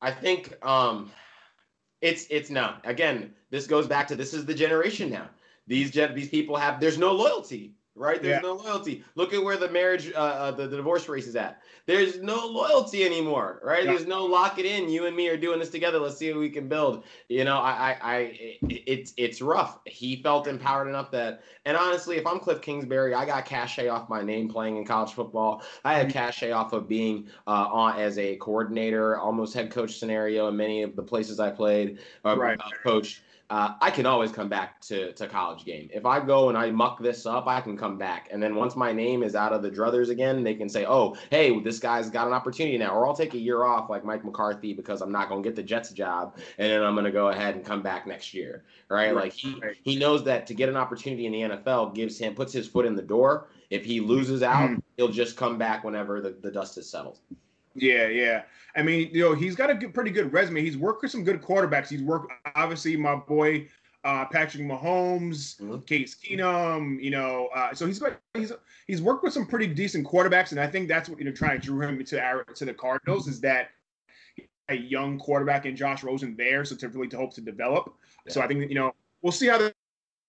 I 0.00 0.12
think 0.12 0.54
um, 0.64 1.10
it's 2.00 2.28
it's 2.30 2.50
not. 2.50 2.82
Again, 2.84 3.34
this 3.50 3.66
goes 3.66 3.88
back 3.88 4.06
to 4.08 4.14
this 4.14 4.32
is 4.32 4.46
the 4.46 4.54
generation 4.54 5.10
now 5.10 5.28
these 5.68 5.92
these 5.92 6.28
people 6.28 6.56
have 6.56 6.80
there's 6.80 6.98
no 6.98 7.12
loyalty 7.12 7.74
right? 7.98 8.22
There's 8.22 8.42
yeah. 8.42 8.48
no 8.48 8.54
loyalty. 8.54 9.04
Look 9.16 9.34
at 9.34 9.42
where 9.42 9.56
the 9.56 9.68
marriage 9.68 10.12
uh, 10.14 10.18
uh, 10.18 10.50
the, 10.52 10.68
the 10.68 10.76
divorce 10.76 11.08
race 11.08 11.26
is 11.26 11.36
at. 11.36 11.62
There's 11.86 12.20
no 12.20 12.46
loyalty 12.46 13.04
anymore 13.04 13.60
right? 13.62 13.84
Yeah. 13.84 13.92
there's 13.92 14.06
no 14.06 14.24
lock 14.24 14.58
it 14.58 14.66
in. 14.66 14.88
You 14.88 15.06
and 15.06 15.16
me 15.16 15.28
are 15.28 15.36
doing 15.36 15.58
this 15.58 15.70
together. 15.70 15.98
Let's 15.98 16.16
see 16.16 16.32
what 16.32 16.40
we 16.40 16.50
can 16.50 16.68
build. 16.68 17.04
You 17.28 17.44
know 17.44 17.58
i 17.58 17.70
i, 17.70 17.98
I 18.00 18.18
it, 18.18 18.82
it's 18.86 19.14
it's 19.16 19.42
rough. 19.42 19.80
He 19.86 20.22
felt 20.22 20.46
empowered 20.46 20.88
enough 20.88 21.10
that 21.10 21.42
and 21.64 21.76
honestly 21.76 22.16
if 22.16 22.26
i'm 22.26 22.38
cliff 22.38 22.60
kingsbury 22.60 23.14
i 23.14 23.24
got 23.26 23.44
cachet 23.44 23.88
off 23.88 24.08
my 24.08 24.22
name 24.22 24.48
playing 24.48 24.76
in 24.76 24.84
college 24.84 25.12
football. 25.12 25.62
I 25.84 25.94
had 25.94 26.08
mm-hmm. 26.08 26.18
cachet 26.18 26.52
off 26.52 26.72
of 26.72 26.88
being 26.88 27.28
uh, 27.46 27.68
on 27.70 27.98
as 27.98 28.18
a 28.18 28.36
coordinator 28.36 29.18
almost 29.18 29.54
head 29.54 29.70
coach 29.70 29.98
scenario 29.98 30.48
in 30.48 30.56
many 30.56 30.82
of 30.82 30.94
the 30.94 31.02
places 31.02 31.40
i 31.40 31.50
played 31.50 31.98
uh, 32.24 32.36
right. 32.36 32.58
uh, 32.60 32.68
coached 32.82 33.22
uh, 33.50 33.74
I 33.80 33.90
can 33.90 34.04
always 34.04 34.30
come 34.30 34.50
back 34.50 34.78
to, 34.82 35.12
to 35.14 35.26
college 35.26 35.64
game. 35.64 35.88
If 35.92 36.04
I 36.04 36.20
go 36.20 36.50
and 36.50 36.58
I 36.58 36.70
muck 36.70 37.00
this 37.00 37.24
up, 37.24 37.46
I 37.46 37.62
can 37.62 37.78
come 37.78 37.96
back. 37.96 38.28
And 38.30 38.42
then 38.42 38.54
once 38.54 38.76
my 38.76 38.92
name 38.92 39.22
is 39.22 39.34
out 39.34 39.54
of 39.54 39.62
the 39.62 39.70
druthers 39.70 40.10
again, 40.10 40.42
they 40.42 40.54
can 40.54 40.68
say, 40.68 40.84
oh, 40.86 41.16
hey, 41.30 41.58
this 41.60 41.78
guy's 41.78 42.10
got 42.10 42.26
an 42.26 42.34
opportunity 42.34 42.76
now. 42.76 42.94
Or 42.94 43.06
I'll 43.06 43.16
take 43.16 43.32
a 43.32 43.38
year 43.38 43.64
off 43.64 43.88
like 43.88 44.04
Mike 44.04 44.22
McCarthy 44.22 44.74
because 44.74 45.00
I'm 45.00 45.10
not 45.10 45.30
going 45.30 45.42
to 45.42 45.48
get 45.48 45.56
the 45.56 45.62
Jets 45.62 45.90
job. 45.92 46.36
And 46.58 46.70
then 46.70 46.82
I'm 46.82 46.94
going 46.94 47.06
to 47.06 47.10
go 47.10 47.28
ahead 47.28 47.54
and 47.54 47.64
come 47.64 47.80
back 47.80 48.06
next 48.06 48.34
year. 48.34 48.64
Right? 48.90 49.14
Like 49.14 49.32
he, 49.32 49.58
he 49.82 49.96
knows 49.96 50.24
that 50.24 50.46
to 50.48 50.54
get 50.54 50.68
an 50.68 50.76
opportunity 50.76 51.24
in 51.24 51.32
the 51.32 51.56
NFL 51.56 51.94
gives 51.94 52.18
him, 52.18 52.34
puts 52.34 52.52
his 52.52 52.68
foot 52.68 52.84
in 52.84 52.94
the 52.94 53.02
door. 53.02 53.48
If 53.70 53.84
he 53.84 54.00
loses 54.00 54.42
out, 54.42 54.70
mm-hmm. 54.70 54.80
he'll 54.98 55.08
just 55.08 55.36
come 55.36 55.56
back 55.56 55.84
whenever 55.84 56.20
the, 56.20 56.36
the 56.42 56.50
dust 56.50 56.74
has 56.74 56.90
settled. 56.90 57.18
Yeah, 57.80 58.08
yeah. 58.08 58.42
I 58.76 58.82
mean, 58.82 59.10
you 59.12 59.22
know, 59.22 59.34
he's 59.34 59.56
got 59.56 59.70
a 59.70 59.74
good, 59.74 59.94
pretty 59.94 60.10
good 60.10 60.32
resume. 60.32 60.62
He's 60.62 60.76
worked 60.76 61.02
with 61.02 61.10
some 61.10 61.24
good 61.24 61.42
quarterbacks. 61.42 61.88
He's 61.88 62.02
worked, 62.02 62.32
obviously, 62.54 62.96
my 62.96 63.16
boy 63.16 63.68
uh, 64.04 64.24
Patrick 64.26 64.62
Mahomes, 64.62 65.60
mm-hmm. 65.60 65.78
Case 65.80 66.16
Keenum. 66.16 67.02
You 67.02 67.10
know, 67.10 67.48
uh, 67.54 67.74
so 67.74 67.86
he's 67.86 68.02
he's 68.34 68.52
he's 68.86 69.02
worked 69.02 69.24
with 69.24 69.32
some 69.32 69.46
pretty 69.46 69.66
decent 69.66 70.06
quarterbacks, 70.06 70.52
and 70.52 70.60
I 70.60 70.66
think 70.66 70.88
that's 70.88 71.08
what 71.08 71.18
you 71.18 71.24
know 71.24 71.32
trying 71.32 71.60
to 71.60 71.66
drew 71.66 71.86
him 71.86 72.02
to 72.04 72.20
our, 72.20 72.44
to 72.44 72.64
the 72.64 72.74
Cardinals 72.74 73.28
is 73.28 73.40
that 73.40 73.70
a 74.68 74.74
young 74.74 75.18
quarterback 75.18 75.66
in 75.66 75.74
Josh 75.74 76.02
Rosen 76.02 76.36
there, 76.36 76.64
so 76.64 76.76
to 76.76 76.88
really 76.88 77.08
to 77.08 77.16
hope 77.16 77.34
to 77.34 77.40
develop. 77.40 77.94
Yeah. 78.26 78.32
So 78.32 78.40
I 78.40 78.46
think 78.46 78.68
you 78.68 78.76
know 78.76 78.94
we'll 79.22 79.32
see 79.32 79.48
how 79.48 79.70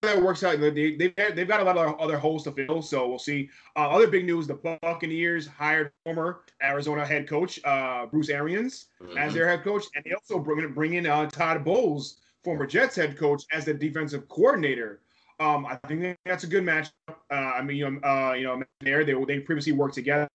that, 0.01 0.21
works 0.21 0.43
out. 0.43 0.59
They, 0.59 0.69
they, 0.95 1.13
they've 1.15 1.47
got 1.47 1.59
a 1.59 1.63
lot 1.63 1.77
of 1.77 1.99
other 1.99 2.17
holes 2.17 2.43
to 2.43 2.51
fill, 2.51 2.81
so 2.81 3.07
we'll 3.07 3.19
see. 3.19 3.49
Uh, 3.75 3.89
other 3.89 4.07
big 4.07 4.25
news: 4.25 4.47
the 4.47 4.55
Buccaneers 4.81 5.47
hired 5.47 5.91
former 6.05 6.41
Arizona 6.63 7.05
head 7.05 7.27
coach 7.27 7.59
uh, 7.65 8.05
Bruce 8.05 8.29
Arians 8.29 8.87
mm-hmm. 9.01 9.17
as 9.17 9.33
their 9.33 9.47
head 9.47 9.63
coach, 9.63 9.85
and 9.95 10.03
they 10.05 10.13
also 10.13 10.39
bring, 10.39 10.71
bring 10.73 10.93
in 10.93 11.05
uh, 11.05 11.29
Todd 11.29 11.63
Bowles 11.63 12.17
former 12.43 12.65
Jets 12.65 12.95
head 12.95 13.17
coach, 13.17 13.43
as 13.51 13.65
the 13.65 13.73
defensive 13.73 14.27
coordinator. 14.29 15.01
Um, 15.39 15.65
I 15.65 15.75
think 15.87 16.17
that's 16.25 16.43
a 16.43 16.47
good 16.47 16.63
match. 16.63 16.89
Uh, 17.09 17.33
I 17.33 17.61
mean, 17.61 17.77
you 17.77 17.89
know, 17.89 18.09
uh, 18.09 18.33
you 18.33 18.43
know, 18.43 18.63
there 18.81 19.03
they 19.03 19.13
they 19.25 19.39
previously 19.39 19.73
worked 19.73 19.95
together. 19.95 20.29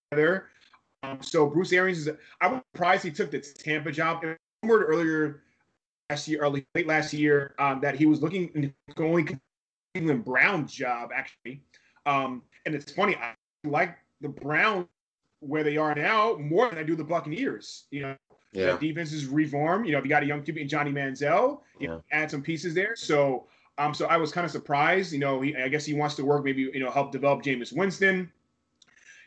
Um, 1.03 1.19
so 1.21 1.47
Bruce 1.47 1.73
Arians 1.73 2.07
is. 2.07 2.11
I 2.41 2.49
was 2.49 2.63
surprised 2.75 3.05
he 3.05 3.11
took 3.11 3.31
the 3.31 3.41
Tampa 3.41 3.93
job. 3.93 4.21
I 4.23 4.37
remembered 4.63 4.87
earlier 4.89 5.43
last 6.11 6.29
year, 6.29 6.41
early 6.41 6.67
late 6.75 6.87
last 6.87 7.13
year, 7.13 7.55
um, 7.59 7.81
that 7.81 7.97
he 7.97 8.07
was 8.07 8.23
looking 8.23 8.73
only 8.99 9.25
Cleveland 9.95 10.25
Brown 10.25 10.67
job 10.67 11.11
actually. 11.15 11.63
Um, 12.07 12.43
and 12.67 12.75
it's 12.75 12.93
funny, 12.93 13.17
I 13.17 13.35
like 13.65 13.97
the 14.21 14.29
Browns 14.29 14.87
where 15.41 15.63
they 15.63 15.77
are 15.77 15.95
now 15.95 16.37
more 16.37 16.69
than 16.69 16.79
I 16.79 16.83
do 16.83 16.97
the 16.97 17.05
Buccaneers. 17.05 17.85
You 17.91 18.03
know, 18.03 18.17
yeah. 18.53 18.77
The 18.77 18.89
defense 18.89 19.13
is 19.13 19.27
reformed. 19.27 19.87
You 19.87 19.93
know, 19.93 19.99
if 19.99 20.05
you 20.05 20.09
got 20.09 20.23
a 20.23 20.27
young 20.27 20.43
QB 20.43 20.69
Johnny 20.69 20.93
Manziel, 20.93 21.61
you 21.79 21.91
yeah. 21.91 21.99
add 22.13 22.31
some 22.31 22.41
pieces 22.41 22.73
there. 22.73 22.95
So, 22.95 23.47
um, 23.79 23.93
so 23.93 24.07
I 24.07 24.17
was 24.17 24.31
kind 24.31 24.45
of 24.45 24.53
surprised. 24.53 25.13
You 25.13 25.19
know, 25.19 25.41
he, 25.41 25.57
I 25.57 25.69
guess 25.69 25.85
he 25.85 25.93
wants 25.93 26.15
to 26.17 26.25
work, 26.25 26.45
maybe 26.45 26.63
you 26.63 26.79
know, 26.79 26.91
help 26.91 27.11
develop 27.11 27.43
Jameis 27.43 27.77
Winston. 27.77 28.31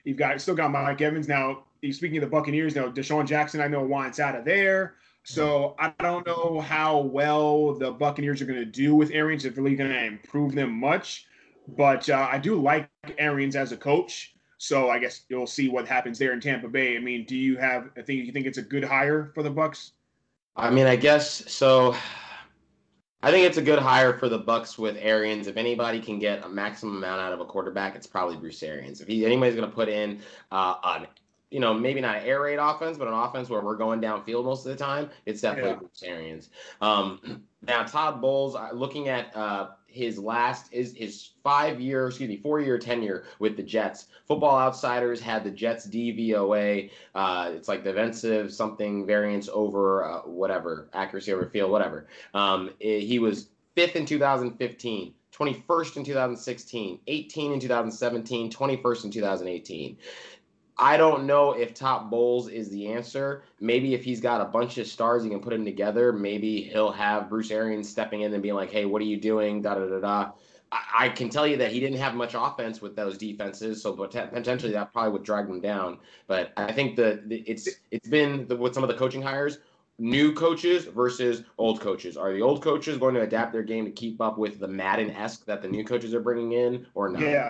You've 0.05 0.17
got 0.17 0.39
still 0.39 0.55
got 0.55 0.71
Mike 0.71 1.01
Evans 1.01 1.27
now. 1.27 1.63
Speaking 1.91 2.17
of 2.17 2.21
the 2.21 2.29
Buccaneers, 2.29 2.75
now 2.75 2.87
DeSean 2.87 3.27
Jackson, 3.27 3.59
I 3.59 3.67
know 3.67 3.83
wants 3.83 4.19
out 4.19 4.35
of 4.35 4.45
there. 4.45 4.95
So 5.29 5.75
I 5.77 5.93
don't 5.99 6.25
know 6.25 6.61
how 6.61 6.99
well 6.99 7.73
the 7.73 7.91
Buccaneers 7.91 8.41
are 8.41 8.45
going 8.45 8.59
to 8.59 8.65
do 8.65 8.95
with 8.95 9.11
Arians. 9.11 9.43
If 9.43 9.57
really 9.57 9.75
going 9.75 9.91
to 9.91 10.05
improve 10.05 10.55
them 10.55 10.71
much, 10.71 11.25
but 11.75 12.09
uh, 12.09 12.29
I 12.31 12.37
do 12.37 12.55
like 12.61 12.89
Arians 13.17 13.57
as 13.57 13.73
a 13.73 13.77
coach. 13.77 14.33
So 14.57 14.89
I 14.89 14.99
guess 14.99 15.23
you'll 15.27 15.45
see 15.45 15.67
what 15.67 15.85
happens 15.85 16.17
there 16.17 16.31
in 16.31 16.39
Tampa 16.39 16.69
Bay. 16.69 16.95
I 16.95 17.01
mean, 17.01 17.25
do 17.25 17.35
you 17.35 17.57
have? 17.57 17.89
I 17.97 18.03
think 18.03 18.25
you 18.25 18.31
think 18.31 18.45
it's 18.45 18.57
a 18.57 18.61
good 18.61 18.85
hire 18.85 19.33
for 19.35 19.43
the 19.43 19.49
Bucks. 19.49 19.91
I 20.55 20.69
mean, 20.69 20.87
I 20.87 20.95
guess 20.95 21.51
so. 21.51 21.93
I 23.21 23.29
think 23.29 23.45
it's 23.45 23.57
a 23.57 23.61
good 23.61 23.79
hire 23.79 24.17
for 24.17 24.29
the 24.29 24.39
Bucks 24.39 24.77
with 24.77 24.95
Arians. 24.97 25.47
If 25.47 25.57
anybody 25.57 25.99
can 25.99 26.19
get 26.19 26.45
a 26.45 26.49
maximum 26.49 26.95
amount 26.95 27.19
out 27.19 27.33
of 27.33 27.41
a 27.41 27.45
quarterback, 27.45 27.97
it's 27.97 28.07
probably 28.07 28.37
Bruce 28.37 28.63
Arians. 28.63 29.01
If 29.01 29.09
he, 29.09 29.25
anybody's 29.25 29.55
going 29.55 29.67
to 29.67 29.75
put 29.75 29.89
in 29.89 30.21
uh, 30.53 30.75
an, 30.85 31.07
you 31.49 31.59
know, 31.59 31.73
maybe 31.73 32.01
not 32.01 32.17
an 32.17 32.23
air 32.25 32.41
raid 32.41 32.57
offense, 32.57 32.97
but 32.97 33.07
an 33.07 33.13
offense 33.13 33.49
where 33.49 33.61
we're 33.61 33.77
going 33.77 34.01
downfield 34.01 34.43
most 34.43 34.65
of 34.65 34.77
the 34.77 34.83
time, 34.83 35.09
it's 35.25 35.41
definitely 35.41 35.71
yeah. 35.71 35.77
Bruce 35.77 36.03
Arians. 36.03 36.49
Um, 36.81 37.43
now, 37.65 37.83
Todd 37.83 38.21
Bowles, 38.21 38.55
looking 38.73 39.07
at 39.07 39.35
uh, 39.35 39.69
his 39.87 40.19
last 40.19 40.71
his 40.71 40.93
his 40.93 41.29
five 41.43 41.79
year, 41.79 42.07
excuse 42.07 42.29
me, 42.29 42.37
four 42.37 42.59
year 42.59 42.77
tenure 42.77 43.23
with 43.39 43.55
the 43.55 43.63
Jets. 43.63 44.07
Football 44.27 44.57
Outsiders 44.57 45.21
had 45.21 45.43
the 45.43 45.51
Jets 45.51 45.87
DVOA. 45.87 46.91
Uh, 47.15 47.51
it's 47.53 47.67
like 47.67 47.83
defensive 47.83 48.53
something 48.53 49.05
variance 49.05 49.49
over 49.51 50.03
uh, 50.03 50.19
whatever 50.21 50.89
accuracy 50.93 51.33
over 51.33 51.45
field, 51.47 51.71
whatever. 51.71 52.07
Um, 52.33 52.71
it, 52.79 53.01
he 53.01 53.19
was 53.19 53.49
fifth 53.75 53.95
in 53.95 54.05
2015. 54.05 55.13
21st 55.37 55.97
in 55.97 56.03
2016, 56.03 56.99
18 57.05 57.51
in 57.51 57.59
2017, 57.59 58.51
21st 58.51 59.03
in 59.05 59.11
2018. 59.11 59.97
I 60.79 60.97
don't 60.97 61.25
know 61.25 61.53
if 61.53 61.73
Todd 61.73 62.11
Bowles 62.11 62.49
is 62.49 62.69
the 62.69 62.87
answer. 62.87 63.43
Maybe 63.59 63.93
if 63.93 64.03
he's 64.03 64.21
got 64.21 64.41
a 64.41 64.45
bunch 64.45 64.77
of 64.77 64.87
stars, 64.87 65.23
he 65.23 65.29
can 65.29 65.39
put 65.39 65.49
them 65.49 65.65
together. 65.65 66.13
Maybe 66.13 66.61
he'll 66.61 66.91
have 66.91 67.29
Bruce 67.29 67.49
Arians 67.49 67.89
stepping 67.89 68.21
in 68.21 68.33
and 68.33 68.43
being 68.43 68.55
like, 68.55 68.69
"Hey, 68.69 68.85
what 68.85 69.01
are 69.01 69.05
you 69.05 69.17
doing?" 69.17 69.61
Da 69.61 69.75
da 69.75 69.87
da 69.87 69.99
da. 69.99 70.31
I, 70.71 71.09
can 71.09 71.29
tell 71.29 71.47
you 71.47 71.55
that 71.57 71.71
he 71.71 71.79
didn't 71.79 71.97
have 71.99 72.13
much 72.13 72.33
offense 72.37 72.81
with 72.81 72.95
those 72.95 73.17
defenses, 73.17 73.81
so 73.81 73.93
potentially 73.93 74.73
that 74.73 74.91
probably 74.91 75.13
would 75.13 75.23
drag 75.23 75.47
them 75.47 75.61
down. 75.61 75.99
But 76.27 76.51
I 76.57 76.73
think 76.73 76.97
the, 76.97 77.21
the 77.25 77.37
it's 77.47 77.69
it's 77.91 78.09
been 78.09 78.47
the, 78.47 78.55
with 78.55 78.73
some 78.73 78.83
of 78.83 78.89
the 78.89 78.95
coaching 78.95 79.21
hires, 79.21 79.59
new 79.97 80.33
coaches 80.33 80.85
versus 80.85 81.43
old 81.57 81.79
coaches. 81.79 82.17
Are 82.17 82.33
the 82.33 82.41
old 82.41 82.61
coaches 82.61 82.97
going 82.97 83.15
to 83.15 83.21
adapt 83.21 83.53
their 83.53 83.63
game 83.63 83.85
to 83.85 83.91
keep 83.91 84.19
up 84.19 84.37
with 84.37 84.59
the 84.59 84.67
Madden 84.67 85.09
esque 85.11 85.45
that 85.45 85.61
the 85.61 85.69
new 85.69 85.85
coaches 85.85 86.13
are 86.13 86.19
bringing 86.19 86.51
in, 86.51 86.85
or 86.95 87.09
not? 87.09 87.21
Yeah, 87.21 87.49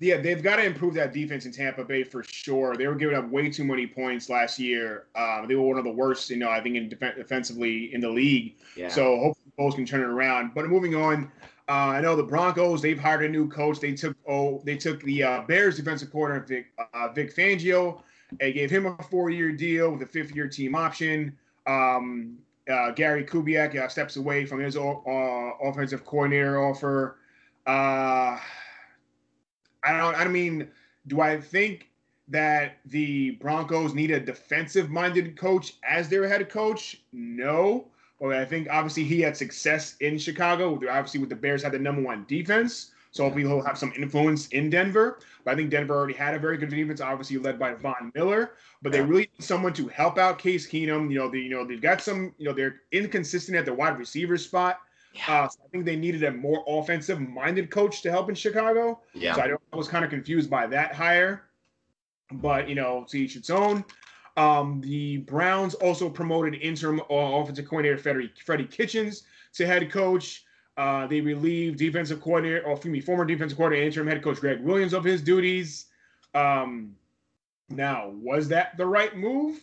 yeah, 0.00 0.16
they've 0.16 0.42
got 0.42 0.56
to 0.56 0.64
improve 0.64 0.94
that 0.94 1.12
defense 1.12 1.44
in 1.44 1.52
Tampa 1.52 1.84
Bay 1.84 2.04
for 2.04 2.22
sure. 2.22 2.74
They 2.74 2.86
were 2.86 2.94
giving 2.94 3.16
up 3.16 3.28
way 3.28 3.50
too 3.50 3.64
many 3.64 3.86
points 3.86 4.30
last 4.30 4.58
year. 4.58 5.04
Um, 5.14 5.46
they 5.46 5.54
were 5.54 5.62
one 5.62 5.76
of 5.76 5.84
the 5.84 5.92
worst, 5.92 6.30
you 6.30 6.38
know, 6.38 6.48
I 6.48 6.62
think, 6.62 6.76
in 6.76 6.88
def- 6.88 7.16
defensively 7.16 7.92
in 7.92 8.00
the 8.00 8.08
league. 8.08 8.56
Yeah. 8.76 8.88
So 8.88 9.18
hopefully, 9.18 9.52
Bowles 9.58 9.74
can 9.74 9.84
turn 9.84 10.00
it 10.00 10.06
around. 10.06 10.52
But 10.54 10.66
moving 10.68 10.94
on, 10.94 11.30
uh, 11.68 11.72
I 11.72 12.00
know 12.00 12.16
the 12.16 12.22
Broncos. 12.22 12.80
They've 12.80 12.98
hired 12.98 13.24
a 13.24 13.28
new 13.28 13.46
coach. 13.46 13.78
They 13.78 13.92
took 13.92 14.16
oh, 14.26 14.62
they 14.64 14.76
took 14.76 15.02
the 15.02 15.22
uh, 15.22 15.42
Bears 15.42 15.76
defensive 15.76 16.10
coordinator 16.10 16.46
Vic, 16.46 16.66
uh, 16.94 17.08
Vic 17.12 17.36
Fangio. 17.36 18.02
They 18.38 18.54
gave 18.54 18.70
him 18.70 18.86
a 18.86 19.02
four-year 19.02 19.52
deal 19.52 19.90
with 19.90 20.02
a 20.02 20.06
fifth-year 20.06 20.48
team 20.48 20.74
option. 20.74 21.36
Um, 21.66 22.38
uh, 22.72 22.92
Gary 22.92 23.24
Kubiak 23.24 23.76
uh, 23.76 23.88
steps 23.88 24.16
away 24.16 24.46
from 24.46 24.60
his 24.60 24.76
uh, 24.76 24.80
offensive 25.62 26.06
coordinator 26.06 26.62
offer. 26.62 27.18
I 29.82 29.96
don't. 29.96 30.14
I 30.14 30.26
mean, 30.28 30.68
do 31.06 31.20
I 31.20 31.40
think 31.40 31.88
that 32.28 32.78
the 32.86 33.32
Broncos 33.32 33.92
need 33.92 34.10
a 34.10 34.20
defensive-minded 34.20 35.36
coach 35.36 35.74
as 35.88 36.08
their 36.08 36.28
head 36.28 36.48
coach? 36.48 37.02
No. 37.12 37.88
Well, 38.20 38.38
I 38.38 38.44
think 38.44 38.68
obviously 38.70 39.04
he 39.04 39.20
had 39.20 39.36
success 39.36 39.96
in 40.00 40.18
Chicago. 40.18 40.74
Obviously, 40.74 41.20
with 41.20 41.30
the 41.30 41.36
Bears 41.36 41.62
had 41.62 41.72
the 41.72 41.78
number 41.78 42.02
one 42.02 42.26
defense, 42.28 42.92
so 43.10 43.24
hopefully 43.24 43.44
he'll 43.44 43.62
have 43.62 43.78
some 43.78 43.92
influence 43.96 44.46
in 44.48 44.68
Denver. 44.68 45.18
But 45.44 45.52
I 45.52 45.56
think 45.56 45.70
Denver 45.70 45.94
already 45.94 46.14
had 46.14 46.34
a 46.34 46.38
very 46.38 46.58
good 46.58 46.68
defense, 46.68 47.00
obviously 47.00 47.38
led 47.38 47.58
by 47.58 47.72
Von 47.72 48.12
Miller. 48.14 48.52
But 48.82 48.92
they 48.92 49.00
really 49.00 49.30
need 49.38 49.42
someone 49.42 49.72
to 49.72 49.88
help 49.88 50.18
out 50.18 50.38
Case 50.38 50.68
Keenum. 50.68 51.10
You 51.10 51.18
know, 51.18 51.30
they, 51.30 51.38
you 51.38 51.50
know 51.50 51.64
they've 51.66 51.80
got 51.80 52.02
some. 52.02 52.34
You 52.36 52.48
know, 52.48 52.52
they're 52.52 52.82
inconsistent 52.92 53.56
at 53.56 53.64
the 53.64 53.74
wide 53.74 53.98
receiver 53.98 54.36
spot. 54.36 54.80
Yeah. 55.12 55.42
Uh, 55.44 55.48
so 55.48 55.60
I 55.64 55.68
think 55.68 55.84
they 55.84 55.96
needed 55.96 56.22
a 56.24 56.30
more 56.30 56.64
offensive 56.66 57.20
minded 57.20 57.70
coach 57.70 58.02
to 58.02 58.10
help 58.10 58.28
in 58.28 58.34
Chicago. 58.34 59.00
Yeah. 59.12 59.34
So 59.34 59.42
I, 59.42 59.52
I 59.72 59.76
was 59.76 59.88
kind 59.88 60.04
of 60.04 60.10
confused 60.10 60.48
by 60.48 60.66
that 60.68 60.94
hire. 60.94 61.42
But, 62.32 62.68
you 62.68 62.76
know, 62.76 63.04
to 63.08 63.18
each 63.18 63.34
its 63.34 63.50
own. 63.50 63.84
Um, 64.36 64.80
the 64.80 65.18
Browns 65.18 65.74
also 65.74 66.08
promoted 66.08 66.54
interim 66.54 67.00
uh, 67.00 67.14
offensive 67.14 67.68
coordinator 67.68 67.98
Freddie, 67.98 68.32
Freddie 68.44 68.66
Kitchens 68.66 69.24
to 69.54 69.66
head 69.66 69.90
coach. 69.90 70.44
Uh, 70.76 71.06
they 71.06 71.20
relieved 71.20 71.78
defensive 71.78 72.20
coordinator, 72.20 72.62
or 72.64 72.72
excuse 72.72 72.92
me, 72.92 73.00
former 73.00 73.24
defensive 73.24 73.58
coordinator, 73.58 73.86
interim 73.86 74.06
head 74.06 74.22
coach 74.22 74.40
Gregg 74.40 74.60
Williams 74.62 74.92
of 74.92 75.04
his 75.04 75.20
duties. 75.20 75.86
Um, 76.34 76.94
now, 77.68 78.10
was 78.14 78.48
that 78.48 78.76
the 78.76 78.86
right 78.86 79.16
move? 79.16 79.60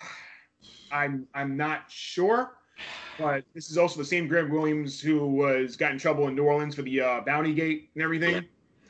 I'm 0.92 1.26
I'm 1.34 1.56
not 1.56 1.84
sure. 1.88 2.57
But 3.18 3.44
this 3.54 3.70
is 3.70 3.78
also 3.78 3.98
the 3.98 4.04
same 4.04 4.28
Gregg 4.28 4.50
Williams 4.50 5.00
who 5.00 5.26
was 5.26 5.76
got 5.76 5.92
in 5.92 5.98
trouble 5.98 6.28
in 6.28 6.36
New 6.36 6.44
Orleans 6.44 6.74
for 6.74 6.82
the 6.82 7.00
uh, 7.00 7.20
Bounty 7.22 7.52
Gate 7.52 7.90
and 7.94 8.02
everything. 8.02 8.44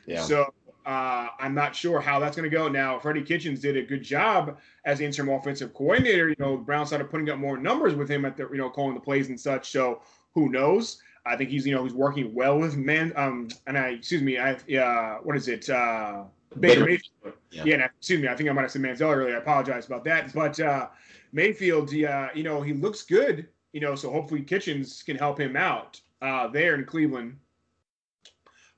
Yeah. 0.05 0.15
yeah. 0.15 0.21
So 0.23 0.53
uh, 0.85 1.27
I'm 1.39 1.53
not 1.53 1.75
sure 1.75 1.99
how 1.99 2.19
that's 2.19 2.35
going 2.35 2.49
to 2.49 2.55
go. 2.55 2.67
Now, 2.67 2.99
Freddie 2.99 3.21
Kitchens 3.23 3.59
did 3.59 3.77
a 3.77 3.83
good 3.83 4.03
job 4.03 4.57
as 4.85 5.01
interim 5.01 5.29
offensive 5.29 5.73
coordinator. 5.73 6.29
You 6.29 6.35
know, 6.39 6.57
Brown 6.57 6.85
started 6.85 7.09
putting 7.09 7.29
up 7.29 7.37
more 7.37 7.57
numbers 7.57 7.95
with 7.95 8.09
him 8.09 8.25
at 8.25 8.37
the 8.37 8.47
you 8.49 8.57
know 8.57 8.69
calling 8.69 8.93
the 8.93 8.99
plays 8.99 9.29
and 9.29 9.39
such. 9.39 9.71
So 9.71 10.01
who 10.33 10.49
knows? 10.49 11.01
I 11.25 11.35
think 11.35 11.49
he's 11.49 11.65
you 11.65 11.75
know 11.75 11.83
he's 11.83 11.93
working 11.93 12.33
well 12.33 12.57
with 12.57 12.77
man. 12.77 13.13
Um, 13.15 13.49
and 13.67 13.77
I 13.77 13.89
excuse 13.89 14.21
me, 14.21 14.37
I 14.37 14.53
uh, 14.53 15.19
what 15.23 15.35
is 15.35 15.47
it? 15.47 15.69
Uh, 15.69 16.23
Baker 16.59 16.85
Mayfield. 16.85 17.35
Yeah. 17.51 17.63
yeah 17.65 17.85
excuse 17.85 18.21
me. 18.21 18.27
I 18.27 18.35
think 18.35 18.49
I 18.49 18.53
might 18.53 18.61
have 18.61 18.71
said 18.71 18.81
Manziel 18.81 19.15
earlier. 19.15 19.35
I 19.35 19.39
apologize 19.39 19.85
about 19.85 20.03
that. 20.05 20.33
But 20.33 20.59
uh, 20.59 20.87
Mayfield, 21.33 21.91
yeah, 21.91 22.29
you 22.33 22.43
know, 22.43 22.61
he 22.61 22.73
looks 22.73 23.03
good 23.03 23.47
you 23.73 23.79
know, 23.79 23.95
so 23.95 24.11
hopefully 24.11 24.41
Kitchens 24.41 25.03
can 25.03 25.17
help 25.17 25.39
him 25.39 25.55
out 25.55 25.99
uh, 26.21 26.47
there 26.47 26.75
in 26.75 26.85
Cleveland. 26.85 27.37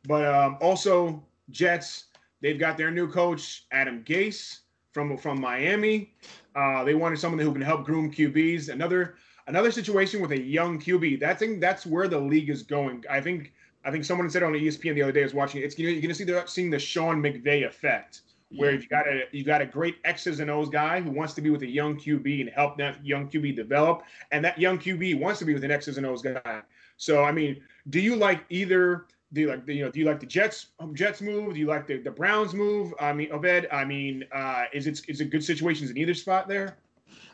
But 0.08 0.26
um, 0.26 0.58
also 0.62 1.24
Jets, 1.50 2.06
they've 2.42 2.60
got 2.60 2.78
their 2.78 2.92
new 2.92 3.08
coach 3.10 3.66
Adam 3.72 4.04
Gase 4.04 4.60
from 4.92 5.18
from 5.18 5.40
Miami. 5.40 6.14
Uh, 6.56 6.84
they 6.84 6.96
wanted 6.96 7.20
someone 7.20 7.40
who 7.40 7.54
can 7.54 7.62
help 7.62 7.86
groom 7.86 8.12
QBs. 8.12 8.70
Another 8.70 9.16
another 9.48 9.72
situation 9.72 10.22
with 10.22 10.32
a 10.32 10.40
young 10.40 10.80
QB. 10.80 11.20
That 11.20 11.40
thing 11.40 11.60
that's 11.60 11.86
where 11.86 12.08
the 12.08 12.20
league 12.20 12.50
is 12.50 12.64
going. 12.64 13.04
I 13.10 13.22
think 13.22 13.54
I 13.86 13.92
think 13.92 14.06
someone 14.06 14.30
said 14.30 14.44
on 14.44 14.54
ESPN 14.54 14.96
the 14.96 15.04
other 15.04 15.12
day 15.12 15.22
I 15.22 15.26
was 15.26 15.34
watching. 15.34 15.62
It's 15.62 15.78
you're 15.78 15.92
going 15.94 16.08
to 16.08 16.16
see 16.16 16.24
the 16.24 16.44
seeing 16.46 16.70
the 16.70 16.80
Sean 16.80 17.22
McVay 17.22 17.66
effect 17.66 18.22
where 18.56 18.74
you 18.74 18.88
got 18.88 19.08
a 19.08 19.24
you 19.32 19.44
got 19.44 19.62
a 19.62 19.66
great 19.66 19.98
X's 20.04 20.40
and 20.40 20.50
O's 20.50 20.70
guy 20.70 21.02
who 21.02 21.12
wants 21.12 21.34
to 21.36 21.42
be 21.42 21.50
with 21.50 21.62
a 21.64 21.70
young 21.70 21.98
QB 21.98 22.42
and 22.42 22.50
help 22.50 22.78
that 22.78 23.06
young 23.06 23.30
QB 23.30 23.56
develop, 23.56 24.04
and 24.32 24.44
that 24.44 24.60
young 24.60 24.78
QB 24.78 25.20
wants 25.20 25.40
to 25.40 25.46
be 25.46 25.54
with 25.54 25.64
an 25.64 25.72
X's 25.72 25.98
and 25.98 26.06
O's 26.06 26.22
guy. 26.22 26.62
So 26.98 27.24
I 27.24 27.32
mean, 27.32 27.62
do 27.90 28.00
you 28.00 28.16
like 28.16 28.44
either? 28.50 29.06
Do 29.34 29.42
you 29.42 29.48
like 29.48 29.66
the 29.66 29.76
you 29.76 29.86
know? 29.86 29.92
Do 29.92 30.00
you 30.00 30.06
like 30.06 30.20
the 30.20 30.26
Jets 30.26 30.68
um, 30.80 30.94
Jets 30.94 31.22
move? 31.22 31.54
Do 31.54 31.60
you 31.60 31.68
like 31.68 31.88
the, 31.88 31.98
the 31.98 32.12
Browns 32.12 32.54
move? 32.54 32.94
I 33.00 33.14
mean, 33.14 33.32
Obed. 33.32 33.68
I 33.72 33.86
mean, 33.86 34.26
uh, 34.32 34.66
is 34.74 34.88
it 34.88 35.02
is 35.08 35.22
it 35.22 35.30
good 35.30 35.44
situations 35.44 35.90
in 35.90 35.98
either 35.98 36.14
spot 36.14 36.48
there? 36.48 36.78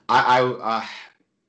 I 0.10 0.40
I, 0.40 0.44
uh, 0.44 0.86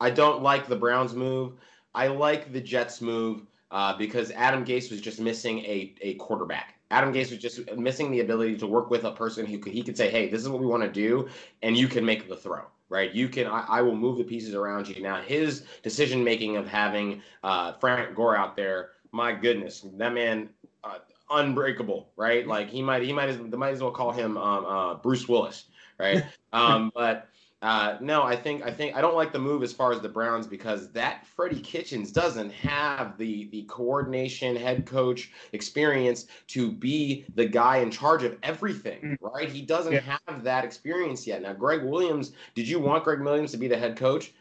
I 0.01 0.11
don't 0.11 0.43
like 0.43 0.67
the 0.67 0.77
Browns 0.77 1.15
move. 1.15 1.55
I 1.95 2.07
like 2.07 2.53
the 2.53 2.61
Jets 2.61 3.01
move 3.01 3.43
uh, 3.71 3.97
because 3.97 4.31
Adam 4.31 4.65
Gase 4.65 4.91
was 4.91 5.01
just 5.01 5.21
missing 5.21 5.59
a 5.61 5.95
a 6.01 6.15
quarterback. 6.15 6.78
Adam 6.91 7.13
Gase 7.13 7.31
was 7.31 7.39
just 7.39 7.71
missing 7.77 8.11
the 8.11 8.21
ability 8.21 8.57
to 8.57 8.67
work 8.67 8.91
with 8.91 9.05
a 9.05 9.13
person 9.13 9.45
who 9.45 9.59
could 9.59 9.73
he 9.73 9.83
could 9.83 9.97
say, 9.97 10.11
"Hey, 10.11 10.29
this 10.29 10.41
is 10.41 10.49
what 10.49 10.61
we 10.61 10.67
want 10.67 10.83
to 10.83 10.91
do," 10.91 11.29
and 11.63 11.77
you 11.77 11.89
can 11.89 12.05
make 12.05 12.29
the 12.29 12.37
throw. 12.37 12.63
Right, 12.89 13.13
you 13.13 13.29
can. 13.29 13.47
I, 13.47 13.65
I 13.69 13.83
will 13.83 13.95
move 13.95 14.17
the 14.17 14.25
pieces 14.25 14.55
around 14.55 14.89
you. 14.89 15.03
Now, 15.03 15.21
his 15.21 15.65
decision 15.83 16.25
making 16.25 16.57
of 16.57 16.67
having 16.67 17.21
uh, 17.45 17.73
Frank 17.75 18.15
Gore 18.15 18.35
out 18.35 18.57
there, 18.57 18.91
my 19.13 19.33
goodness, 19.33 19.85
that 19.99 20.15
man, 20.15 20.49
uh, 20.83 20.99
unbreakable. 21.31 22.09
Right, 22.17 22.47
like 22.47 22.71
he 22.71 22.81
might, 22.81 23.03
he 23.03 23.13
might, 23.13 23.29
as, 23.29 23.37
they 23.37 23.57
might 23.59 23.73
as 23.73 23.83
well 23.83 23.91
call 23.91 24.13
him 24.13 24.39
um, 24.39 24.65
uh, 24.65 24.95
Bruce 24.95 25.29
Willis. 25.29 25.67
Right, 25.99 26.25
um, 26.55 26.91
but 26.95 27.29
uh, 27.61 27.97
no, 28.01 28.23
I 28.23 28.37
think 28.37 28.63
I 28.65 28.71
think 28.71 28.95
I 28.95 29.01
don't 29.01 29.17
like 29.17 29.33
the 29.33 29.39
move 29.41 29.65
as 29.65 29.73
far 29.73 29.93
as 29.93 30.01
the 30.01 30.09
Browns 30.09 30.47
because 30.47 30.93
that 30.93 31.27
Freddie 31.27 31.61
Kitchens 31.61 32.13
doesn't 32.13 32.51
have 32.53 33.19
the 33.19 33.49
the 33.51 33.65
coordination, 33.65 34.55
head 34.55 34.87
coach 34.87 35.33
experience 35.53 36.27
to 36.49 36.71
be 36.71 37.25
the 37.35 37.47
guy 37.47 37.79
in 37.79 37.91
charge 37.91 38.23
of 38.23 38.37
everything, 38.45 39.01
mm. 39.01 39.17
right? 39.21 39.49
He 39.49 39.63
doesn't 39.63 39.93
yeah. 39.93 40.19
have 40.27 40.45
that 40.45 40.65
experience 40.65 41.27
yet. 41.27 41.43
Now, 41.43 41.53
Gregg 41.53 41.83
Williams, 41.83 42.31
did 42.55 42.69
you 42.69 42.79
want 42.79 43.03
Gregg 43.03 43.21
Williams 43.21 43.51
to 43.51 43.57
be 43.57 43.67
the 43.67 43.77
head 43.77 43.97
coach? 43.97 44.33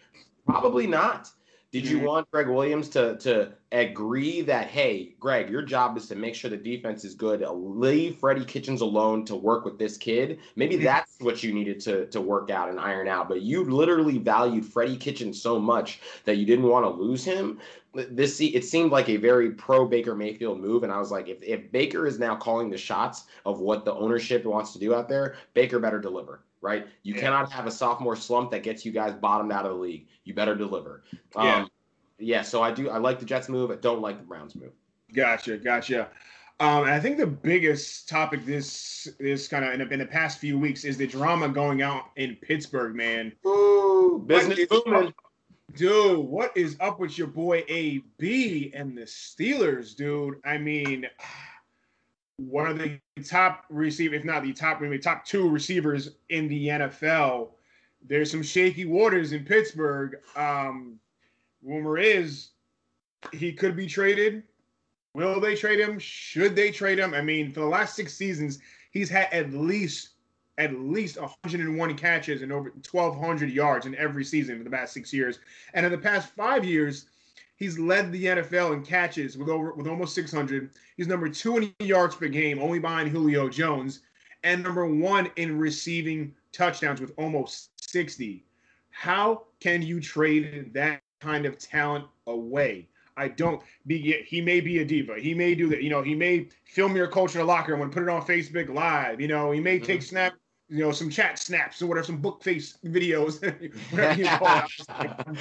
Probably 0.46 0.86
not. 0.86 1.32
Did 1.74 1.86
you 1.86 1.98
mm-hmm. 1.98 2.06
want 2.06 2.32
Gregg 2.32 2.48
Williams 2.48 2.88
to 2.90 3.18
to 3.18 3.52
agree 3.74 4.40
that 4.42 4.68
hey, 4.68 5.16
Greg, 5.20 5.50
your 5.50 5.62
job 5.62 5.98
is 5.98 6.08
to 6.08 6.16
make 6.16 6.34
sure 6.34 6.50
the 6.50 6.56
defense 6.56 7.04
is 7.04 7.14
good. 7.14 7.44
Leave 7.46 8.18
Freddie 8.20 8.46
Kitchens 8.46 8.80
alone 8.80 9.26
to 9.26 9.36
work 9.36 9.66
with 9.66 9.78
this 9.78 9.98
kid. 9.98 10.40
Maybe 10.56 10.76
mm-hmm. 10.76 10.86
that's 10.86 11.20
what 11.20 11.44
you 11.44 11.54
needed 11.54 11.82
to 11.82 12.06
to 12.08 12.22
work 12.22 12.50
out 12.50 12.70
and 12.70 12.80
iron 12.80 13.10
out. 13.10 13.28
But 13.28 13.42
you 13.42 13.66
literally 13.66 14.18
valued 14.18 14.66
Freddie 14.66 14.96
Kitchens 14.96 15.42
so 15.42 15.60
much 15.60 16.00
that 16.24 16.38
you 16.38 16.46
didn't 16.46 16.68
want 16.68 16.86
to 16.86 16.90
lose 16.90 17.26
him. 17.26 17.60
This 17.94 18.40
it 18.40 18.64
seemed 18.64 18.92
like 18.92 19.10
a 19.10 19.18
very 19.18 19.52
pro 19.52 19.86
Baker 19.86 20.16
Mayfield 20.16 20.62
move, 20.62 20.84
and 20.84 20.92
I 20.92 21.00
was 21.00 21.12
like, 21.12 21.28
if 21.28 21.44
if 21.44 21.70
Baker 21.74 22.08
is 22.08 22.18
now 22.18 22.38
calling 22.38 22.70
the 22.70 22.78
shots 22.78 23.26
of 23.46 23.60
what 23.60 23.84
the 23.84 23.94
ownership 23.94 24.46
wants 24.46 24.72
to 24.72 24.80
do 24.80 24.96
out 24.96 25.10
there, 25.10 25.36
Baker 25.54 25.80
better 25.80 26.00
deliver 26.00 26.44
right? 26.62 26.88
You 27.04 27.16
yeah. 27.16 27.22
cannot 27.22 27.52
have 27.52 27.68
a 27.68 27.72
sophomore 27.72 28.16
slump 28.16 28.52
that 28.52 28.64
gets 28.64 28.86
you 28.86 28.92
guys 28.92 29.14
bottomed 29.14 29.52
out 29.52 29.66
of 29.66 29.72
the 29.72 29.78
league. 29.78 30.08
You 30.24 30.34
better 30.34 30.56
deliver. 30.56 31.04
Yeah. 31.36 31.56
Um, 31.58 31.70
yeah, 32.20 32.42
so 32.42 32.64
I 32.64 32.72
do. 32.72 32.90
I 32.90 32.98
like 32.98 33.20
the 33.20 33.26
Jets 33.26 33.48
move. 33.48 33.70
I 33.72 33.76
don't 33.76 34.02
like 34.02 34.18
the 34.18 34.26
Browns 34.26 34.56
move. 34.56 34.72
Gotcha, 35.14 35.58
gotcha. 35.58 36.10
Um, 36.60 36.84
and 36.84 36.92
I 36.92 37.00
think 37.00 37.18
the 37.18 37.28
biggest 37.28 38.10
topic 38.10 38.44
this 38.44 39.08
this 39.20 39.48
kind 39.48 39.64
of 39.64 39.74
in, 39.74 39.94
in, 39.94 40.00
the 40.00 40.06
past 40.06 40.40
few 40.40 40.58
weeks 40.58 40.84
is 40.84 40.98
the 40.98 41.06
drama 41.06 41.50
going 41.50 41.84
out 41.84 42.06
in 42.16 42.36
Pittsburgh, 42.36 42.96
man. 42.96 43.32
Ooh, 43.46 44.24
business 44.26 44.66
booming. 44.68 45.14
Dude, 45.76 46.18
what 46.18 46.56
is 46.58 46.76
up 46.80 47.00
with 47.00 47.18
your 47.18 47.28
boy 47.28 47.64
AB 47.68 48.72
and 48.74 48.98
the 48.98 49.04
Steelers, 49.04 49.96
dude? 49.96 50.36
I 50.46 50.58
mean, 50.58 51.06
one 52.38 52.68
of 52.68 52.78
the 52.78 53.00
top 53.24 53.66
receiver, 53.70 54.16
if 54.16 54.24
not 54.24 54.44
the 54.44 54.54
top, 54.54 54.80
maybe 54.80 55.00
top 55.00 55.26
two 55.26 55.50
receivers 55.50 56.12
in 56.30 56.48
the 56.48 56.68
NFL. 56.68 57.50
There's 58.08 58.32
some 58.32 58.44
shaky 58.44 58.86
waters 58.86 59.34
in 59.34 59.44
Pittsburgh. 59.44 60.18
Um, 60.36 61.00
rumor 61.64 61.98
is 61.98 62.50
he 63.34 63.52
could 63.52 63.76
be 63.76 63.88
traded. 63.88 64.44
Will 65.14 65.40
they 65.40 65.56
trade 65.56 65.80
him? 65.80 65.98
Should 65.98 66.56
they 66.56 66.70
trade 66.70 67.00
him? 67.00 67.16
I 67.16 67.22
mean, 67.22 67.52
for 67.52 67.62
the 67.62 67.66
last 67.66 67.96
six 67.96 68.14
seasons, 68.14 68.60
he's 68.92 69.10
had 69.10 69.28
at 69.32 69.52
least 69.52 70.10
at 70.60 70.74
least 70.74 71.20
101 71.20 71.98
catches 71.98 72.42
and 72.42 72.52
over 72.52 72.72
1,200 72.92 73.52
yards 73.52 73.86
in 73.86 73.94
every 73.96 74.24
season 74.24 74.58
for 74.58 74.64
the 74.64 74.70
past 74.70 74.92
six 74.92 75.14
years. 75.14 75.40
And 75.76 75.86
in 75.86 75.92
the 75.92 75.98
past 76.00 76.30
five 76.36 76.66
years, 76.66 77.06
he's 77.58 77.78
led 77.78 78.12
the 78.12 78.26
NFL 78.26 78.74
in 78.74 78.84
catches 78.84 79.38
with 79.38 79.50
over 79.50 79.74
with 79.74 79.88
almost 79.88 80.16
600. 80.16 80.72
He's 80.96 81.08
number 81.08 81.28
two 81.30 81.58
in 81.58 81.74
yards 81.80 82.16
per 82.16 82.28
game, 82.28 82.62
only 82.62 82.80
behind 82.80 83.10
Julio 83.10 83.50
Jones, 83.50 84.02
and 84.44 84.64
number 84.64 84.86
one 84.86 85.30
in 85.36 85.58
receiving 85.58 86.34
touchdowns 86.54 87.02
with 87.02 87.12
almost 87.18 87.70
60. 87.90 88.46
How 88.90 89.44
can 89.60 89.82
you 89.82 90.00
trade 90.00 90.74
that 90.74 91.02
kind 91.20 91.46
of 91.46 91.58
talent 91.58 92.06
away. 92.28 92.88
I 93.16 93.30
don't 93.30 93.62
be 93.88 94.24
he 94.28 94.42
may 94.42 94.62
be 94.62 94.80
a 94.80 94.86
diva. 94.86 95.20
He 95.20 95.34
may 95.34 95.56
do 95.56 95.68
that, 95.70 95.82
you 95.82 95.90
know, 95.90 96.04
he 96.04 96.14
may 96.14 96.50
film 96.66 96.96
your 96.96 97.08
culture 97.08 97.44
locker 97.44 97.72
room 97.72 97.82
and 97.82 97.92
put 97.92 98.04
it 98.04 98.10
on 98.10 98.22
Facebook 98.22 98.70
live. 98.70 99.20
You 99.20 99.28
know, 99.28 99.52
he 99.52 99.60
may 99.60 99.80
take 99.80 100.02
mm-hmm. 100.02 100.10
snap, 100.10 100.34
you 100.70 100.84
know, 100.84 100.92
some 100.92 101.10
chat 101.10 101.40
snaps 101.40 101.82
or 101.82 101.88
whatever, 101.88 102.06
some 102.06 102.18
book 102.18 102.44
face 102.44 102.78
videos, 102.86 103.42
whatever 103.92 104.22
you 104.22 104.28
call 104.38 104.64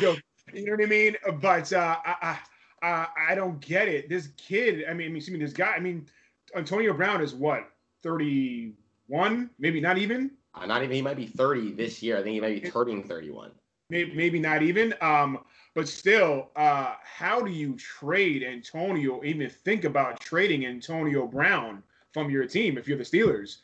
it. 0.00 0.22
You 0.52 0.66
know 0.66 0.72
what 0.72 0.82
I 0.82 0.86
mean? 0.86 1.16
But 1.40 1.72
uh, 1.72 1.96
I, 2.04 2.38
I 2.82 3.06
I 3.30 3.34
don't 3.34 3.60
get 3.60 3.88
it. 3.88 4.08
This 4.08 4.28
kid, 4.36 4.84
I 4.88 4.94
mean, 4.94 5.08
I 5.08 5.12
mean, 5.12 5.20
see 5.20 5.32
me, 5.32 5.38
this 5.38 5.52
guy, 5.52 5.72
I 5.74 5.80
mean, 5.80 6.06
Antonio 6.54 6.92
Brown 6.92 7.20
is 7.20 7.34
what, 7.34 7.70
31? 8.02 9.50
Maybe 9.58 9.80
not 9.80 9.98
even? 9.98 10.30
Uh, 10.54 10.66
not 10.66 10.82
even, 10.82 10.94
he 10.94 11.02
might 11.02 11.16
be 11.16 11.26
30 11.26 11.72
this 11.72 12.02
year. 12.02 12.18
I 12.18 12.22
think 12.22 12.34
he 12.34 12.40
might 12.40 12.62
be 12.62 12.70
turning 12.70 13.02
31. 13.02 13.50
Maybe, 13.90 14.14
maybe 14.14 14.38
not 14.38 14.62
even. 14.62 14.94
Um, 15.00 15.40
but 15.74 15.88
still, 15.88 16.50
uh, 16.56 16.94
how 17.02 17.40
do 17.40 17.50
you 17.50 17.76
trade 17.76 18.42
Antonio? 18.42 19.22
Even 19.24 19.48
think 19.48 19.84
about 19.84 20.20
trading 20.20 20.66
Antonio 20.66 21.26
Brown 21.26 21.82
from 22.12 22.30
your 22.30 22.46
team 22.46 22.78
if 22.78 22.88
you're 22.88 22.98
the 22.98 23.04
Steelers? 23.04 23.58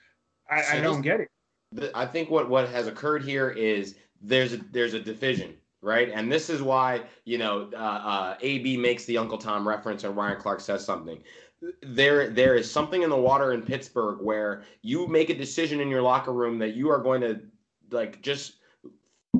I, 0.50 0.62
so 0.62 0.76
I 0.76 0.80
don't 0.80 1.00
get 1.00 1.20
it. 1.20 1.28
I 1.94 2.04
think 2.04 2.28
what 2.28 2.50
what 2.50 2.68
has 2.68 2.86
occurred 2.86 3.22
here 3.22 3.48
is 3.48 3.94
there's 4.20 4.52
a 4.52 4.58
there's 4.72 4.92
a 4.92 5.00
division, 5.00 5.54
right? 5.82 6.10
And 6.14 6.32
this 6.32 6.48
is 6.48 6.62
why 6.62 7.02
you 7.24 7.36
know 7.36 7.68
uh, 7.74 7.76
uh, 7.76 8.36
AB 8.40 8.76
makes 8.78 9.04
the 9.04 9.18
Uncle 9.18 9.38
Tom 9.38 9.66
reference, 9.68 10.04
and 10.04 10.16
Ryan 10.16 10.40
Clark 10.40 10.60
says 10.60 10.84
something. 10.84 11.22
There 11.82 12.30
there 12.30 12.54
is 12.54 12.70
something 12.70 13.02
in 13.02 13.10
the 13.10 13.16
water 13.16 13.52
in 13.52 13.62
Pittsburgh 13.62 14.20
where 14.20 14.62
you 14.80 15.06
make 15.06 15.28
a 15.28 15.34
decision 15.34 15.80
in 15.80 15.88
your 15.88 16.02
locker 16.02 16.32
room 16.32 16.58
that 16.60 16.74
you 16.74 16.88
are 16.90 17.02
going 17.02 17.20
to 17.20 17.40
like 17.90 18.22
just 18.22 18.54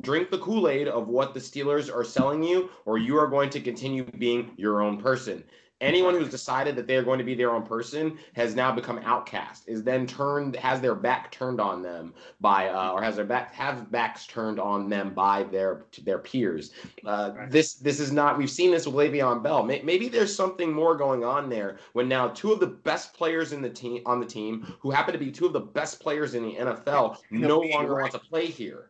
drink 0.01 0.29
the 0.29 0.37
Kool 0.39 0.67
Aid 0.67 0.87
of 0.87 1.07
what 1.07 1.33
the 1.33 1.39
Steelers 1.39 1.93
are 1.93 2.03
selling 2.03 2.43
you, 2.43 2.69
or 2.85 2.97
you 2.97 3.17
are 3.17 3.27
going 3.27 3.49
to 3.49 3.61
continue 3.61 4.03
being 4.03 4.51
your 4.57 4.81
own 4.81 4.99
person. 5.01 5.43
Anyone 5.83 6.15
who's 6.15 6.29
decided 6.29 6.75
that 6.77 6.87
they 6.87 6.95
are 6.95 7.03
going 7.03 7.19
to 7.19 7.25
be 7.25 7.35
their 7.35 7.51
own 7.51 7.63
person 7.63 8.17
has 8.35 8.55
now 8.55 8.71
become 8.71 8.99
outcast. 8.99 9.67
Is 9.67 9.83
then 9.83 10.07
turned 10.07 10.55
has 10.55 10.79
their 10.79 10.95
back 10.95 11.31
turned 11.31 11.59
on 11.59 11.81
them 11.81 12.13
by, 12.39 12.69
uh, 12.69 12.91
or 12.91 13.01
has 13.01 13.17
their 13.17 13.25
back 13.25 13.53
have 13.53 13.91
backs 13.91 14.25
turned 14.25 14.59
on 14.59 14.89
them 14.89 15.13
by 15.13 15.43
their 15.43 15.85
their 16.03 16.19
peers. 16.19 16.71
Uh, 17.05 17.31
this 17.49 17.75
this 17.75 17.99
is 17.99 18.11
not. 18.11 18.37
We've 18.37 18.49
seen 18.49 18.71
this 18.71 18.87
with 18.87 18.95
Le'Veon 18.95 19.43
Bell. 19.43 19.63
Maybe 19.63 20.07
there's 20.07 20.33
something 20.33 20.71
more 20.71 20.95
going 20.95 21.23
on 21.23 21.49
there. 21.49 21.77
When 21.91 22.07
now 22.07 22.29
two 22.29 22.53
of 22.53 22.59
the 22.59 22.67
best 22.67 23.13
players 23.13 23.51
in 23.51 23.61
the 23.61 23.69
team 23.69 24.01
on 24.05 24.19
the 24.19 24.25
team, 24.25 24.73
who 24.79 24.89
happen 24.89 25.13
to 25.13 25.19
be 25.19 25.31
two 25.31 25.45
of 25.45 25.53
the 25.53 25.59
best 25.59 25.99
players 25.99 26.33
in 26.33 26.43
the 26.43 26.55
NFL, 26.55 27.17
no 27.29 27.59
longer 27.59 27.95
want 27.95 28.13
to 28.13 28.19
play 28.19 28.45
here. 28.45 28.89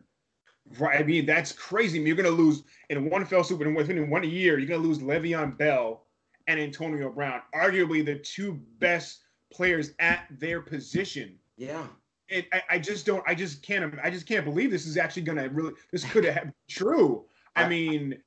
Right. 0.78 1.00
I 1.00 1.02
mean, 1.02 1.26
that's 1.26 1.52
crazy. 1.52 1.98
I 1.98 2.00
mean, 2.00 2.06
you're 2.06 2.16
going 2.16 2.34
to 2.36 2.42
lose 2.42 2.62
in 2.88 3.10
one 3.10 3.24
fell 3.26 3.44
swoop 3.44 3.60
and 3.60 3.76
within 3.76 4.08
one 4.08 4.24
year, 4.24 4.58
you're 4.58 4.68
going 4.68 4.80
to 4.80 4.86
lose 4.86 4.98
Le'Veon 4.98 5.58
Bell 5.58 6.03
and 6.46 6.60
Antonio 6.60 7.10
Brown, 7.10 7.40
arguably 7.54 8.04
the 8.04 8.16
two 8.16 8.60
best 8.78 9.20
players 9.52 9.92
at 9.98 10.26
their 10.30 10.60
position. 10.60 11.38
Yeah. 11.56 11.86
And 12.30 12.44
I, 12.52 12.62
I 12.70 12.78
just 12.78 13.06
don't. 13.06 13.22
I 13.26 13.34
just 13.34 13.62
can't. 13.62 13.94
I 14.02 14.10
just 14.10 14.26
can't 14.26 14.44
believe 14.44 14.70
this 14.70 14.86
is 14.86 14.96
actually 14.96 15.22
going 15.22 15.38
to 15.38 15.48
really. 15.48 15.74
This 15.92 16.04
could 16.04 16.24
have 16.24 16.52
true. 16.68 17.24
I, 17.56 17.64
I 17.64 17.68
mean. 17.68 18.18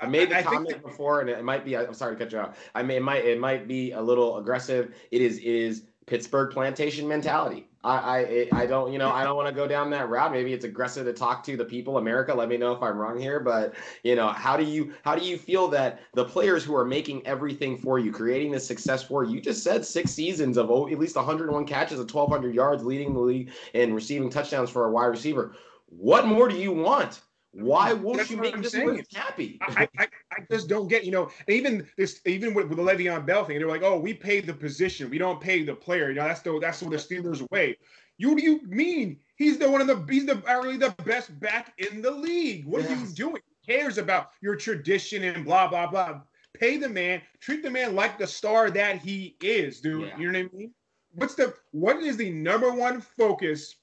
I 0.00 0.06
made 0.06 0.30
the 0.30 0.38
I 0.38 0.42
comment 0.42 0.70
that, 0.70 0.82
before, 0.82 1.20
and 1.20 1.30
it 1.30 1.44
might 1.44 1.64
be. 1.64 1.76
I'm 1.76 1.94
sorry 1.94 2.16
to 2.16 2.24
cut 2.24 2.32
you 2.32 2.40
off. 2.40 2.58
I 2.74 2.82
mean, 2.82 2.96
it 2.96 3.02
might. 3.02 3.24
It 3.24 3.38
might 3.38 3.68
be 3.68 3.92
a 3.92 4.02
little 4.02 4.38
aggressive. 4.38 4.94
It 5.12 5.22
is. 5.22 5.38
It 5.38 5.44
is 5.44 5.84
Pittsburgh 6.08 6.50
plantation 6.50 7.06
mentality. 7.06 7.68
I, 7.84 8.48
I 8.52 8.62
I 8.62 8.66
don't 8.66 8.92
you 8.92 8.98
know 8.98 9.10
I 9.10 9.22
don't 9.22 9.36
want 9.36 9.48
to 9.48 9.54
go 9.54 9.68
down 9.68 9.90
that 9.90 10.08
route. 10.08 10.32
Maybe 10.32 10.52
it's 10.52 10.64
aggressive 10.64 11.06
to 11.06 11.12
talk 11.12 11.44
to 11.44 11.56
the 11.56 11.64
people 11.64 11.98
America. 11.98 12.34
Let 12.34 12.48
me 12.48 12.56
know 12.56 12.72
if 12.72 12.82
I'm 12.82 12.98
wrong 12.98 13.18
here, 13.18 13.38
but 13.38 13.74
you 14.02 14.16
know 14.16 14.28
how 14.28 14.56
do 14.56 14.64
you 14.64 14.92
how 15.04 15.14
do 15.14 15.24
you 15.24 15.38
feel 15.38 15.68
that 15.68 16.00
the 16.14 16.24
players 16.24 16.64
who 16.64 16.74
are 16.74 16.84
making 16.84 17.26
everything 17.26 17.76
for 17.76 17.98
you, 17.98 18.10
creating 18.10 18.52
the 18.52 18.60
success 18.60 19.02
for 19.04 19.22
you? 19.22 19.40
Just 19.40 19.62
said 19.62 19.84
six 19.84 20.10
seasons 20.10 20.56
of 20.56 20.70
at 20.70 20.98
least 20.98 21.16
101 21.16 21.66
catches, 21.66 22.00
of 22.00 22.12
1,200 22.12 22.54
yards, 22.54 22.84
leading 22.84 23.14
the 23.14 23.20
league 23.20 23.52
and 23.74 23.94
receiving 23.94 24.30
touchdowns 24.30 24.70
for 24.70 24.86
a 24.86 24.90
wide 24.90 25.06
receiver. 25.06 25.54
What 25.86 26.26
more 26.26 26.48
do 26.48 26.56
you 26.56 26.72
want? 26.72 27.20
Why 27.52 27.92
mm-hmm. 27.92 28.02
won't 28.02 28.18
That's 28.18 28.30
you 28.30 28.36
make 28.36 28.56
this 28.60 28.72
saying. 28.72 29.04
happy? 29.14 29.58
I, 29.62 29.88
I, 29.98 30.08
I 30.32 30.36
just 30.50 30.68
don't 30.68 30.86
get, 30.86 31.04
you 31.04 31.10
know, 31.10 31.30
even 31.48 31.88
this, 31.96 32.20
even 32.26 32.52
with, 32.52 32.68
with 32.68 32.76
the 32.76 32.84
Le'Veon 32.84 33.24
Bell 33.24 33.44
thing, 33.44 33.58
they're 33.58 33.68
like, 33.68 33.82
oh, 33.82 33.98
we 33.98 34.12
pay 34.12 34.40
the 34.40 34.52
position, 34.52 35.08
we 35.08 35.18
don't 35.18 35.40
pay 35.40 35.62
the 35.62 35.74
player. 35.74 36.10
You 36.10 36.16
know, 36.16 36.28
that's 36.28 36.42
the 36.42 36.58
that's 36.60 36.82
what 36.82 36.90
the 36.90 36.96
Steelers 36.98 37.48
way. 37.50 37.76
You 38.18 38.30
what 38.30 38.38
do 38.38 38.44
you 38.44 38.60
mean? 38.66 39.18
He's 39.36 39.58
the 39.58 39.70
one 39.70 39.80
of 39.80 39.86
the 39.86 40.04
he's 40.12 40.26
the 40.26 40.34
arguably 40.34 40.78
the 40.78 41.02
best 41.04 41.38
back 41.40 41.72
in 41.78 42.02
the 42.02 42.10
league. 42.10 42.66
What 42.66 42.82
yes. 42.82 42.90
are 42.90 43.00
you 43.00 43.06
doing? 43.14 43.42
He 43.62 43.72
cares 43.72 43.96
about 43.96 44.30
your 44.40 44.56
tradition 44.56 45.24
and 45.24 45.44
blah 45.44 45.68
blah 45.68 45.86
blah. 45.86 46.20
Pay 46.54 46.76
the 46.78 46.88
man, 46.88 47.22
treat 47.40 47.62
the 47.62 47.70
man 47.70 47.94
like 47.94 48.18
the 48.18 48.26
star 48.26 48.70
that 48.72 49.00
he 49.00 49.36
is, 49.40 49.80
dude. 49.80 50.08
Yeah. 50.08 50.18
You 50.18 50.32
know 50.32 50.38
what 50.40 50.50
I 50.52 50.56
mean? 50.56 50.74
What's 51.12 51.36
the 51.36 51.54
what 51.70 51.98
is 52.02 52.16
the 52.16 52.30
number 52.30 52.72
one 52.72 53.00
focus 53.00 53.76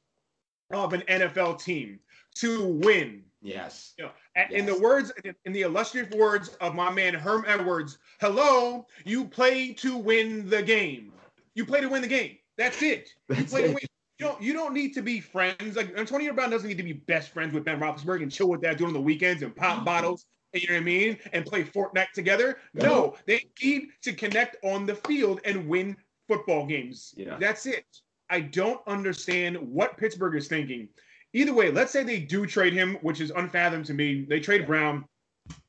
of 0.71 0.93
an 0.93 1.01
NFL 1.08 1.63
team? 1.63 1.99
To 2.36 2.67
win. 2.84 3.23
Yes. 3.45 3.93
You 3.97 4.05
know, 4.05 4.12
yes. 4.36 4.51
In 4.51 4.65
the 4.65 4.77
words, 4.79 5.12
in 5.45 5.53
the 5.53 5.62
illustrious 5.62 6.10
words 6.15 6.49
of 6.62 6.75
my 6.75 6.91
man 6.91 7.13
Herm 7.13 7.45
Edwards, 7.47 7.99
hello, 8.19 8.88
you 9.05 9.25
play 9.25 9.73
to 9.73 9.97
win 9.97 10.49
the 10.49 10.62
game. 10.62 11.12
You 11.53 11.65
play 11.65 11.81
to 11.81 11.88
win 11.88 12.01
the 12.01 12.08
game. 12.08 12.38
That's 12.58 12.81
it. 12.81 13.10
That's 13.29 13.41
you 13.41 13.47
play 13.47 13.63
it. 13.63 13.67
to 13.67 13.73
win. 13.73 13.84
You 14.17 14.25
don't, 14.27 14.41
you 14.41 14.53
don't 14.53 14.73
need 14.73 14.93
to 14.93 15.01
be 15.01 15.19
friends. 15.19 15.75
Like 15.75 15.95
Antonio 15.97 16.31
Brown 16.34 16.49
doesn't 16.49 16.67
need 16.67 16.77
to 16.77 16.84
be 16.84 16.93
best 16.93 17.31
friends 17.31 17.53
with 17.53 17.65
Ben 17.65 17.79
Roethlisberger 17.79 18.23
and 18.23 18.31
chill 18.31 18.47
with 18.47 18.62
that 18.62 18.77
during 18.77 18.93
the 18.93 19.01
weekends 19.01 19.43
and 19.43 19.53
pop 19.53 19.84
bottles. 19.84 20.25
You 20.53 20.69
know 20.69 20.75
what 20.75 20.79
I 20.79 20.84
mean? 20.84 21.17
And 21.34 21.45
play 21.45 21.65
Fortnite 21.65 22.12
together. 22.13 22.58
No, 22.73 23.15
they 23.25 23.45
need 23.62 23.89
to 24.03 24.13
connect 24.13 24.55
on 24.63 24.86
the 24.86 24.95
field 24.95 25.41
and 25.43 25.67
win 25.67 25.97
football 26.29 26.65
games. 26.65 27.13
Yeah. 27.17 27.36
That's 27.38 27.65
it. 27.65 27.86
I 28.29 28.39
don't 28.39 28.79
understand 28.88 29.58
what 29.58 29.97
Pittsburgh 29.97 30.36
is 30.36 30.47
thinking. 30.47 30.88
Either 31.36 31.54
way, 31.54 31.69
let's 31.69 31.91
say 31.91 32.02
they 32.02 32.19
do 32.19 32.45
trade 32.45 32.71
him, 32.71 32.98
which 33.02 33.19
is 33.19 33.30
unfathomed 33.32 33.86
to 33.86 33.93
me. 33.93 34.24
They 34.24 34.39
trade 34.39 34.65
Brown. 34.65 35.04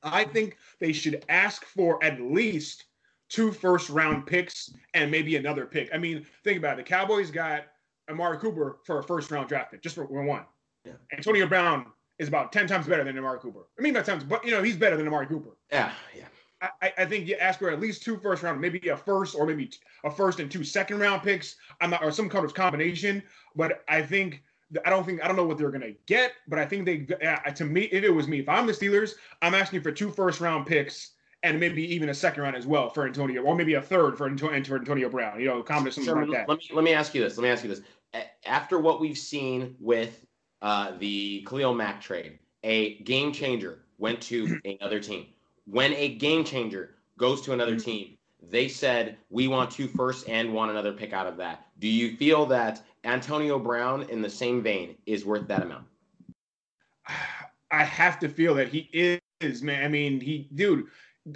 I 0.00 0.22
think 0.22 0.57
they 0.79 0.92
should 0.92 1.24
ask 1.29 1.64
for 1.64 2.02
at 2.05 2.20
least 2.20 2.85
two 3.29 3.50
first 3.50 3.90
round 3.90 4.26
picks 4.26 4.72
and 4.94 5.11
maybe 5.11 5.35
another 5.35 5.66
pick. 5.66 5.90
I 5.92 5.98
mean, 5.98 6.24
think 6.44 6.59
about 6.59 6.74
it. 6.74 6.85
The 6.87 6.88
Cowboys 6.88 7.33
got 7.33 7.64
Amari 8.09 8.38
Cooper 8.38 8.79
for 8.87 9.00
a 9.00 9.02
first 9.02 9.33
round 9.33 9.48
draft 9.48 9.72
pick, 9.72 9.83
just 9.83 9.96
for 9.96 10.05
one. 10.05 10.44
Yeah. 10.85 10.92
Antonio 11.12 11.48
Brown 11.48 11.87
is 12.20 12.29
about 12.29 12.52
10 12.52 12.68
times 12.68 12.87
better 12.87 13.02
than 13.02 13.18
Amari 13.18 13.40
Cooper. 13.40 13.66
I 13.76 13.83
mean, 13.83 13.94
not 13.94 14.05
times, 14.05 14.22
but 14.22 14.44
you 14.44 14.52
know, 14.52 14.62
he's 14.62 14.76
better 14.76 14.96
than 14.96 15.09
Amari 15.09 15.26
Cooper. 15.26 15.57
Yeah, 15.72 15.90
yeah. 16.16 16.26
I, 16.62 16.92
I 16.96 17.05
think 17.05 17.26
you 17.26 17.35
ask 17.37 17.59
for 17.59 17.70
at 17.70 17.81
least 17.81 18.05
two 18.05 18.18
first 18.18 18.44
round, 18.44 18.61
maybe 18.61 18.88
a 18.88 18.96
first 18.96 19.35
or 19.35 19.44
maybe 19.44 19.70
a 20.05 20.11
first 20.12 20.38
and 20.38 20.48
two 20.48 20.62
second 20.62 21.00
round 21.00 21.24
picks. 21.24 21.57
I'm 21.81 21.90
not, 21.90 22.05
or 22.05 22.12
some 22.12 22.29
kind 22.29 22.44
of 22.44 22.55
combination. 22.55 23.20
But 23.57 23.83
I 23.88 24.00
think 24.00 24.44
I 24.85 24.90
don't 24.90 25.05
think 25.05 25.22
I 25.22 25.26
don't 25.26 25.37
know 25.37 25.44
what 25.44 25.59
they're 25.59 25.70
gonna 25.70 25.92
get. 26.07 26.33
But 26.48 26.59
I 26.59 26.66
think 26.66 26.87
they, 26.87 27.07
to 27.55 27.64
me, 27.64 27.83
if 27.83 28.05
it 28.05 28.11
was 28.11 28.29
me, 28.29 28.40
if 28.40 28.48
I'm 28.48 28.66
the 28.66 28.72
Steelers, 28.72 29.14
I'm 29.42 29.55
asking 29.55 29.83
for 29.83 29.92
two 29.92 30.11
first 30.11 30.40
round 30.40 30.66
picks 30.66 31.12
and 31.42 31.61
maybe 31.61 31.83
even 31.94 32.09
a 32.09 32.14
second 32.14 32.42
round 32.42 32.57
as 32.57 32.66
well 32.66 32.90
for 32.90 33.07
Antonio, 33.07 33.42
or 33.42 33.55
maybe 33.55 33.74
a 33.74 33.83
third 33.83 34.16
for 34.16 34.26
Antonio, 34.26 34.62
for 34.64 34.76
Antonio 34.76 35.09
Brown. 35.09 35.38
You 35.38 35.46
know, 35.46 35.62
combination 35.62 36.05
something 36.05 36.29
like 36.29 36.40
that. 36.40 36.48
Let 36.48 36.59
me 36.59 36.70
let 36.72 36.85
me 36.85 36.92
ask 36.92 37.14
you 37.14 37.22
this. 37.22 37.37
Let 37.37 37.44
me 37.44 37.50
ask 37.50 37.62
you 37.62 37.70
this. 37.70 37.83
After 38.44 38.79
what 38.79 39.00
we've 39.00 39.18
seen 39.18 39.76
with 39.79 40.24
uh, 40.62 40.92
the 40.98 41.46
Khalil 41.48 41.74
Mack 41.74 42.00
trade, 42.00 42.38
a 42.64 42.98
game 43.02 43.33
changer 43.33 43.81
went 43.98 44.20
to 44.22 44.61
another 44.81 45.00
team. 45.00 45.26
When 45.66 45.92
a 45.94 46.14
game 46.16 46.44
changer 46.44 46.94
goes 47.18 47.42
to 47.42 47.52
another 47.52 47.72
mm-hmm. 47.72 47.90
team, 47.90 48.18
they 48.50 48.68
said 48.68 49.16
we 49.31 49.48
want 49.48 49.70
two 49.70 49.88
first 49.88 50.29
and 50.29 50.52
want 50.52 50.70
another 50.70 50.92
pick 50.92 51.12
out 51.12 51.26
of 51.26 51.37
that. 51.38 51.66
Do 51.79 51.88
you 51.88 52.16
feel 52.16 52.46
that 52.46 52.83
Antonio 53.07 53.59
Brown, 53.59 54.03
in 54.05 54.21
the 54.21 54.29
same 54.29 54.62
vein, 54.62 54.97
is 55.07 55.25
worth 55.25 55.47
that 55.49 55.62
amount? 55.62 55.85
I 57.71 57.85
have 57.85 58.19
to 58.21 58.29
feel 58.29 58.55
that 58.57 58.69
he 58.69 59.21
is, 59.40 59.62
man. 59.62 59.85
I 59.85 59.88
mean, 59.88 60.21
he, 60.21 60.49
dude, 60.55 60.87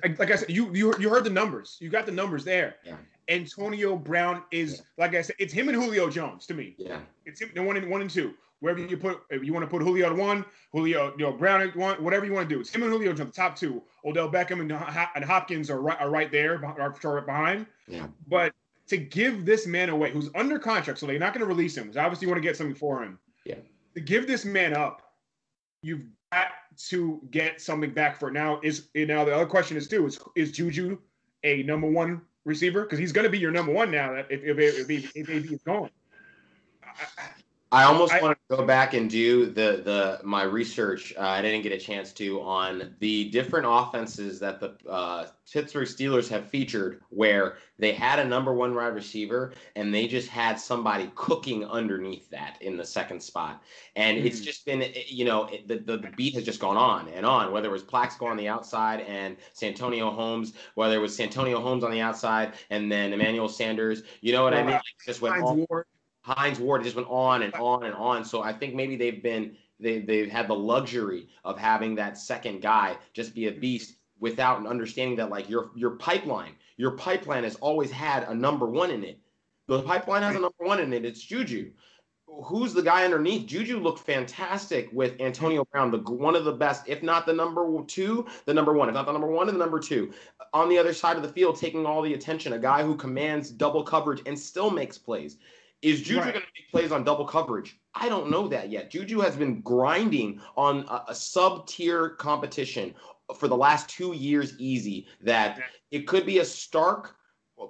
like, 0.03 0.19
like 0.19 0.31
I 0.31 0.37
said, 0.37 0.51
you 0.51 0.73
you 0.75 0.95
you 0.99 1.09
heard 1.09 1.25
the 1.25 1.31
numbers. 1.31 1.77
You 1.81 1.89
got 1.89 2.07
the 2.07 2.13
numbers 2.13 2.45
there. 2.45 2.77
Yeah. 2.85 2.97
Antonio 3.29 3.97
Brown 3.97 4.43
is 4.51 4.77
yeah. 4.77 5.05
like 5.05 5.15
I 5.15 5.23
said, 5.23 5.37
it's 5.39 5.53
him 5.53 5.69
and 5.69 5.81
Julio 5.81 6.11
Jones 6.11 6.47
to 6.47 6.55
me. 6.55 6.75
Yeah. 6.79 7.01
It's 7.25 7.41
him, 7.41 7.51
the 7.55 7.63
one 7.63 7.77
and 7.77 7.91
one 7.91 8.01
and 8.01 8.11
two 8.11 8.35
wherever 8.61 8.79
you 8.79 8.97
put, 8.97 9.23
if 9.31 9.43
you 9.43 9.53
want 9.53 9.65
to 9.65 9.71
put 9.71 9.83
Julio 9.83 10.07
at 10.07 10.17
one, 10.17 10.45
Julio, 10.73 11.13
you 11.19 11.25
know, 11.25 11.33
Brown 11.33 11.63
at 11.63 11.75
one, 11.75 12.03
whatever 12.03 12.25
you 12.25 12.33
want 12.33 12.49
to 12.49 12.55
do. 12.55 12.61
It's 12.61 12.71
him 12.71 12.83
and 12.83 12.93
Julio, 12.93 13.13
Jones, 13.13 13.31
the 13.31 13.37
top 13.37 13.57
two. 13.57 13.83
Odell 14.05 14.31
Beckham 14.31 14.61
and, 14.61 14.73
and 14.73 15.25
Hopkins 15.25 15.71
are 15.71 15.81
right, 15.81 16.01
are 16.01 16.11
right 16.11 16.31
there, 16.31 16.65
are 16.65 16.95
right 17.03 17.27
behind. 17.27 17.67
Yeah. 17.89 18.07
But 18.29 18.55
to 18.91 18.97
give 18.97 19.47
this 19.47 19.67
man 19.67 19.89
away, 19.89 20.11
who's 20.11 20.29
under 20.35 20.59
contract, 20.59 20.99
so 20.99 21.07
they're 21.07 21.19
not 21.19 21.33
going 21.33 21.41
to 21.41 21.47
release 21.47 21.77
him, 21.77 21.85
because 21.85 21.97
obviously 21.97 22.27
you 22.27 22.31
want 22.31 22.43
to 22.43 22.47
get 22.47 22.57
something 22.57 22.75
for 22.75 23.03
him. 23.03 23.19
Yeah. 23.45 23.57
To 23.95 24.01
give 24.01 24.27
this 24.27 24.45
man 24.45 24.77
up, 24.77 25.15
you've 25.83 26.03
got 26.33 26.49
to 26.89 27.21
get 27.31 27.61
something 27.61 27.93
back 27.93 28.19
for 28.19 28.29
it. 28.29 28.33
Now 28.33 28.61
is 28.63 28.89
now 28.95 29.25
the 29.25 29.35
other 29.35 29.47
question 29.47 29.77
is 29.77 29.89
too 29.89 30.07
is 30.07 30.19
is 30.37 30.53
Juju 30.53 30.99
a 31.45 31.63
number 31.63 31.91
one 31.91 32.23
receiver 32.45 32.83
because 32.83 32.99
he's 32.99 33.13
going 33.13 33.25
to 33.25 33.31
be 33.31 33.39
your 33.39 33.51
number 33.51 33.73
one 33.73 33.91
now 33.91 34.15
if 34.15 34.27
if, 34.31 34.59
if, 34.59 34.91
if, 34.91 35.17
if, 35.17 35.29
if 35.29 35.45
he's 35.45 35.63
going. 35.63 35.91
I, 36.85 37.23
I 37.73 37.85
almost 37.85 38.13
I, 38.13 38.21
want 38.21 38.37
to 38.37 38.57
go 38.57 38.67
back 38.67 38.95
and 38.95 39.09
do 39.09 39.47
the 39.47 39.81
the 39.85 40.21
my 40.25 40.43
research. 40.43 41.15
Uh, 41.17 41.21
I 41.21 41.41
didn't 41.41 41.63
get 41.63 41.71
a 41.71 41.79
chance 41.79 42.13
to 42.15 42.41
on 42.41 42.97
the 42.99 43.31
different 43.31 43.67
offenses 43.69 44.41
that 44.41 44.59
the 44.59 44.77
uh, 44.89 45.29
Pittsburgh 45.53 45.87
Steelers 45.87 46.29
have 46.31 46.49
featured, 46.49 47.01
where 47.11 47.59
they 47.79 47.93
had 47.93 48.19
a 48.19 48.25
number 48.25 48.53
one 48.53 48.75
wide 48.75 48.95
receiver 48.95 49.53
and 49.77 49.95
they 49.95 50.09
just 50.09 50.29
had 50.29 50.59
somebody 50.59 51.13
cooking 51.15 51.65
underneath 51.65 52.29
that 52.31 52.61
in 52.61 52.77
the 52.77 52.85
second 52.85 53.23
spot, 53.23 53.63
and 53.95 54.19
mm-hmm. 54.19 54.27
it's 54.27 54.41
just 54.41 54.67
been 54.67 54.85
you 55.07 55.25
know 55.25 55.45
it, 55.45 55.69
the, 55.69 55.79
the, 55.79 55.97
the 55.97 56.11
beat 56.17 56.35
has 56.35 56.45
just 56.45 56.59
gone 56.59 56.77
on 56.77 57.09
and 57.11 57.25
on. 57.25 57.53
Whether 57.53 57.69
it 57.69 57.73
was 57.73 57.85
Plaxico 57.85 58.27
on 58.27 58.37
the 58.37 58.49
outside 58.49 59.03
and 59.03 59.37
Santonio 59.53 60.11
Holmes, 60.11 60.55
whether 60.75 60.97
it 60.97 61.01
was 61.01 61.15
Santonio 61.15 61.61
Holmes 61.61 61.85
on 61.85 61.93
the 61.93 62.01
outside 62.01 62.55
and 62.71 62.91
then 62.91 63.13
Emmanuel 63.13 63.49
Sanders, 63.49 64.03
you 64.23 64.33
know 64.33 64.43
what 64.43 64.55
I 64.55 64.63
mean? 64.65 64.73
Like, 64.73 64.83
just 65.07 65.23
went 65.23 65.41
all. 65.41 65.85
Hines 66.23 66.61
Ward 66.61 66.85
just 66.85 66.97
went 66.97 67.09
on 67.09 67.43
and 67.43 67.55
on 67.55 67.85
and 67.85 67.95
on. 67.95 68.25
So 68.25 68.43
I 68.43 68.53
think 68.53 68.75
maybe 68.75 68.97
they've 68.97 69.23
been 69.23 69.57
they 69.79 70.01
they've 70.01 70.31
had 70.31 70.49
the 70.49 70.55
luxury 70.55 71.29
of 71.45 71.59
having 71.59 71.95
that 71.97 72.19
second 72.19 72.61
guy 72.63 72.97
just 73.13 73.35
be 73.35 73.47
a 73.47 73.51
mm-hmm. 73.51 73.61
beast 73.61 73.95
without 74.19 74.61
an 74.61 74.67
understanding 74.67 75.17
that 75.17 75.31
like 75.31 75.49
your 75.49 75.71
your 75.75 75.93
pipeline, 75.93 76.55
your 76.77 76.93
pipeline 76.93 77.45
has 77.45 77.57
always 77.57 77.91
had 77.91 78.25
a 78.25 78.35
number 78.35 78.67
one 78.67 78.91
in 78.91 79.03
it. 79.03 79.19
The 79.67 79.83
pipeline 79.83 80.23
has 80.23 80.37
a 80.37 80.41
number 80.41 80.65
one 80.65 80.81
in 80.81 80.93
it. 80.93 81.05
It's 81.05 81.23
Juju. 81.23 81.71
Who's 82.45 82.73
the 82.73 82.83
guy 82.83 83.05
underneath? 83.05 83.47
Juju 83.47 83.81
looked 83.81 84.01
fantastic 84.01 84.89
with 84.93 85.21
Antonio 85.21 85.65
Brown, 85.73 85.91
the 85.91 85.99
one 85.99 86.37
of 86.37 86.45
the 86.45 86.53
best, 86.53 86.89
if 86.89 87.03
not 87.03 87.27
the 87.27 87.33
number 87.33 87.83
two, 87.87 88.27
the 88.45 88.55
number 88.55 88.73
one, 88.73 88.89
if 88.89 88.95
not 88.95 89.07
the 89.07 89.13
number 89.13 89.27
one, 89.27 89.49
and 89.49 89.57
the 89.57 89.65
number 89.65 89.81
two. 89.81 90.13
On 90.53 90.69
the 90.69 90.79
other 90.79 90.93
side 90.93 91.17
of 91.17 91.23
the 91.23 91.29
field, 91.29 91.57
taking 91.57 91.87
all 91.87 92.03
the 92.03 92.15
attention, 92.15 92.53
a 92.53 92.59
guy 92.59 92.85
who 92.85 92.95
commands 92.95 93.51
double 93.51 93.83
coverage 93.83 94.23
and 94.27 94.39
still 94.39 94.71
makes 94.71 94.97
plays. 94.97 95.39
Is 95.83 96.03
Juju 96.03 96.21
right. 96.21 96.35
going 96.35 96.45
to 96.45 96.53
make 96.55 96.71
plays 96.71 96.93
on 96.93 97.05
double 97.05 97.25
coverage? 97.25 97.79
I 97.95 98.09
don't 98.09 98.31
know 98.31 98.49
that 98.49 98.71
yet. 98.71 98.91
Juju 98.91 99.21
has 99.21 99.35
been 99.35 99.61
grinding 99.63 100.41
on 100.57 100.85
a, 100.89 101.05
a 101.09 101.15
sub 101.15 101.67
tier 101.67 102.11
competition 102.11 102.95
for 103.39 103.49
the 103.49 103.57
last 103.57 103.89
two 103.89 104.13
years, 104.13 104.55
easy. 104.59 105.09
That 105.23 105.61
it 105.91 106.07
could 106.07 106.27
be 106.27 106.39
a 106.39 106.45
stark 106.45 107.17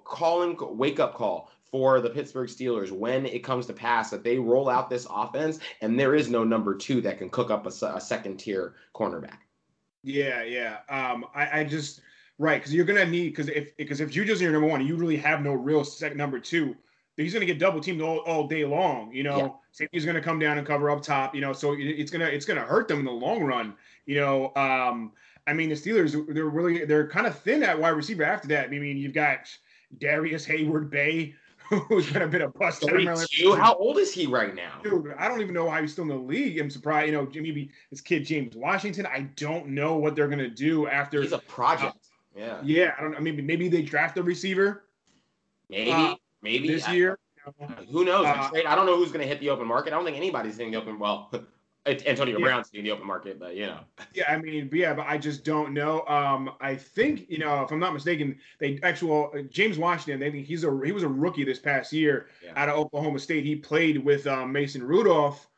calling 0.05 0.57
wake 0.61 1.01
up 1.01 1.14
call 1.14 1.51
for 1.70 2.01
the 2.01 2.11
Pittsburgh 2.11 2.49
Steelers 2.49 2.90
when 2.90 3.27
it 3.27 3.44
comes 3.44 3.66
to 3.66 3.73
pass 3.73 4.11
that 4.11 4.25
they 4.25 4.38
roll 4.38 4.68
out 4.68 4.90
this 4.90 5.07
offense 5.09 5.61
and 5.81 5.99
there 5.99 6.14
is 6.14 6.29
no 6.29 6.42
number 6.42 6.75
two 6.75 7.01
that 7.01 7.18
can 7.18 7.31
cook 7.31 7.51
up 7.51 7.66
a, 7.66 7.87
a 7.87 8.01
second 8.01 8.38
tier 8.38 8.75
cornerback. 8.94 9.38
Yeah, 10.03 10.42
yeah. 10.42 10.79
Um, 10.88 11.27
I, 11.35 11.61
I 11.61 11.64
just 11.64 12.01
right 12.38 12.59
because 12.61 12.75
you're 12.75 12.85
gonna 12.85 13.05
need 13.05 13.29
because 13.29 13.49
if 13.49 13.77
because 13.77 14.01
if 14.01 14.11
Juju's 14.11 14.40
your 14.40 14.53
number 14.53 14.66
one, 14.66 14.85
you 14.85 14.96
really 14.96 15.16
have 15.18 15.42
no 15.42 15.53
real 15.53 15.85
second 15.85 16.18
number 16.18 16.40
two 16.40 16.75
he's 17.22 17.33
going 17.33 17.46
to 17.46 17.46
get 17.46 17.59
double 17.59 17.80
teamed 17.80 18.00
all, 18.00 18.18
all 18.18 18.46
day 18.46 18.64
long. 18.64 19.12
You 19.12 19.22
know, 19.22 19.38
yeah. 19.38 19.48
safety's 19.72 20.04
going 20.04 20.16
to 20.16 20.22
come 20.22 20.38
down 20.38 20.59
and 20.59 20.66
cover 20.66 20.90
up 20.90 21.02
top. 21.02 21.35
You 21.35 21.40
know, 21.40 21.52
so 21.52 21.76
it's 21.78 22.11
gonna 22.11 22.26
it's 22.26 22.44
gonna 22.44 22.62
hurt 22.62 22.88
them 22.88 23.00
in 23.00 23.04
the 23.04 23.11
long 23.11 23.42
run. 23.42 23.74
You 24.06 24.16
know, 24.16 24.52
um, 24.56 25.12
I 25.46 25.52
mean 25.52 25.68
the 25.68 25.74
Steelers 25.74 26.12
they're 26.35 26.46
really 26.46 26.85
they're 26.85 27.09
kind 27.09 27.26
of 27.26 27.38
thin 27.38 27.62
at 27.62 27.78
wide 27.78 27.90
receiver 27.90 28.24
after 28.24 28.48
that. 28.48 28.66
I 28.66 28.68
mean 28.70 28.96
you've 28.96 29.14
got 29.14 29.48
Darrius 29.98 30.46
Heyward-Bey. 30.46 31.35
Who's 31.88 32.12
been 32.12 32.22
a 32.22 32.26
bit 32.26 32.40
of 32.40 32.52
bust? 32.54 32.85
How 33.56 33.74
old 33.76 33.98
is 33.98 34.12
he 34.12 34.26
right 34.26 34.56
now? 34.56 34.80
Dude, 34.83 35.14
I 35.16 35.28
don't 35.28 35.40
even 35.40 35.54
know 35.54 35.66
why 35.66 35.80
he's 35.80 35.92
still 35.92 36.02
in 36.02 36.09
the 36.09 36.16
league. 36.16 36.59
I'm 36.59 36.68
surprised. 36.68 37.06
You 37.06 37.12
know, 37.12 37.28
maybe 37.33 37.70
this 37.90 38.00
kid 38.00 38.24
James 38.24 38.56
Washington. 38.56 39.06
I 39.06 39.20
don't 39.37 39.68
know 39.68 39.94
what 39.94 40.16
they're 40.16 40.26
gonna 40.26 40.48
do 40.48 40.88
after. 40.88 41.22
He's 41.22 41.30
a 41.30 41.38
project. 41.38 42.09
Uh, 42.37 42.40
yeah. 42.40 42.59
Yeah. 42.64 42.94
I 42.98 43.02
don't. 43.02 43.14
I 43.14 43.20
mean, 43.20 43.46
maybe 43.46 43.68
they 43.68 43.83
draft 43.83 44.18
a 44.18 44.22
receiver. 44.22 44.85
Maybe. 45.68 45.92
Uh, 45.92 46.16
Maybe 46.42 46.68
this 46.68 46.88
year. 46.88 47.18
Who 47.90 48.05
knows? 48.05 48.26
Uh, 48.26 48.50
I 48.66 48.74
don't 48.74 48.87
know 48.87 48.96
who's 48.96 49.12
going 49.12 49.22
to 49.22 49.26
hit 49.26 49.40
the 49.40 49.50
open 49.50 49.66
market. 49.66 49.92
I 49.92 49.96
don't 49.96 50.05
think 50.05 50.16
anybody's 50.16 50.57
hitting 50.57 50.72
the 50.72 50.79
open. 50.79 50.98
Well, 50.98 51.33
Antonio 51.87 52.38
yeah. 52.38 52.44
Brown's 52.44 52.68
hitting 52.70 52.85
the 52.85 52.90
open 52.90 53.07
market, 53.07 53.38
but 53.38 53.57
you 53.57 53.66
know. 53.66 53.81
Yeah, 54.14 54.31
I 54.31 54.38
mean, 54.38 54.68
yeah, 54.72 54.92
but 54.92 55.07
I 55.07 55.18
just 55.18 55.44
don't 55.44 55.72
know. 55.72 56.05
Um, 56.07 56.50
I 56.61 56.74
think 56.74 57.31
you 57.31 57.38
know, 57.38 57.62
if 57.62 57.70
I'm 57.70 57.79
not 57.79 57.94
mistaken, 57.94 58.38
they 58.59 58.79
actual 58.83 59.31
uh, 59.35 59.42
James 59.42 59.79
Washington. 59.79 60.20
They 60.20 60.31
think 60.31 60.46
he's 60.46 60.64
a 60.64 60.81
he 60.85 60.92
was 60.92 61.05
a 61.05 61.09
rookie 61.09 61.44
this 61.44 61.59
past 61.59 61.92
year 61.92 62.26
yeah. 62.44 62.53
out 62.57 62.68
of 62.68 62.76
Oklahoma 62.76 63.18
State. 63.18 63.44
He 63.44 63.57
played 63.57 64.05
with 64.05 64.27
um, 64.27 64.52
Mason 64.52 64.83
Rudolph 64.83 65.48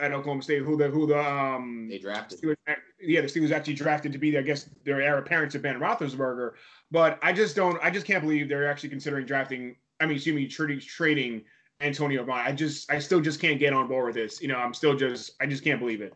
at 0.00 0.12
Oklahoma 0.12 0.42
State, 0.42 0.62
who 0.62 0.76
the 0.76 0.88
who 0.88 1.06
the 1.06 1.20
um 1.20 1.88
they 1.88 1.98
drafted. 1.98 2.40
Steelers, 2.40 2.56
yeah, 3.00 3.20
the 3.20 3.28
Steelers 3.28 3.52
actually 3.52 3.74
drafted 3.74 4.12
to 4.12 4.18
be, 4.18 4.36
I 4.36 4.42
guess, 4.42 4.68
their 4.84 5.00
heir 5.00 5.18
apparent 5.18 5.52
to 5.52 5.58
Ben 5.58 5.78
Roethlisberger. 5.78 6.52
But 6.90 7.18
I 7.22 7.32
just 7.32 7.54
don't, 7.54 7.78
I 7.82 7.90
just 7.90 8.06
can't 8.06 8.22
believe 8.22 8.48
they're 8.48 8.68
actually 8.68 8.88
considering 8.88 9.26
drafting 9.26 9.76
I 10.00 10.06
mean, 10.06 10.16
excuse 10.16 10.34
me, 10.34 10.46
trading 10.46 10.80
trading 10.80 11.42
Antonio 11.80 12.24
Brown. 12.24 12.40
I 12.40 12.52
just 12.52 12.90
I 12.90 12.98
still 12.98 13.20
just 13.20 13.40
can't 13.40 13.58
get 13.58 13.72
on 13.72 13.88
board 13.88 14.06
with 14.06 14.14
this. 14.14 14.40
You 14.40 14.48
know, 14.48 14.56
I'm 14.56 14.74
still 14.74 14.96
just 14.96 15.32
I 15.40 15.46
just 15.46 15.64
can't 15.64 15.80
believe 15.80 16.00
it. 16.00 16.14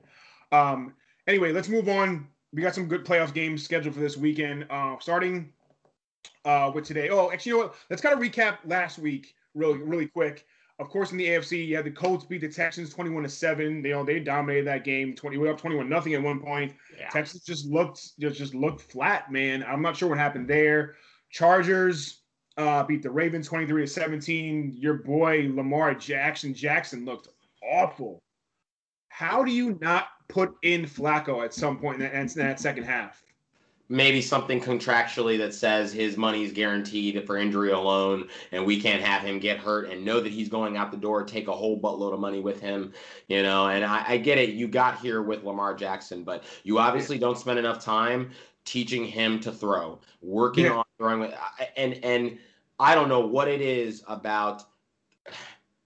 Um, 0.53 0.95
anyway, 1.27 1.53
let's 1.53 1.69
move 1.69 1.89
on. 1.89 2.27
We 2.53 2.63
got 2.63 2.75
some 2.75 2.87
good 2.87 3.05
playoff 3.05 3.35
games 3.35 3.63
scheduled 3.63 3.95
for 3.95 4.01
this 4.01 4.17
weekend. 4.17 4.67
Uh, 4.71 4.97
starting 5.01 5.53
uh, 6.45 6.71
with 6.75 6.85
today. 6.85 7.09
Oh, 7.09 7.31
actually, 7.31 7.51
you 7.51 7.59
know 7.59 7.65
what? 7.65 7.75
Let's 7.91 8.03
kind 8.03 8.15
of 8.15 8.21
recap 8.21 8.59
last 8.65 8.99
week 8.99 9.35
really 9.55 9.79
really 9.79 10.07
quick. 10.07 10.47
Of 10.81 10.89
course, 10.89 11.13
in 11.13 11.19
the 11.19 11.29
AFC, 11.29 11.69
you 11.69 11.77
had 11.77 11.85
the 11.85 11.91
Colts 11.93 12.25
beat 12.25 12.41
the 12.41 12.49
Texans 12.49 12.93
21 12.93 13.23
to 13.23 13.29
7. 13.29 13.81
They, 13.81 13.91
you 13.91 13.95
know, 13.95 14.05
they 14.05 14.19
dominated 14.19 14.67
that 14.67 14.83
game. 14.83 15.15
20 15.15 15.39
we 15.39 15.49
up 15.49 15.57
21 15.57 15.89
nothing 15.89 16.15
at 16.15 16.23
one 16.23 16.41
point. 16.41 16.75
Yeah. 16.99 17.09
Texas 17.11 17.43
just 17.43 17.67
looked 17.67 18.19
just, 18.19 18.39
just 18.39 18.55
looked 18.55 18.81
flat, 18.81 19.31
man. 19.31 19.63
I'm 19.63 19.83
not 19.83 19.97
sure 19.97 20.09
what 20.09 20.19
happened 20.19 20.49
there. 20.49 20.97
Chargers 21.31 22.24
uh, 22.57 22.83
beat 22.85 23.03
the 23.03 23.11
Ravens 23.11 23.49
23 23.49 23.83
to 23.83 23.87
17. 23.87 24.75
Your 24.77 24.95
boy 24.95 25.51
Lamar 25.53 25.95
Jackson 25.95 26.55
Jackson 26.55 27.05
looked 27.05 27.29
awful. 27.63 28.21
How 29.09 29.45
do 29.45 29.53
you 29.53 29.79
not 29.81 30.09
put 30.29 30.55
in 30.63 30.85
Flacco 30.85 31.45
at 31.45 31.55
some 31.55 31.79
point 31.79 32.01
in 32.01 32.11
that, 32.11 32.15
in 32.15 32.29
that 32.39 32.61
second 32.61 32.85
half? 32.85 33.25
maybe 33.89 34.23
something 34.23 34.61
contractually 34.61 35.37
that 35.37 35.53
says 35.53 35.93
his 35.93 36.17
money 36.17 36.43
is 36.43 36.53
guaranteed 36.53 37.23
for 37.27 37.37
injury 37.37 37.71
alone 37.71 38.29
and 38.51 38.65
we 38.65 38.81
can't 38.81 39.03
have 39.03 39.23
him 39.23 39.39
get 39.39 39.59
hurt 39.59 39.91
and 39.91 40.03
know 40.03 40.21
that 40.21 40.33
he's 40.33 40.49
going 40.49 40.77
out 40.77 40.91
the 40.91 40.97
door 40.97 41.23
take 41.23 41.49
a 41.49 41.53
whole 41.53 41.79
buttload 41.79 42.15
of 42.15 42.21
money 42.21 42.41
with 42.41 42.61
him 42.61 42.93
you 43.29 43.43
know 43.43 43.69
and 43.69 43.85
I, 43.85 44.05
I 44.09 44.17
get 44.17 44.39
it 44.39 44.51
you 44.51 44.69
got 44.69 45.01
here 45.01 45.21
with 45.23 45.45
lamar 45.45 45.75
jackson 45.75 46.25
but 46.25 46.45
you 46.63 46.79
obviously 46.79 47.19
don't 47.19 47.39
spend 47.39 47.59
enough 47.59 47.85
time 47.85 48.31
teaching 48.65 49.05
him 49.05 49.41
to 49.41 49.53
throw 49.53 49.99
working 50.23 50.67
yeah. 50.67 50.73
on 50.73 50.85
throwing 50.99 51.21
with 51.21 51.35
and 51.77 51.95
and 52.05 52.39
i 52.79 52.95
don't 52.95 53.09
know 53.09 53.21
what 53.21 53.49
it 53.49 53.61
is 53.61 54.03
about 54.09 54.63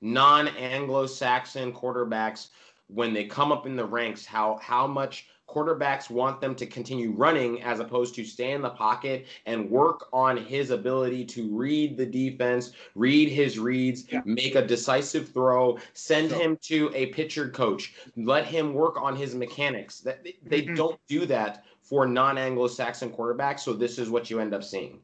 non-anglo-saxon 0.00 1.72
quarterbacks 1.72 2.48
when 2.86 3.12
they 3.12 3.24
come 3.24 3.50
up 3.50 3.66
in 3.66 3.76
the 3.76 3.84
ranks 3.84 4.24
how 4.24 4.58
how 4.62 4.86
much 4.86 5.26
quarterbacks 5.48 6.10
want 6.10 6.40
them 6.40 6.54
to 6.54 6.66
continue 6.66 7.10
running 7.10 7.62
as 7.62 7.80
opposed 7.80 8.14
to 8.14 8.24
stay 8.24 8.52
in 8.52 8.60
the 8.60 8.70
pocket 8.70 9.26
and 9.46 9.68
work 9.70 10.08
on 10.12 10.36
his 10.36 10.70
ability 10.70 11.24
to 11.24 11.48
read 11.56 11.96
the 11.96 12.04
defense, 12.04 12.72
read 12.94 13.30
his 13.30 13.58
reads, 13.58 14.04
yeah. 14.12 14.20
make 14.24 14.54
a 14.54 14.66
decisive 14.66 15.30
throw, 15.30 15.78
send 15.94 16.30
him 16.30 16.58
to 16.60 16.90
a 16.94 17.06
pitcher 17.06 17.48
coach, 17.48 17.94
let 18.16 18.44
him 18.44 18.74
work 18.74 19.00
on 19.00 19.16
his 19.16 19.34
mechanics. 19.34 20.00
That 20.00 20.22
they 20.22 20.62
mm-hmm. 20.62 20.74
don't 20.74 21.00
do 21.08 21.24
that 21.26 21.64
for 21.89 22.07
non-Anglo-Saxon 22.07 23.11
quarterbacks, 23.11 23.61
so 23.61 23.72
this 23.72 23.99
is 23.99 24.11
what 24.11 24.28
you 24.28 24.41
end 24.41 24.53
up 24.53 24.62
seeing. 24.62 25.01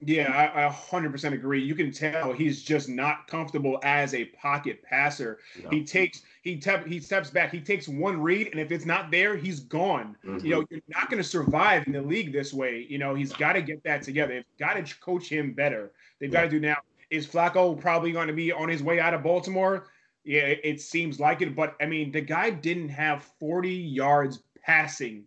Yeah, 0.00 0.32
I, 0.32 0.66
I 0.66 0.70
100% 0.70 1.32
agree. 1.32 1.60
You 1.60 1.74
can 1.74 1.90
tell 1.90 2.32
he's 2.32 2.62
just 2.62 2.88
not 2.88 3.26
comfortable 3.26 3.80
as 3.82 4.14
a 4.14 4.26
pocket 4.26 4.80
passer. 4.82 5.38
No. 5.62 5.70
He 5.70 5.84
takes 5.84 6.22
he 6.42 6.56
tep, 6.56 6.86
he 6.86 7.00
steps 7.00 7.30
back, 7.30 7.50
he 7.50 7.60
takes 7.60 7.88
one 7.88 8.20
read, 8.20 8.48
and 8.52 8.60
if 8.60 8.70
it's 8.70 8.86
not 8.86 9.10
there, 9.10 9.36
he's 9.36 9.60
gone. 9.60 10.16
Mm-hmm. 10.24 10.46
You 10.46 10.50
know, 10.52 10.64
you're 10.70 10.80
not 10.88 11.10
going 11.10 11.22
to 11.22 11.28
survive 11.28 11.86
in 11.88 11.92
the 11.92 12.00
league 12.02 12.32
this 12.32 12.54
way. 12.54 12.86
You 12.88 12.98
know, 12.98 13.14
he's 13.14 13.32
got 13.32 13.54
to 13.54 13.62
get 13.62 13.82
that 13.82 14.02
together. 14.02 14.34
They've 14.34 14.58
got 14.58 14.74
to 14.74 15.00
coach 15.00 15.28
him 15.28 15.52
better. 15.52 15.90
They've 16.20 16.32
yeah. 16.32 16.42
got 16.42 16.44
to 16.44 16.50
do 16.50 16.60
now. 16.60 16.76
Is 17.10 17.26
Flacco 17.26 17.78
probably 17.80 18.12
going 18.12 18.28
to 18.28 18.32
be 18.32 18.52
on 18.52 18.68
his 18.68 18.82
way 18.82 19.00
out 19.00 19.14
of 19.14 19.24
Baltimore? 19.24 19.88
Yeah, 20.24 20.42
it, 20.42 20.60
it 20.62 20.80
seems 20.80 21.18
like 21.18 21.42
it. 21.42 21.56
But 21.56 21.74
I 21.80 21.86
mean, 21.86 22.12
the 22.12 22.20
guy 22.20 22.50
didn't 22.50 22.90
have 22.90 23.24
40 23.40 23.74
yards 23.74 24.40
passing 24.62 25.24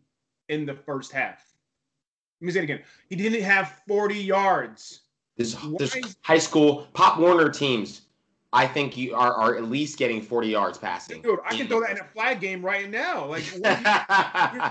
in 0.52 0.66
the 0.66 0.76
first 0.76 1.12
half. 1.12 1.44
Let 2.40 2.46
me 2.46 2.52
say 2.52 2.60
it 2.60 2.64
again. 2.64 2.82
He 3.10 3.16
didn't 3.16 3.42
have 3.42 3.82
40 3.88 4.16
yards. 4.16 5.02
This, 5.38 5.56
this 5.80 6.16
high 6.22 6.38
school 6.38 6.88
Pop 6.94 7.18
Warner 7.18 7.50
teams, 7.50 8.02
I 8.54 8.68
think 8.68 8.98
you 8.98 9.16
are, 9.16 9.34
are 9.34 9.56
at 9.56 9.64
least 9.64 9.98
getting 9.98 10.22
40 10.22 10.50
yards 10.50 10.78
passing. 10.78 11.22
Dude, 11.22 11.40
I 11.46 11.56
can 11.56 11.68
throw 11.68 11.80
that 11.82 11.92
in 11.92 12.00
a 12.00 12.04
flag 12.04 12.42
game 12.42 12.64
right 12.64 12.90
now. 12.90 13.26
Like, 13.26 13.44
what 13.60 13.80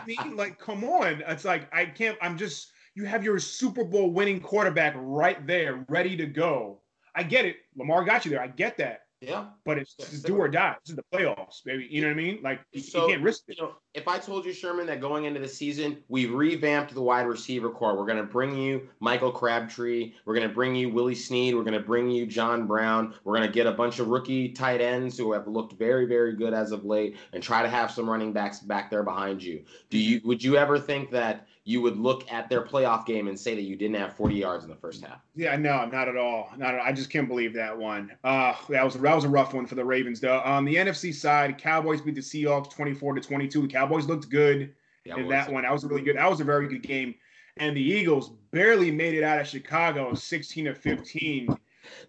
you, 0.06 0.12
you 0.12 0.24
mean? 0.24 0.36
Like, 0.36 0.58
come 0.58 0.84
on. 0.84 1.22
It's 1.26 1.44
like 1.44 1.72
I 1.74 1.86
can't. 1.86 2.18
I'm 2.20 2.36
just. 2.36 2.72
You 2.96 3.04
have 3.06 3.24
your 3.24 3.38
Super 3.38 3.84
Bowl 3.84 4.10
winning 4.10 4.40
quarterback 4.40 4.94
right 4.96 5.46
there, 5.46 5.86
ready 5.88 6.16
to 6.16 6.26
go. 6.26 6.80
I 7.14 7.22
get 7.22 7.44
it. 7.44 7.56
Lamar 7.76 8.04
got 8.04 8.24
you 8.24 8.32
there. 8.32 8.42
I 8.42 8.48
get 8.48 8.76
that. 8.78 9.06
Yeah. 9.20 9.46
But 9.66 9.78
it's, 9.78 9.94
do 10.22 10.36
or 10.36 10.48
die. 10.48 10.76
This 10.82 10.90
is 10.90 10.96
the 10.96 11.04
playoffs, 11.14 11.62
baby. 11.62 11.86
You 11.90 12.00
know 12.00 12.08
what 12.08 12.14
I 12.14 12.16
mean? 12.16 12.38
Like 12.42 12.60
so, 12.80 13.02
you 13.02 13.12
can't 13.12 13.22
risk 13.22 13.42
it. 13.48 13.58
You 13.58 13.64
know, 13.64 13.72
if 13.92 14.08
I 14.08 14.18
told 14.18 14.46
you, 14.46 14.52
Sherman, 14.52 14.86
that 14.86 15.00
going 15.00 15.26
into 15.26 15.40
the 15.40 15.48
season, 15.48 15.98
we 16.08 16.24
revamped 16.24 16.94
the 16.94 17.02
wide 17.02 17.26
receiver 17.26 17.68
core. 17.68 17.98
We're 17.98 18.06
gonna 18.06 18.22
bring 18.22 18.56
you 18.56 18.88
Michael 19.00 19.30
Crabtree. 19.30 20.14
We're 20.24 20.34
gonna 20.34 20.48
bring 20.48 20.74
you 20.74 20.88
Willie 20.88 21.14
Snead. 21.14 21.54
We're 21.54 21.64
gonna 21.64 21.80
bring 21.80 22.08
you 22.08 22.24
John 22.24 22.66
Brown. 22.66 23.14
We're 23.24 23.34
gonna 23.34 23.48
get 23.52 23.66
a 23.66 23.72
bunch 23.72 23.98
of 23.98 24.08
rookie 24.08 24.48
tight 24.48 24.80
ends 24.80 25.18
who 25.18 25.32
have 25.32 25.46
looked 25.46 25.74
very, 25.74 26.06
very 26.06 26.34
good 26.34 26.54
as 26.54 26.72
of 26.72 26.86
late, 26.86 27.18
and 27.34 27.42
try 27.42 27.62
to 27.62 27.68
have 27.68 27.90
some 27.90 28.08
running 28.08 28.32
backs 28.32 28.60
back 28.60 28.90
there 28.90 29.02
behind 29.02 29.42
you. 29.42 29.64
Do 29.90 29.98
you 29.98 30.22
would 30.24 30.42
you 30.42 30.56
ever 30.56 30.78
think 30.78 31.10
that 31.10 31.46
you 31.64 31.82
would 31.82 31.98
look 31.98 32.30
at 32.32 32.48
their 32.48 32.62
playoff 32.62 33.04
game 33.04 33.28
and 33.28 33.38
say 33.38 33.54
that 33.54 33.62
you 33.62 33.76
didn't 33.76 33.96
have 33.96 34.16
40 34.16 34.34
yards 34.34 34.64
in 34.64 34.70
the 34.70 34.76
first 34.76 35.04
half. 35.04 35.20
Yeah, 35.34 35.56
no, 35.56 35.84
not 35.84 36.08
at 36.08 36.16
all. 36.16 36.50
Not 36.56 36.74
at 36.74 36.80
all. 36.80 36.86
I 36.86 36.92
just 36.92 37.10
can't 37.10 37.28
believe 37.28 37.52
that 37.54 37.76
one. 37.76 38.12
Uh, 38.24 38.54
that 38.70 38.84
was 38.84 38.94
that 38.94 39.14
was 39.14 39.24
a 39.24 39.28
rough 39.28 39.52
one 39.52 39.66
for 39.66 39.74
the 39.74 39.84
Ravens. 39.84 40.20
Though 40.20 40.40
on 40.40 40.64
the 40.64 40.76
NFC 40.76 41.14
side, 41.14 41.58
Cowboys 41.58 42.00
beat 42.00 42.14
the 42.14 42.20
Seahawks 42.22 42.70
24 42.70 43.14
to 43.14 43.20
22. 43.20 43.62
The 43.62 43.68
Cowboys 43.68 44.06
looked 44.06 44.30
good 44.30 44.74
in 45.04 45.28
that 45.28 45.52
one. 45.52 45.64
That 45.64 45.72
was 45.72 45.84
really 45.84 46.02
good. 46.02 46.16
That 46.16 46.30
was 46.30 46.40
a 46.40 46.44
very 46.44 46.66
good 46.66 46.82
game. 46.82 47.14
And 47.58 47.76
the 47.76 47.82
Eagles 47.82 48.30
barely 48.52 48.90
made 48.90 49.14
it 49.14 49.22
out 49.22 49.40
of 49.40 49.46
Chicago, 49.46 50.14
16 50.14 50.64
to 50.64 50.74
15. 50.74 51.58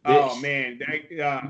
Oh 0.05 0.39
man, 0.39 0.79
that 0.79 1.23
uh, 1.23 1.41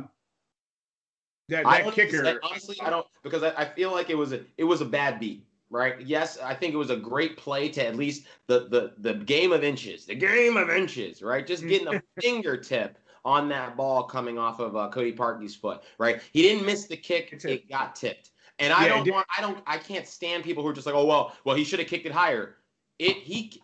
that, 1.49 1.63
that 1.63 1.65
I 1.65 1.91
kicker. 1.91 2.39
Honestly, 2.43 2.77
I 2.81 2.89
don't 2.89 3.05
because 3.23 3.43
I, 3.43 3.53
I 3.55 3.65
feel 3.65 3.91
like 3.91 4.09
it 4.09 4.17
was 4.17 4.33
a 4.33 4.41
it 4.57 4.63
was 4.63 4.81
a 4.81 4.85
bad 4.85 5.19
beat 5.19 5.45
right? 5.71 5.99
Yes, 6.01 6.37
I 6.37 6.53
think 6.53 6.73
it 6.73 6.77
was 6.77 6.91
a 6.91 6.97
great 6.97 7.37
play 7.37 7.69
to 7.69 7.85
at 7.85 7.95
least 7.95 8.27
the 8.45 8.67
the 8.69 8.93
the 8.99 9.15
game 9.23 9.51
of 9.51 9.63
inches, 9.63 10.05
the 10.05 10.13
game 10.13 10.57
of 10.57 10.69
inches, 10.69 11.23
right? 11.23 11.47
Just 11.47 11.65
getting 11.67 11.87
a 11.87 12.03
fingertip 12.21 12.99
on 13.23 13.47
that 13.49 13.77
ball 13.77 14.03
coming 14.03 14.37
off 14.37 14.59
of 14.59 14.75
uh, 14.75 14.89
Cody 14.89 15.13
Parkey's 15.13 15.55
foot, 15.55 15.81
right? 15.97 16.21
He 16.33 16.43
didn't 16.43 16.65
miss 16.65 16.87
the 16.87 16.97
kick; 16.97 17.33
it 17.43 17.69
got 17.69 17.95
tipped. 17.95 18.31
And 18.59 18.71
I 18.71 18.83
yeah, 18.83 18.89
don't 18.89 19.11
want, 19.11 19.27
I 19.35 19.41
don't, 19.41 19.57
I 19.65 19.77
can't 19.77 20.05
stand 20.05 20.43
people 20.43 20.61
who 20.61 20.69
are 20.69 20.73
just 20.73 20.85
like, 20.85 20.93
oh 20.93 21.05
well, 21.05 21.35
well 21.45 21.55
he 21.55 21.63
should 21.63 21.79
have 21.79 21.87
kicked 21.87 22.05
it 22.05 22.11
higher. 22.11 22.57
It 22.99 23.17
he 23.17 23.59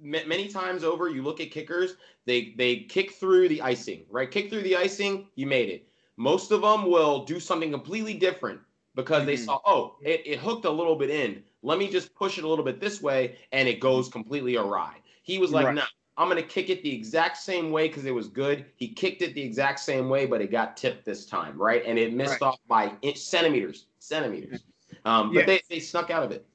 many 0.00 0.48
times 0.48 0.82
over, 0.82 1.08
you 1.08 1.22
look 1.22 1.40
at 1.40 1.52
kickers, 1.52 1.94
they 2.26 2.54
they 2.56 2.76
kick 2.76 3.12
through 3.12 3.48
the 3.48 3.62
icing, 3.62 4.04
right? 4.10 4.30
Kick 4.30 4.50
through 4.50 4.62
the 4.62 4.74
icing, 4.74 5.28
you 5.36 5.46
made 5.46 5.68
it. 5.68 5.88
Most 6.16 6.50
of 6.50 6.62
them 6.62 6.90
will 6.90 7.24
do 7.24 7.38
something 7.38 7.70
completely 7.70 8.14
different 8.14 8.60
because 8.94 9.20
mm-hmm. 9.20 9.26
they 9.26 9.36
saw, 9.36 9.60
oh, 9.66 9.96
it, 10.02 10.22
it 10.26 10.38
hooked 10.38 10.64
a 10.64 10.70
little 10.70 10.96
bit 10.96 11.10
in. 11.10 11.42
Let 11.62 11.78
me 11.78 11.88
just 11.88 12.14
push 12.14 12.38
it 12.38 12.44
a 12.44 12.48
little 12.48 12.64
bit 12.64 12.80
this 12.80 13.00
way, 13.00 13.36
and 13.52 13.68
it 13.68 13.80
goes 13.80 14.08
completely 14.08 14.56
awry. 14.56 14.96
He 15.22 15.38
was 15.38 15.52
like, 15.52 15.66
right. 15.66 15.74
no, 15.74 15.84
I'm 16.16 16.28
going 16.28 16.42
to 16.42 16.48
kick 16.48 16.68
it 16.68 16.82
the 16.82 16.94
exact 16.94 17.36
same 17.36 17.70
way 17.70 17.88
because 17.88 18.04
it 18.04 18.14
was 18.14 18.28
good. 18.28 18.66
He 18.76 18.88
kicked 18.88 19.22
it 19.22 19.34
the 19.34 19.42
exact 19.42 19.80
same 19.80 20.08
way, 20.08 20.26
but 20.26 20.40
it 20.40 20.50
got 20.50 20.76
tipped 20.76 21.04
this 21.04 21.24
time, 21.24 21.56
right? 21.56 21.82
And 21.86 21.98
it 21.98 22.12
missed 22.12 22.40
right. 22.40 22.48
off 22.48 22.58
by 22.68 22.92
inch, 23.02 23.18
centimeters, 23.18 23.86
centimeters. 23.98 24.64
Um, 25.04 25.32
but 25.32 25.46
they, 25.46 25.62
they 25.70 25.80
snuck 25.80 26.10
out 26.10 26.22
of 26.22 26.32
it. 26.32 26.46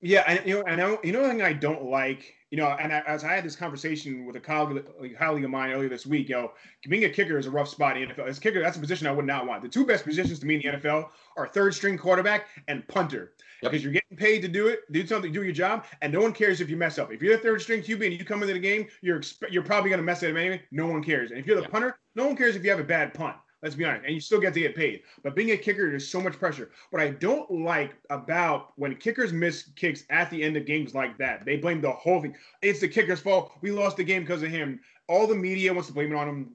Yeah, 0.00 0.24
and 0.26 0.46
you 0.46 0.54
know, 0.54 0.64
and 0.66 0.80
I, 0.80 0.98
you 1.02 1.12
know, 1.12 1.22
the 1.22 1.28
thing 1.28 1.42
I 1.42 1.52
don't 1.52 1.84
like 1.84 2.34
you 2.50 2.58
know, 2.58 2.68
and 2.68 2.92
as 2.92 3.24
I 3.24 3.34
had 3.34 3.44
this 3.44 3.56
conversation 3.56 4.24
with 4.24 4.36
a 4.36 4.40
colleague, 4.40 4.86
colleague 5.18 5.44
of 5.44 5.50
mine 5.50 5.72
earlier 5.72 5.88
this 5.88 6.06
week, 6.06 6.28
yo, 6.28 6.52
being 6.88 7.04
a 7.04 7.08
kicker 7.10 7.38
is 7.38 7.46
a 7.46 7.50
rough 7.50 7.68
spot 7.68 7.96
in 7.96 8.08
the 8.08 8.14
NFL. 8.14 8.28
As 8.28 8.38
a 8.38 8.40
kicker, 8.40 8.60
that's 8.60 8.76
a 8.76 8.80
position 8.80 9.08
I 9.08 9.12
would 9.12 9.26
not 9.26 9.46
want. 9.46 9.62
The 9.62 9.68
two 9.68 9.84
best 9.84 10.04
positions 10.04 10.38
to 10.38 10.46
me 10.46 10.54
in 10.54 10.60
the 10.62 10.78
NFL 10.78 11.08
are 11.36 11.48
third 11.48 11.74
string 11.74 11.98
quarterback 11.98 12.46
and 12.68 12.86
punter. 12.86 13.32
Yep. 13.62 13.72
Because 13.72 13.82
you're 13.82 13.92
getting 13.92 14.16
paid 14.16 14.42
to 14.42 14.48
do 14.48 14.68
it, 14.68 14.80
do 14.92 15.04
something, 15.06 15.32
do 15.32 15.42
your 15.42 15.52
job, 15.52 15.86
and 16.02 16.12
no 16.12 16.20
one 16.20 16.32
cares 16.32 16.60
if 16.60 16.70
you 16.70 16.76
mess 16.76 16.98
up. 16.98 17.12
If 17.12 17.20
you're 17.20 17.36
the 17.36 17.42
third 17.42 17.60
string 17.62 17.82
QB 17.82 18.06
and 18.06 18.12
you 18.18 18.24
come 18.24 18.42
into 18.42 18.54
the 18.54 18.60
game, 18.60 18.86
you're 19.02 19.22
you're 19.50 19.64
probably 19.64 19.90
going 19.90 19.98
to 19.98 20.04
mess 20.04 20.22
it 20.22 20.30
up 20.30 20.36
anyway. 20.36 20.62
No 20.70 20.86
one 20.86 21.02
cares. 21.02 21.30
And 21.32 21.40
if 21.40 21.46
you're 21.46 21.56
the 21.56 21.62
yep. 21.62 21.72
punter, 21.72 21.98
no 22.14 22.26
one 22.26 22.36
cares 22.36 22.54
if 22.54 22.62
you 22.62 22.70
have 22.70 22.80
a 22.80 22.84
bad 22.84 23.12
punt. 23.12 23.36
Let's 23.62 23.74
be 23.74 23.84
honest. 23.84 24.04
And 24.04 24.14
you 24.14 24.20
still 24.20 24.40
get 24.40 24.54
to 24.54 24.60
get 24.60 24.76
paid. 24.76 25.02
But 25.22 25.34
being 25.34 25.50
a 25.50 25.56
kicker, 25.56 25.88
there's 25.88 26.08
so 26.08 26.20
much 26.20 26.38
pressure. 26.38 26.70
What 26.90 27.02
I 27.02 27.10
don't 27.10 27.50
like 27.50 27.94
about 28.10 28.72
when 28.76 28.94
kickers 28.96 29.32
miss 29.32 29.70
kicks 29.76 30.04
at 30.10 30.30
the 30.30 30.42
end 30.42 30.56
of 30.56 30.66
games 30.66 30.94
like 30.94 31.16
that, 31.18 31.44
they 31.44 31.56
blame 31.56 31.80
the 31.80 31.90
whole 31.90 32.20
thing. 32.20 32.36
It's 32.62 32.80
the 32.80 32.88
kicker's 32.88 33.20
fault. 33.20 33.52
We 33.62 33.70
lost 33.70 33.96
the 33.96 34.04
game 34.04 34.22
because 34.22 34.42
of 34.42 34.50
him. 34.50 34.80
All 35.08 35.26
the 35.26 35.34
media 35.34 35.72
wants 35.72 35.88
to 35.88 35.94
blame 35.94 36.12
it 36.12 36.16
on 36.16 36.28
him. 36.28 36.50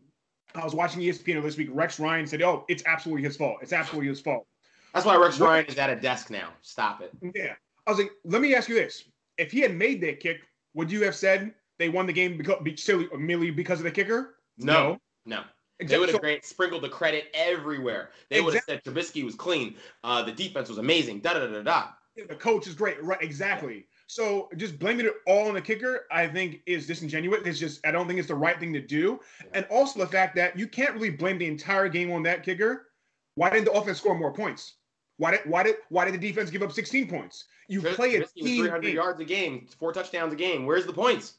I 0.54 0.64
was 0.64 0.76
watching 0.76 1.02
ESPN 1.02 1.42
this 1.42 1.58
week. 1.58 1.70
Rex 1.72 2.00
Ryan 2.00 2.28
said, 2.28 2.42
"Oh, 2.42 2.66
it's 2.68 2.84
absolutely 2.86 3.24
his 3.24 3.38
fault. 3.38 3.58
It's 3.62 3.74
absolutely 3.74 4.10
his 4.10 4.20
fault." 4.20 4.46
That's 4.94 5.06
why 5.06 5.16
Rex? 5.16 5.40
Ryan 5.40 5.66
is 5.66 5.78
at 5.78 5.90
a 5.90 5.96
desk 5.96 6.30
now. 6.30 6.50
Stop 6.62 7.02
it. 7.02 7.12
Yeah. 7.34 7.56
I 7.88 7.92
was 7.92 8.00
like, 8.00 8.12
let 8.26 8.42
me 8.42 8.54
ask 8.54 8.68
you 8.68 8.76
this: 8.76 9.06
If 9.38 9.52
he 9.52 9.62
had 9.62 9.74
made 9.74 10.02
that 10.02 10.20
kick, 10.20 10.42
would 10.74 10.92
you 10.92 11.04
have 11.04 11.16
said 11.16 11.54
they 11.80 11.90
won 11.90 12.06
the 12.06 12.14
game 12.14 12.38
because 12.38 12.84
silly 12.84 13.08
merely 13.18 13.50
because 13.50 13.80
of 13.80 13.86
the 13.86 13.92
kicker? 13.92 14.36
No. 14.58 15.00
No. 15.26 15.38
no. 15.38 15.44
They 15.88 15.98
would 15.98 16.10
have 16.10 16.22
great 16.22 16.46
sprinkled 16.46 16.84
the 16.84 16.90
credit 16.90 17.26
everywhere. 17.34 18.12
They 18.30 18.38
exactly. 18.38 18.46
would 18.46 18.54
have 18.54 18.64
said 18.64 18.84
Trubisky 18.84 19.24
was 19.24 19.36
clean. 19.36 19.76
Uh, 20.04 20.24
the 20.24 20.32
defense 20.32 20.70
was 20.70 20.78
amazing. 20.78 21.20
Da 21.22 21.34
da 21.34 21.48
da 21.48 21.62
da. 21.62 21.88
The 22.16 22.36
coach 22.36 22.68
is 22.68 22.74
great. 22.76 23.02
Right. 23.04 23.22
Exactly. 23.22 23.86
So 24.08 24.50
just 24.58 24.78
blaming 24.78 25.06
it 25.06 25.14
all 25.26 25.48
on 25.48 25.54
the 25.54 25.62
kicker, 25.62 26.06
I 26.12 26.28
think, 26.28 26.62
is 26.66 26.86
disingenuous. 26.86 27.44
It's 27.46 27.60
just 27.60 27.86
I 27.86 27.92
don't 27.92 28.08
think 28.08 28.20
it's 28.20 28.28
the 28.28 28.36
right 28.36 28.60
thing 28.60 28.74
to 28.74 28.82
do. 28.82 29.20
And 29.54 29.66
also 29.72 30.00
the 30.00 30.08
fact 30.08 30.36
that 30.36 30.58
you 30.60 30.68
can't 30.68 30.94
really 30.94 31.12
blame 31.12 31.38
the 31.38 31.48
entire 31.48 31.88
game 31.88 32.12
on 32.12 32.24
that 32.24 32.44
kicker 32.44 32.88
Why 33.36 33.50
didn't 33.50 33.66
the 33.66 33.72
offense 33.72 34.00
score 34.00 34.18
more 34.18 34.34
points? 34.34 34.76
Why 35.18 35.32
did 35.32 35.42
why 35.46 35.64
did 35.64 35.76
why 35.90 36.06
did 36.06 36.14
the 36.14 36.18
defense 36.18 36.50
give 36.50 36.62
up 36.62 36.74
16 36.74 37.08
points? 37.08 37.46
You 37.70 37.82
play 37.82 38.16
a 38.16 38.26
team 38.26 38.64
300 38.64 38.82
game. 38.82 38.96
yards 38.96 39.20
a 39.22 39.26
game, 39.26 39.68
four 39.80 39.94
touchdowns 39.94 40.34
a 40.34 40.36
game. 40.36 40.66
Where's 40.66 40.86
the 40.86 40.94
points? 40.94 41.36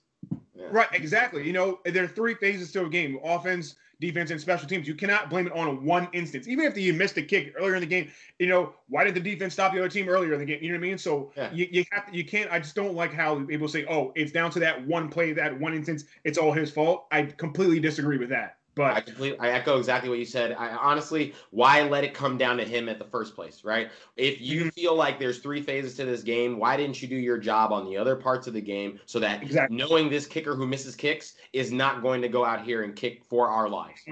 Yeah. 0.62 0.68
Right, 0.70 0.88
exactly. 0.92 1.46
You 1.46 1.52
know, 1.52 1.80
there 1.84 2.04
are 2.04 2.08
three 2.08 2.34
phases 2.34 2.72
to 2.72 2.84
a 2.84 2.88
game: 2.88 3.18
offense, 3.24 3.74
defense, 4.00 4.30
and 4.30 4.40
special 4.40 4.68
teams. 4.68 4.86
You 4.86 4.94
cannot 4.94 5.28
blame 5.30 5.46
it 5.46 5.52
on 5.52 5.84
one 5.84 6.08
instance. 6.12 6.46
Even 6.46 6.64
if 6.66 6.76
you 6.78 6.92
missed 6.92 7.16
a 7.16 7.22
kick 7.22 7.54
earlier 7.58 7.74
in 7.74 7.80
the 7.80 7.86
game, 7.86 8.10
you 8.38 8.46
know, 8.46 8.74
why 8.88 9.04
did 9.04 9.14
the 9.14 9.20
defense 9.20 9.54
stop 9.54 9.72
the 9.72 9.78
other 9.78 9.88
team 9.88 10.08
earlier 10.08 10.32
in 10.34 10.38
the 10.38 10.46
game? 10.46 10.62
You 10.62 10.68
know 10.72 10.78
what 10.78 10.84
I 10.84 10.88
mean? 10.88 10.98
So 10.98 11.32
Yeah. 11.36 11.52
you, 11.52 11.68
you 11.70 11.84
have 11.90 12.06
to, 12.10 12.16
you 12.16 12.24
can't. 12.24 12.50
I 12.52 12.58
just 12.58 12.74
don't 12.74 12.94
like 12.94 13.12
how 13.12 13.40
people 13.44 13.68
say, 13.68 13.84
"Oh, 13.88 14.12
it's 14.14 14.32
down 14.32 14.50
to 14.52 14.60
that 14.60 14.86
one 14.86 15.08
play, 15.08 15.32
that 15.32 15.58
one 15.58 15.74
instance. 15.74 16.04
It's 16.24 16.38
all 16.38 16.52
his 16.52 16.70
fault." 16.70 17.06
I 17.10 17.22
completely 17.24 17.80
disagree 17.80 18.18
with 18.18 18.28
that. 18.30 18.56
I 18.89 19.01
But 19.01 19.07
completely, 19.07 19.39
I 19.39 19.51
echo 19.51 19.79
exactly 19.79 20.11
what 20.11 20.18
you 20.18 20.25
said. 20.27 20.53
I 20.53 20.70
honestly, 20.75 21.35
why 21.51 21.83
let 21.83 22.05
it 22.05 22.14
come 22.14 22.37
down 22.37 22.59
to 22.59 22.64
him 22.64 22.89
at 22.89 22.99
the 22.99 23.05
first 23.07 23.35
place, 23.35 23.64
right? 23.64 23.91
If 24.16 24.41
you 24.41 24.64
Mhm. 24.64 24.70
feel 24.75 24.95
like 24.95 25.18
there's 25.18 25.39
three 25.39 25.62
phases 25.62 25.97
to 25.97 26.05
this 26.05 26.23
game, 26.23 26.59
why 26.59 26.77
didn't 26.77 27.01
you 27.01 27.09
do 27.09 27.16
your 27.16 27.39
job 27.39 27.73
on 27.73 27.87
the 27.87 27.97
other 27.97 28.16
parts 28.16 28.47
of 28.47 28.55
the 28.55 28.61
game 28.61 29.01
so 29.07 29.18
that 29.20 29.43
Exactly. 29.43 29.68
knowing 29.68 30.11
this 30.11 30.27
kicker 30.27 30.55
who 30.55 30.66
misses 30.66 30.97
kicks 30.97 31.37
is 31.53 31.73
not 31.73 32.03
going 32.03 32.23
to 32.23 32.29
go 32.29 32.45
out 32.45 32.64
here 32.64 32.83
and 32.83 32.95
kick 32.97 33.25
for 33.25 33.49
our 33.49 33.68
lives? 33.68 34.11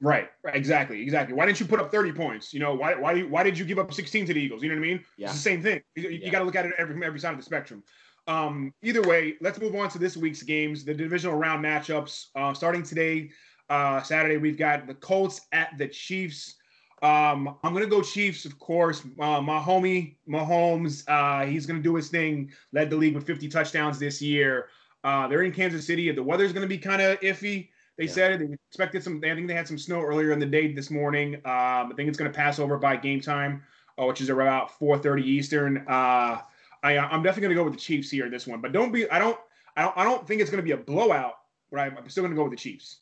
right, 0.00 0.28
right, 0.42 0.56
exactly, 0.56 1.02
exactly. 1.02 1.34
Why 1.34 1.46
didn't 1.46 1.60
you 1.60 1.66
put 1.66 1.80
up 1.80 1.90
30 1.90 2.12
points? 2.12 2.52
You 2.52 2.60
know, 2.60 2.74
why 2.74 2.94
why 2.94 3.22
why 3.22 3.42
did 3.42 3.58
you 3.58 3.64
give 3.64 3.78
up 3.78 3.92
16 3.92 4.26
to 4.26 4.34
the 4.34 4.40
Eagles? 4.40 4.62
You 4.62 4.68
know 4.68 4.76
what 4.76 4.84
I 4.84 4.88
mean? 4.88 5.04
Yeah. 5.16 5.26
It's 5.26 5.34
the 5.34 5.38
same 5.38 5.62
thing. 5.62 5.82
You, 5.94 6.10
you 6.10 6.18
Yeah. 6.20 6.30
got 6.30 6.40
to 6.40 6.44
look 6.44 6.56
at 6.56 6.66
it 6.66 6.72
every, 6.78 6.94
from 6.94 7.02
every 7.02 7.20
side 7.20 7.32
of 7.32 7.38
the 7.38 7.44
spectrum. 7.44 7.82
Um, 8.26 8.72
either 8.82 9.02
way, 9.02 9.36
let's 9.40 9.60
move 9.60 9.74
on 9.74 9.90
to 9.90 9.98
this 9.98 10.16
week's 10.16 10.42
games, 10.42 10.84
the 10.84 10.94
divisional 10.94 11.36
round 11.36 11.64
matchups. 11.64 12.26
Uh, 12.34 12.54
starting 12.54 12.82
today, 12.82 13.30
uh, 13.70 14.02
Saturday, 14.02 14.36
we've 14.36 14.58
got 14.58 14.86
the 14.86 14.94
Colts 14.94 15.42
at 15.52 15.76
the 15.78 15.88
Chiefs. 15.88 16.56
Um, 17.02 17.56
I'm 17.62 17.72
gonna 17.74 17.86
go 17.86 18.00
Chiefs, 18.02 18.44
of 18.44 18.58
course. 18.58 19.02
Uh, 19.18 19.40
my 19.40 19.58
homie 19.60 20.16
Mahomes, 20.28 21.04
uh, 21.08 21.44
he's 21.46 21.66
gonna 21.66 21.80
do 21.80 21.94
his 21.94 22.08
thing. 22.08 22.50
Led 22.72 22.90
the 22.90 22.96
league 22.96 23.14
with 23.14 23.26
50 23.26 23.48
touchdowns 23.48 23.98
this 23.98 24.22
year. 24.22 24.68
Uh, 25.02 25.28
they're 25.28 25.42
in 25.42 25.52
Kansas 25.52 25.86
City. 25.86 26.10
The 26.12 26.22
weather's 26.22 26.52
gonna 26.52 26.66
be 26.66 26.78
kind 26.78 27.02
of 27.02 27.20
iffy. 27.20 27.68
They 27.96 28.04
Yeah. 28.04 28.10
said 28.10 28.40
they 28.40 28.56
expected 28.70 29.02
some. 29.02 29.18
I 29.24 29.34
think 29.34 29.46
they 29.46 29.54
had 29.54 29.68
some 29.68 29.78
snow 29.78 30.00
earlier 30.02 30.32
in 30.32 30.38
the 30.38 30.46
day 30.46 30.72
this 30.72 30.90
morning. 30.90 31.36
Um, 31.36 31.42
I 31.44 31.92
think 31.96 32.08
it's 32.08 32.18
going 32.18 32.30
to 32.30 32.36
pass 32.36 32.58
over 32.58 32.76
by 32.76 32.96
game 32.96 33.20
time, 33.20 33.62
uh, 34.00 34.06
which 34.06 34.20
is 34.20 34.30
about 34.30 34.76
4:30 34.80 35.22
Eastern. 35.22 35.78
Uh, 35.86 36.40
I, 36.82 36.98
I'm 36.98 37.22
definitely 37.22 37.42
going 37.42 37.50
to 37.50 37.54
go 37.54 37.64
with 37.64 37.74
the 37.74 37.80
Chiefs 37.80 38.10
here 38.10 38.26
in 38.26 38.32
this 38.32 38.46
one, 38.48 38.60
but 38.60 38.72
don't 38.72 38.90
be. 38.90 39.08
I 39.10 39.18
don't. 39.20 39.38
I 39.76 39.82
don't. 39.82 39.96
I 39.96 40.02
don't 40.04 40.26
think 40.26 40.40
it's 40.40 40.50
going 40.50 40.62
to 40.62 40.64
be 40.64 40.72
a 40.72 40.76
blowout. 40.76 41.34
But 41.70 41.80
I'm, 41.80 41.96
I'm 41.98 42.08
still 42.08 42.22
going 42.22 42.32
to 42.32 42.36
go 42.36 42.42
with 42.42 42.52
the 42.52 42.56
Chiefs. 42.56 43.00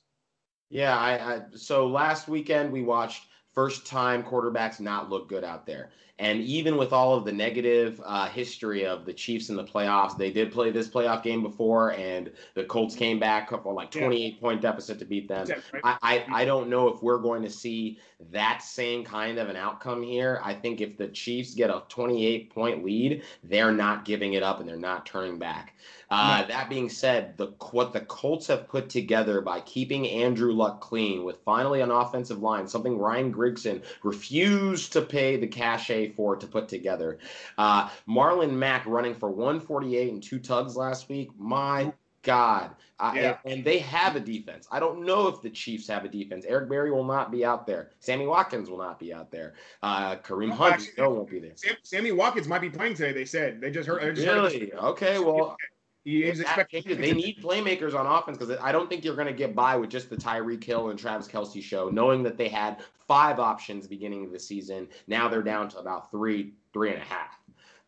Yeah, 0.73 0.97
I, 0.99 1.35
I 1.35 1.41
so 1.55 1.87
last 1.87 2.29
weekend 2.29 2.73
we 2.73 2.83
watched 2.83 3.27
first 3.53 3.87
time 3.87 4.23
quarterbacks 4.23 4.81
not 4.81 5.11
look 5.11 5.29
good 5.29 5.45
out 5.45 5.67
there. 5.67 5.91
And 6.23 6.41
even 6.43 6.77
with 6.77 6.93
all 6.93 7.15
of 7.17 7.25
the 7.25 7.33
negative 7.33 8.01
uh, 8.05 8.29
history 8.29 8.87
of 8.87 9.05
the 9.05 9.13
Chiefs 9.13 9.49
in 9.49 9.57
the 9.57 9.65
playoffs, 9.65 10.17
they 10.17 10.31
did 10.31 10.53
play 10.53 10.71
this 10.71 10.87
playoff 10.89 11.25
game 11.25 11.43
before, 11.43 11.95
and 11.95 12.31
the 12.55 12.63
Colts 12.63 12.95
came 12.95 13.19
back 13.19 13.51
for 13.51 13.73
like 13.75 13.93
Yeah. 13.93 14.03
28 14.03 14.41
point 14.41 14.61
deficit 14.61 15.01
to 15.01 15.05
beat 15.05 15.27
them. 15.27 15.43
Exactly. 15.43 15.81
I, 15.83 15.97
I, 16.01 16.25
I 16.33 16.45
don't 16.45 16.69
know 16.69 16.87
if 16.87 17.03
we're 17.03 17.19
going 17.19 17.43
to 17.43 17.51
see 17.51 17.99
that 18.31 18.63
same 18.63 19.03
kind 19.03 19.39
of 19.41 19.49
an 19.49 19.57
outcome 19.57 20.01
here. 20.01 20.41
I 20.45 20.55
think 20.55 20.81
if 20.81 20.97
the 20.97 21.09
Chiefs 21.09 21.55
get 21.55 21.71
a 21.71 21.83
28 21.89 22.55
point 22.55 22.85
lead, 22.85 23.25
they're 23.43 23.73
not 23.73 24.05
giving 24.05 24.35
it 24.35 24.45
up 24.45 24.61
and 24.61 24.69
they're 24.69 24.77
not 24.77 25.05
turning 25.05 25.41
back. 25.41 25.75
Uh, 26.09 26.47
That 26.47 26.69
being 26.69 26.89
said, 26.91 27.37
the 27.39 27.47
what 27.73 27.93
the 27.93 28.03
Colts 28.03 28.47
have 28.47 28.69
put 28.69 28.89
together 28.91 29.41
by 29.41 29.61
keeping 29.61 30.07
Andrew 30.07 30.53
Luck 30.53 30.81
clean 30.81 31.25
with 31.25 31.39
finally 31.45 31.81
an 31.81 31.91
offensive 31.91 32.41
line, 32.43 32.69
something 32.69 32.99
Ryan 32.99 33.33
Grigson 33.33 33.83
refused 34.03 34.93
to 34.93 35.01
pay 35.03 35.37
the 35.37 35.47
cachet 35.47 36.12
for 36.15 36.37
to 36.37 36.47
put 36.47 36.69
together. 36.69 37.19
Uh, 37.59 37.89
Marlon 38.09 38.53
Mack 38.53 38.87
running 38.87 39.15
for 39.15 39.31
148 39.31 40.13
and 40.13 40.23
two 40.23 40.39
tugs 40.39 40.77
last 40.77 41.09
week. 41.09 41.31
My 41.39 41.93
God. 42.23 42.71
I, 42.99 43.19
Yeah. 43.19 43.39
and 43.45 43.65
they 43.65 43.79
have 43.81 44.15
a 44.15 44.21
defense. 44.21 44.69
I 44.71 44.79
don't 44.79 45.05
know 45.05 45.27
if 45.27 45.43
the 45.43 45.51
Chiefs 45.51 45.89
have 45.89 46.05
a 46.05 46.09
defense. 46.09 46.45
Eric 46.47 46.69
Berry 46.69 46.93
will 46.93 47.05
not 47.05 47.33
be 47.33 47.45
out 47.45 47.67
there. 47.67 47.91
Sammy 47.99 48.27
Watkins 48.27 48.71
will 48.71 48.79
not 48.79 49.01
be 49.01 49.13
out 49.13 49.33
there. 49.33 49.55
Uh, 49.83 50.17
Kareem 50.17 50.51
Hunt 50.51 50.75
actually, 50.75 50.93
still 50.93 51.15
won't 51.15 51.29
be 51.29 51.41
there. 51.41 51.55
Sammy 51.83 52.13
Watkins 52.13 52.47
might 52.47 52.61
be 52.61 52.71
playing 52.71 52.95
today. 52.95 53.13
They 53.13 53.25
said 53.25 53.61
they 53.61 53.73
just 53.73 53.89
heard. 53.89 54.03
I 54.05 54.13
just 54.13 54.27
heard 54.27 54.53
Really? 54.53 54.73
Okay. 54.73 55.19
Well, 55.19 55.57
he 56.05 56.25
is 56.25 56.39
that 56.39 56.59
expected. 56.59 56.99
they 56.99 57.13
need 57.13 57.41
playmakers 57.41 57.95
on 57.95 58.07
offense 58.07 58.37
because 58.37 58.57
I 58.61 58.73
don't 58.73 58.89
think 58.89 59.05
you're 59.05 59.15
going 59.15 59.29
to 59.29 59.33
get 59.33 59.55
by 59.55 59.77
with 59.77 59.91
just 59.91 60.11
the 60.11 60.17
Tyreek 60.17 60.63
Hill 60.65 60.91
and 60.91 60.99
Travis 60.99 61.29
Kelce 61.29 61.63
show, 61.63 61.89
knowing 61.89 62.23
that 62.25 62.37
they 62.37 62.49
had 62.49 62.83
five 63.07 63.39
options 63.39 63.87
beginning 63.87 64.25
of 64.25 64.33
the 64.33 64.39
season. 64.41 64.89
Now 65.07 65.29
they're 65.29 65.43
down 65.43 65.69
to 65.71 65.79
about 65.79 66.11
three, 66.11 66.55
three 66.73 66.93
and 66.93 67.01
a 67.01 67.05
half. 67.05 67.39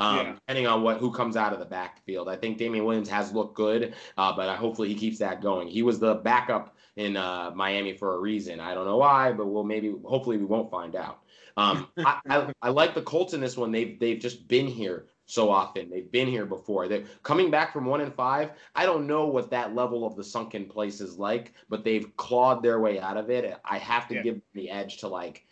Um, 0.01 0.17
Yeah. 0.17 0.33
Depending 0.35 0.67
on 0.67 0.83
what 0.83 0.99
who 0.99 1.13
comes 1.13 1.37
out 1.37 1.53
of 1.53 1.59
the 1.59 1.65
backfield, 1.65 2.29
I 2.29 2.37
think 2.37 2.59
Damien 2.59 2.85
Williams 2.85 3.09
has 3.09 3.33
looked 3.33 3.55
good, 3.55 3.95
uh, 4.19 4.35
but 4.35 4.49
I, 4.49 4.57
hopefully 4.57 4.89
he 4.89 4.95
keeps 4.95 5.19
that 5.19 5.41
going. 5.41 5.69
He 5.69 5.83
was 5.83 5.99
the 5.99 6.17
backup 6.17 6.77
in 6.97 7.17
uh, 7.17 7.53
Miami 7.55 7.97
for 7.97 8.15
a 8.15 8.19
reason. 8.19 8.61
I 8.61 8.75
don't 8.75 8.87
know 8.87 8.97
why, 8.97 9.33
but 9.33 9.47
we'll 9.47 9.65
maybe 9.65 9.95
hopefully 10.05 10.37
we 10.37 10.45
won't 10.45 10.71
find 10.71 10.95
out. 10.97 11.21
Um, 11.57 11.89
I, 11.99 12.21
I, 12.29 12.53
I 12.63 12.69
like 12.71 12.95
the 12.95 13.03
Colts 13.03 13.35
in 13.35 13.41
this 13.41 13.57
one. 13.57 13.71
They've 13.73 13.99
they've 13.99 14.19
just 14.19 14.49
been 14.49 14.67
here 14.67 15.07
so 15.27 15.51
often. 15.51 15.91
They've 15.91 16.11
been 16.11 16.29
here 16.29 16.47
before. 16.47 16.89
They're 16.89 17.05
coming 17.23 17.51
back 17.51 17.73
from 17.73 17.85
one 17.87 18.01
and 18.01 18.15
five. 18.15 18.51
I 18.75 18.85
don't 18.87 19.07
know 19.07 19.27
what 19.27 19.51
that 19.51 19.75
level 19.75 20.07
of 20.07 20.17
the 20.17 20.25
sunken 20.25 20.67
place 20.67 21.01
is 21.01 21.19
like, 21.19 21.55
but 21.69 21.85
they've 21.85 22.15
clawed 22.17 22.63
their 22.63 22.81
way 22.81 23.01
out 23.01 23.17
of 23.17 23.31
it. 23.31 23.59
I 23.65 23.79
have 23.79 24.07
to 24.09 24.15
Yeah. 24.15 24.23
give 24.23 24.35
them 24.35 24.43
the 24.55 24.71
edge 24.71 24.99
to 24.99 25.09
like 25.09 25.47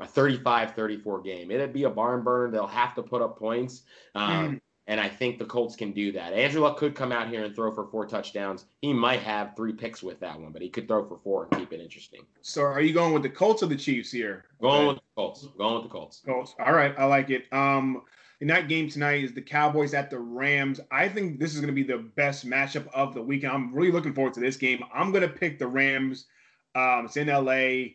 a 0.00 0.06
35-34 0.06 1.22
game. 1.22 1.50
It'd 1.50 1.72
be 1.72 1.84
a 1.84 1.90
barn 1.90 2.22
burner. 2.22 2.50
They'll 2.50 2.66
have 2.66 2.94
to 2.96 3.02
put 3.02 3.22
up 3.22 3.38
points. 3.38 3.82
Um, 4.14 4.30
Mm. 4.56 4.60
And 4.86 5.00
I 5.00 5.08
think 5.08 5.38
the 5.38 5.46
Colts 5.46 5.76
can 5.76 5.92
do 5.92 6.12
that. 6.12 6.34
Andrew 6.34 6.60
Luck 6.60 6.76
could 6.76 6.94
come 6.94 7.10
out 7.10 7.30
here 7.30 7.42
and 7.42 7.54
throw 7.56 7.74
for 7.74 7.86
four 7.86 8.04
touchdowns. 8.04 8.66
He 8.82 8.92
might 8.92 9.20
have 9.20 9.56
three 9.56 9.72
picks 9.72 10.02
with 10.02 10.20
that 10.20 10.38
one, 10.38 10.52
but 10.52 10.60
he 10.60 10.68
could 10.68 10.86
throw 10.86 11.08
for 11.08 11.16
four 11.24 11.44
and 11.50 11.58
keep 11.58 11.72
it 11.72 11.80
interesting. 11.80 12.20
So 12.42 12.60
are 12.64 12.82
you 12.82 12.92
going 12.92 13.14
with 13.14 13.22
the 13.22 13.30
Colts 13.30 13.62
or 13.62 13.66
the 13.66 13.76
Chiefs 13.76 14.12
here? 14.12 14.44
Going 14.60 14.88
with 14.88 14.96
the 14.96 15.02
Colts. 15.16 15.46
Going 15.56 15.74
with 15.76 15.84
the 15.84 15.88
Colts. 15.88 16.20
Colts. 16.26 16.54
All 16.60 16.74
right, 16.74 16.94
I 16.98 17.06
like 17.06 17.30
it. 17.30 17.50
Um, 17.50 18.02
in 18.40 18.48
that 18.48 18.68
game 18.68 18.88
tonight 18.88 19.24
is 19.24 19.32
the 19.32 19.42
Cowboys 19.42 19.94
at 19.94 20.10
the 20.10 20.18
Rams. 20.18 20.80
I 20.90 21.08
think 21.08 21.38
this 21.38 21.54
is 21.54 21.60
going 21.60 21.74
to 21.74 21.74
be 21.74 21.82
the 21.82 21.98
best 21.98 22.46
matchup 22.46 22.86
of 22.92 23.14
the 23.14 23.22
weekend. 23.22 23.52
I'm 23.52 23.74
really 23.74 23.92
looking 23.92 24.12
forward 24.12 24.34
to 24.34 24.40
this 24.40 24.56
game. 24.56 24.82
I'm 24.92 25.12
going 25.12 25.22
to 25.22 25.28
pick 25.28 25.58
the 25.58 25.66
Rams. 25.66 26.26
Um, 26.74 27.06
it's 27.06 27.16
in 27.16 27.28
LA. 27.28 27.94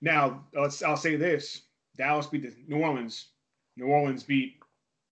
Now, 0.00 0.44
let's. 0.54 0.82
I'll 0.82 0.96
say 0.96 1.16
this: 1.16 1.62
Dallas 1.96 2.26
beat 2.26 2.42
the 2.42 2.54
New 2.66 2.82
Orleans. 2.82 3.28
New 3.76 3.86
Orleans 3.86 4.22
beat 4.22 4.58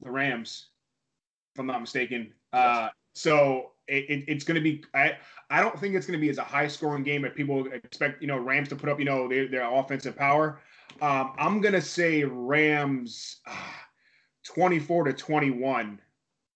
the 0.02 0.10
Rams, 0.10 0.66
if 1.54 1.60
I'm 1.60 1.66
not 1.66 1.80
mistaken. 1.80 2.32
Uh, 2.52 2.88
so 3.14 3.72
it, 3.88 4.04
it, 4.08 4.24
it's 4.28 4.44
going 4.44 4.56
to 4.56 4.60
be. 4.60 4.84
I 4.94 5.16
I 5.50 5.60
don't 5.60 5.78
think 5.78 5.94
it's 5.94 6.06
going 6.06 6.18
to 6.18 6.24
be 6.24 6.30
as 6.30 6.38
a 6.38 6.44
high 6.44 6.68
scoring 6.68 7.04
game 7.04 7.22
that 7.22 7.34
people 7.34 7.66
expect. 7.72 8.20
You 8.20 8.28
know, 8.28 8.38
Rams 8.38 8.68
to 8.70 8.76
put 8.76 8.88
up. 8.88 8.98
You 8.98 9.04
know, 9.04 9.28
their 9.28 9.48
their 9.48 9.72
offensive 9.72 10.16
power. 10.16 10.60
Um, 11.00 11.34
I'm 11.38 11.60
gonna 11.60 11.82
say 11.82 12.24
Rams, 12.24 13.40
ah, 13.46 13.85
24 14.46 15.04
to 15.04 15.12
21 15.12 16.00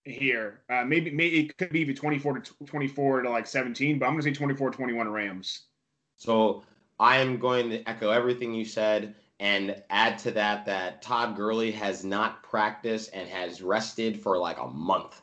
here. 0.05 0.61
Uh, 0.71 0.85
maybe, 0.85 1.11
maybe 1.11 1.41
it 1.41 1.57
could 1.57 1.71
be 1.71 1.81
even 1.81 1.95
24 1.95 2.41
to 2.41 2.65
24 2.65 3.23
to 3.23 3.31
like 3.31 3.47
17, 3.47 3.99
but 3.99 4.07
I'm 4.07 4.13
gonna 4.13 4.23
say 4.23 4.33
24 4.33 4.71
21 4.71 5.09
Rams. 5.09 5.67
So 6.17 6.63
I 6.99 7.19
am 7.19 7.39
going 7.39 7.71
to 7.71 7.89
echo 7.89 8.11
everything 8.11 8.55
you 8.55 8.65
said 8.65 9.15
and 9.39 9.83
add 9.89 10.19
to 10.19 10.31
that 10.33 10.67
that 10.67 11.01
Todd 11.01 11.35
Gurley 11.35 11.71
has 11.73 12.05
not 12.05 12.43
practiced 12.43 13.11
and 13.15 13.29
has 13.29 13.63
rested 13.63 14.21
for 14.21 14.37
like 14.37 14.59
a 14.59 14.67
month. 14.67 15.21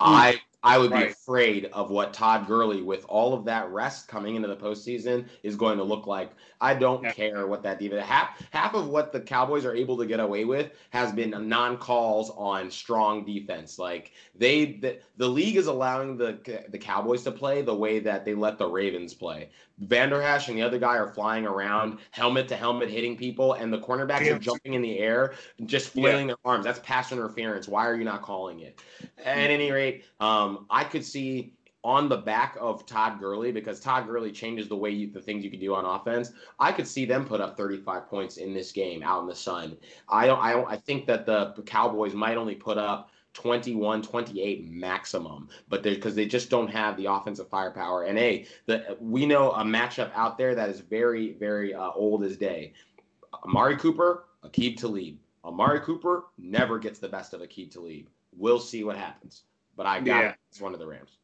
I 0.00 0.40
I 0.62 0.78
would 0.78 0.90
be 0.90 1.04
afraid 1.04 1.66
of 1.66 1.90
what 1.90 2.12
Todd 2.12 2.46
Gurley, 2.46 2.82
with 2.82 3.04
all 3.08 3.34
of 3.34 3.44
that 3.44 3.70
rest 3.70 4.08
coming 4.08 4.34
into 4.34 4.48
the 4.48 4.56
postseason, 4.56 5.26
is 5.44 5.54
going 5.54 5.78
to 5.78 5.84
look 5.84 6.06
like. 6.06 6.32
I 6.60 6.74
don't 6.74 7.04
Yeah. 7.04 7.12
care 7.12 7.46
what 7.46 7.62
that 7.62 7.78
defense. 7.78 8.04
Half 8.04 8.42
half 8.50 8.74
of 8.74 8.88
what 8.88 9.12
the 9.12 9.20
Cowboys 9.20 9.64
are 9.64 9.74
able 9.74 9.96
to 9.98 10.06
get 10.06 10.18
away 10.18 10.44
with 10.44 10.72
has 10.90 11.12
been 11.12 11.48
non-calls 11.48 12.30
on 12.30 12.70
strong 12.70 13.24
defense. 13.24 13.78
Like 13.78 14.12
they, 14.34 14.72
the, 14.72 14.98
the 15.18 15.28
league 15.28 15.56
is 15.56 15.66
allowing 15.66 16.16
the 16.16 16.38
the 16.68 16.78
Cowboys 16.78 17.22
to 17.24 17.30
play 17.30 17.62
the 17.62 17.74
way 17.74 18.00
that 18.00 18.24
they 18.24 18.34
let 18.34 18.58
the 18.58 18.66
Ravens 18.66 19.14
play. 19.14 19.50
Vander 19.78 20.22
Esch 20.22 20.48
and 20.48 20.56
the 20.56 20.62
other 20.62 20.78
guy 20.78 20.96
are 20.96 21.08
flying 21.08 21.46
around, 21.46 21.98
helmet 22.10 22.48
to 22.48 22.56
helmet, 22.56 22.88
hitting 22.88 23.16
people, 23.16 23.54
and 23.54 23.72
the 23.72 23.78
cornerbacks 23.78 24.24
Yeah. 24.26 24.34
are 24.36 24.38
jumping 24.38 24.74
in 24.74 24.82
the 24.82 24.98
air, 24.98 25.34
just 25.66 25.90
flailing 25.90 26.26
their 26.26 26.36
arms. 26.44 26.64
That's 26.64 26.78
pass 26.80 27.12
interference. 27.12 27.68
Why 27.68 27.86
are 27.86 27.94
you 27.94 28.04
not 28.04 28.22
calling 28.22 28.60
it? 28.60 28.80
At 29.24 29.50
any 29.50 29.70
rate, 29.70 30.04
um, 30.20 30.66
I 30.70 30.84
could 30.84 31.04
see 31.04 31.52
on 31.84 32.08
the 32.08 32.16
back 32.16 32.56
of 32.58 32.84
Todd 32.84 33.20
Gurley 33.20 33.52
because 33.52 33.78
Todd 33.78 34.06
Gurley 34.08 34.32
changes 34.32 34.66
the 34.66 34.74
way 34.74 34.90
you, 34.90 35.12
the 35.12 35.20
things 35.20 35.44
you 35.44 35.50
can 35.50 35.60
do 35.60 35.72
on 35.74 35.84
offense. 35.84 36.32
I 36.58 36.72
could 36.72 36.88
see 36.88 37.04
them 37.04 37.24
put 37.24 37.40
up 37.40 37.56
35 37.56 38.08
points 38.08 38.38
in 38.38 38.52
this 38.52 38.72
game 38.72 39.04
out 39.04 39.20
in 39.20 39.28
the 39.28 39.36
sun. 39.36 39.76
I 40.08 40.26
don't. 40.26 40.40
I 40.42 40.52
don't. 40.52 40.66
I 40.68 40.76
think 40.78 41.06
that 41.06 41.26
the 41.26 41.52
Cowboys 41.64 42.12
might 42.12 42.36
only 42.36 42.56
put 42.56 42.76
up 42.76 43.10
21, 43.36 44.00
28 44.00 44.70
maximum, 44.70 45.48
but 45.68 45.82
they 45.82 45.94
because 45.94 46.14
they 46.14 46.24
just 46.24 46.48
don't 46.48 46.68
have 46.68 46.96
the 46.96 47.04
offensive 47.04 47.48
firepower. 47.48 48.04
And 48.04 48.16
hey, 48.16 48.46
the 48.64 48.96
we 48.98 49.26
know 49.26 49.52
a 49.52 49.62
matchup 49.62 50.10
out 50.14 50.38
there 50.38 50.54
that 50.54 50.70
is 50.70 50.80
very, 50.80 51.32
very 51.34 51.74
uh, 51.74 51.90
old 51.94 52.24
as 52.24 52.38
day. 52.38 52.72
Amari 53.44 53.76
Cooper, 53.76 54.24
Aqib 54.42 54.78
Talib. 54.78 55.18
Amari 55.44 55.80
Cooper 55.80 56.24
never 56.38 56.78
gets 56.78 56.98
the 56.98 57.08
best 57.08 57.34
of 57.34 57.42
Aqib 57.42 57.70
Talib. 57.70 58.06
We'll 58.34 58.58
see 58.58 58.84
what 58.84 58.96
happens. 58.96 59.42
But 59.76 59.84
I 59.84 60.00
got 60.00 60.22
Yeah. 60.22 60.28
it. 60.30 60.36
It's 60.50 60.60
one 60.62 60.72
of 60.72 60.80
the 60.80 60.86
Rams. 60.86 61.18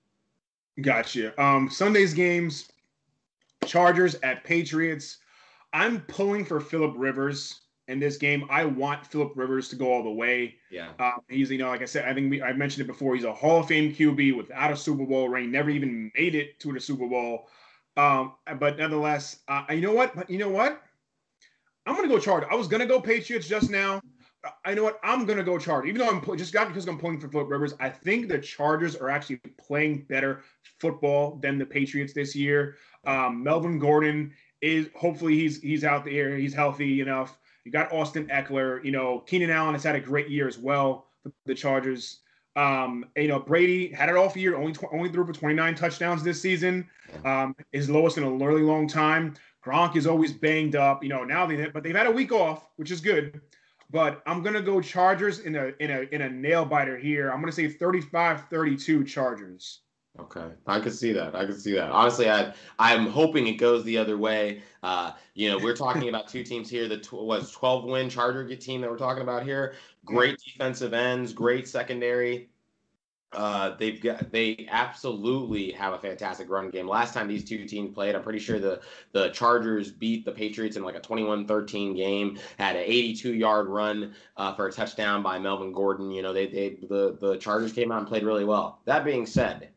Gotcha. 0.83 1.43
Um, 1.43 1.71
Sunday's 1.71 2.13
games: 2.13 2.71
Chargers 3.65 4.17
at 4.23 4.45
Patriots. 4.45 5.17
I'm 5.73 6.03
pulling 6.03 6.45
for 6.45 6.61
Philip 6.61 6.93
Rivers 6.99 7.62
in 7.93 8.01
this 8.01 8.17
game. 8.17 8.47
I 8.51 8.65
want 8.65 9.07
Philip 9.07 9.33
Rivers 9.37 9.69
to 9.69 9.77
go 9.77 9.93
all 9.93 10.03
the 10.03 10.11
way. 10.11 10.57
Yeah. 10.71 10.89
Um, 10.99 11.21
he's, 11.29 11.51
you 11.51 11.59
know, 11.59 11.69
like 11.69 11.83
I 11.83 11.87
said, 11.87 12.09
I 12.09 12.15
think 12.15 12.31
we, 12.31 12.43
I 12.43 12.53
mentioned 12.53 12.83
it 12.83 12.89
before. 12.89 13.15
He's 13.15 13.25
a 13.25 13.33
Hall 13.33 13.61
of 13.61 13.69
Fame 13.69 13.95
QB 13.95 14.37
without 14.37 14.73
a 14.73 14.77
Super 14.77 15.05
Bowl 15.05 15.29
ring. 15.29 15.53
Never 15.53 15.71
even 15.71 16.11
made 16.19 16.35
it 16.35 16.59
to 16.61 16.73
the 16.73 16.81
Super 16.81 17.07
Bowl. 17.07 17.47
Um, 17.97 18.35
but 18.59 18.79
nonetheless, 18.79 19.41
uh, 19.49 19.65
you 19.71 19.83
know 19.83 19.93
what? 19.93 20.17
But 20.17 20.31
you 20.31 20.39
know 20.39 20.49
what? 20.49 20.83
I'm 21.87 21.95
gonna 21.95 22.09
go 22.09 22.19
Chargers. 22.19 22.49
I 22.51 22.55
was 22.55 22.69
gonna 22.69 22.87
go 22.87 23.01
Patriots 23.01 23.49
just 23.49 23.71
now. 23.71 24.01
I 24.65 24.75
know 24.75 24.85
what 24.85 24.99
I'm 25.03 25.25
gonna 25.27 25.43
go 25.43 25.59
Chargers. 25.59 25.89
Even 25.89 26.01
though 26.01 26.09
I'm 26.09 26.39
just 26.39 26.53
got 26.53 26.69
because 26.69 26.87
I'm 26.89 26.99
pulling 26.99 27.21
for 27.21 27.29
Philip 27.29 27.51
Rivers. 27.51 27.75
I 27.81 27.91
think 27.91 28.29
the 28.29 28.39
Chargers 28.39 28.97
are 28.97 29.11
actually 29.11 29.41
playing 29.59 30.07
better 30.09 30.43
football 30.79 31.39
than 31.43 31.59
the 31.59 31.67
Patriots 31.67 32.13
this 32.13 32.35
year. 32.35 32.77
Um, 33.05 33.43
Melvin 33.43 33.79
Gordon 33.79 34.33
is 34.61 34.89
hopefully 34.95 35.35
he's 35.35 35.61
he's 35.61 35.85
out 35.85 36.05
there. 36.05 36.37
He's 36.37 36.55
healthy 36.55 37.01
enough. 37.01 37.39
You 37.65 37.73
got 37.73 37.93
Austin 37.93 38.27
Ekeler. 38.27 38.85
You 38.85 38.93
know, 38.93 39.21
Keenan 39.21 39.51
Allen 39.51 39.75
has 39.75 39.85
had 39.85 39.95
a 39.95 40.01
great 40.01 40.29
year 40.29 40.49
as 40.49 40.59
well 40.59 41.07
for 41.23 41.33
the 41.47 41.55
Chargers. 41.55 42.19
Um, 42.55 43.07
you 43.17 43.29
know, 43.29 43.39
Brady 43.39 43.89
had 43.89 44.09
it 44.09 44.17
off 44.17 44.37
year, 44.37 44.57
only 44.57 44.73
tw- 44.73 44.93
only 44.93 45.11
threw 45.11 45.25
for 45.25 45.33
29 45.33 45.75
touchdowns 45.75 46.23
this 46.23 46.41
season. 46.41 46.87
Um, 47.25 47.57
his 47.73 47.89
lowest 47.89 48.19
in 48.19 48.25
a 48.25 48.31
really 48.31 48.63
long 48.63 48.87
time. 48.87 49.35
Gronk 49.65 49.97
is 49.97 50.07
always 50.07 50.33
banged 50.33 50.77
up. 50.77 51.03
You 51.03 51.09
know, 51.09 51.25
now 51.25 51.47
they 51.47 51.67
but 51.69 51.83
they've 51.83 51.97
had 51.97 52.07
a 52.07 52.11
week 52.11 52.33
off, 52.33 52.69
which 52.77 52.91
is 52.91 53.01
good. 53.01 53.41
But 53.91 54.23
I'm 54.27 54.43
gonna 54.43 54.63
go 54.63 54.81
Chargers 54.81 55.41
in 55.41 55.55
a 55.55 55.73
in 55.79 55.91
a 55.91 56.01
in 56.13 56.23
a 56.23 56.29
nail 56.31 56.65
biter 56.65 56.99
here. 56.99 57.31
I'm 57.31 57.41
gonna 57.41 57.53
say 57.53 57.69
35-32 57.69 59.07
Chargers. 59.07 59.81
Okay, 60.21 60.51
I 60.67 60.79
could 60.79 60.93
see 60.93 61.13
that. 61.13 61.35
I 61.35 61.47
could 61.47 61.61
see 61.61 61.73
that. 61.73 61.91
Honestly, 61.91 62.29
I 62.31 62.53
I'm 62.79 63.07
hoping 63.07 63.47
it 63.47 63.55
goes 63.55 63.83
the 63.85 63.97
other 63.97 64.19
way. 64.19 64.63
Uh, 64.83 65.13
you 65.35 65.51
know, 65.51 65.57
we're 65.57 65.75
talking 65.75 66.11
about 66.11 66.29
two 66.29 66.45
teams 66.45 66.69
here. 66.69 66.87
The 66.87 66.99
tw- 66.99 67.15
was 67.15 67.51
12 67.53 67.85
win 67.85 68.11
Charger 68.11 68.55
team 68.57 68.83
that 68.83 68.91
we're 68.91 68.99
talking 68.99 69.23
about 69.23 69.45
here. 69.45 69.75
Great 70.05 70.39
defensive 70.39 70.93
ends, 70.93 71.33
great 71.33 71.67
secondary. 71.67 72.51
Uh, 73.33 73.75
they've 73.79 74.03
got 74.03 74.31
they 74.31 74.69
absolutely 74.71 75.73
have 75.73 75.95
a 75.95 75.99
fantastic 75.99 76.51
run 76.51 76.69
game. 76.69 76.87
Last 76.87 77.15
time 77.15 77.27
these 77.27 77.45
two 77.45 77.65
teams 77.65 77.95
played, 77.95 78.15
I'm 78.15 78.23
pretty 78.23 78.39
sure 78.39 78.59
the 78.59 78.83
the 79.13 79.31
Chargers 79.31 79.91
beat 79.91 80.27
the 80.27 80.33
Patriots 80.33 80.77
in 80.77 80.83
like 80.83 80.97
a 80.97 81.01
21-13 81.01 81.97
game. 81.97 82.39
Had 82.59 82.77
an 82.77 82.83
82 82.85 83.35
yard 83.35 83.69
run 83.69 84.15
uh, 84.37 84.55
for 84.55 84.67
a 84.67 84.73
touchdown 84.73 85.23
by 85.23 85.39
Melvin 85.39 85.73
Gordon. 85.73 86.11
You 86.11 86.21
know, 86.21 86.35
they 86.35 86.47
they 86.49 86.77
the 86.87 87.17
the 87.19 87.39
Chargers 87.39 87.73
came 87.73 87.91
out 87.91 88.01
and 88.01 88.07
played 88.07 88.25
really 88.25 88.45
well. 88.45 88.83
That 88.85 89.05
being 89.05 89.25
said, 89.25 89.71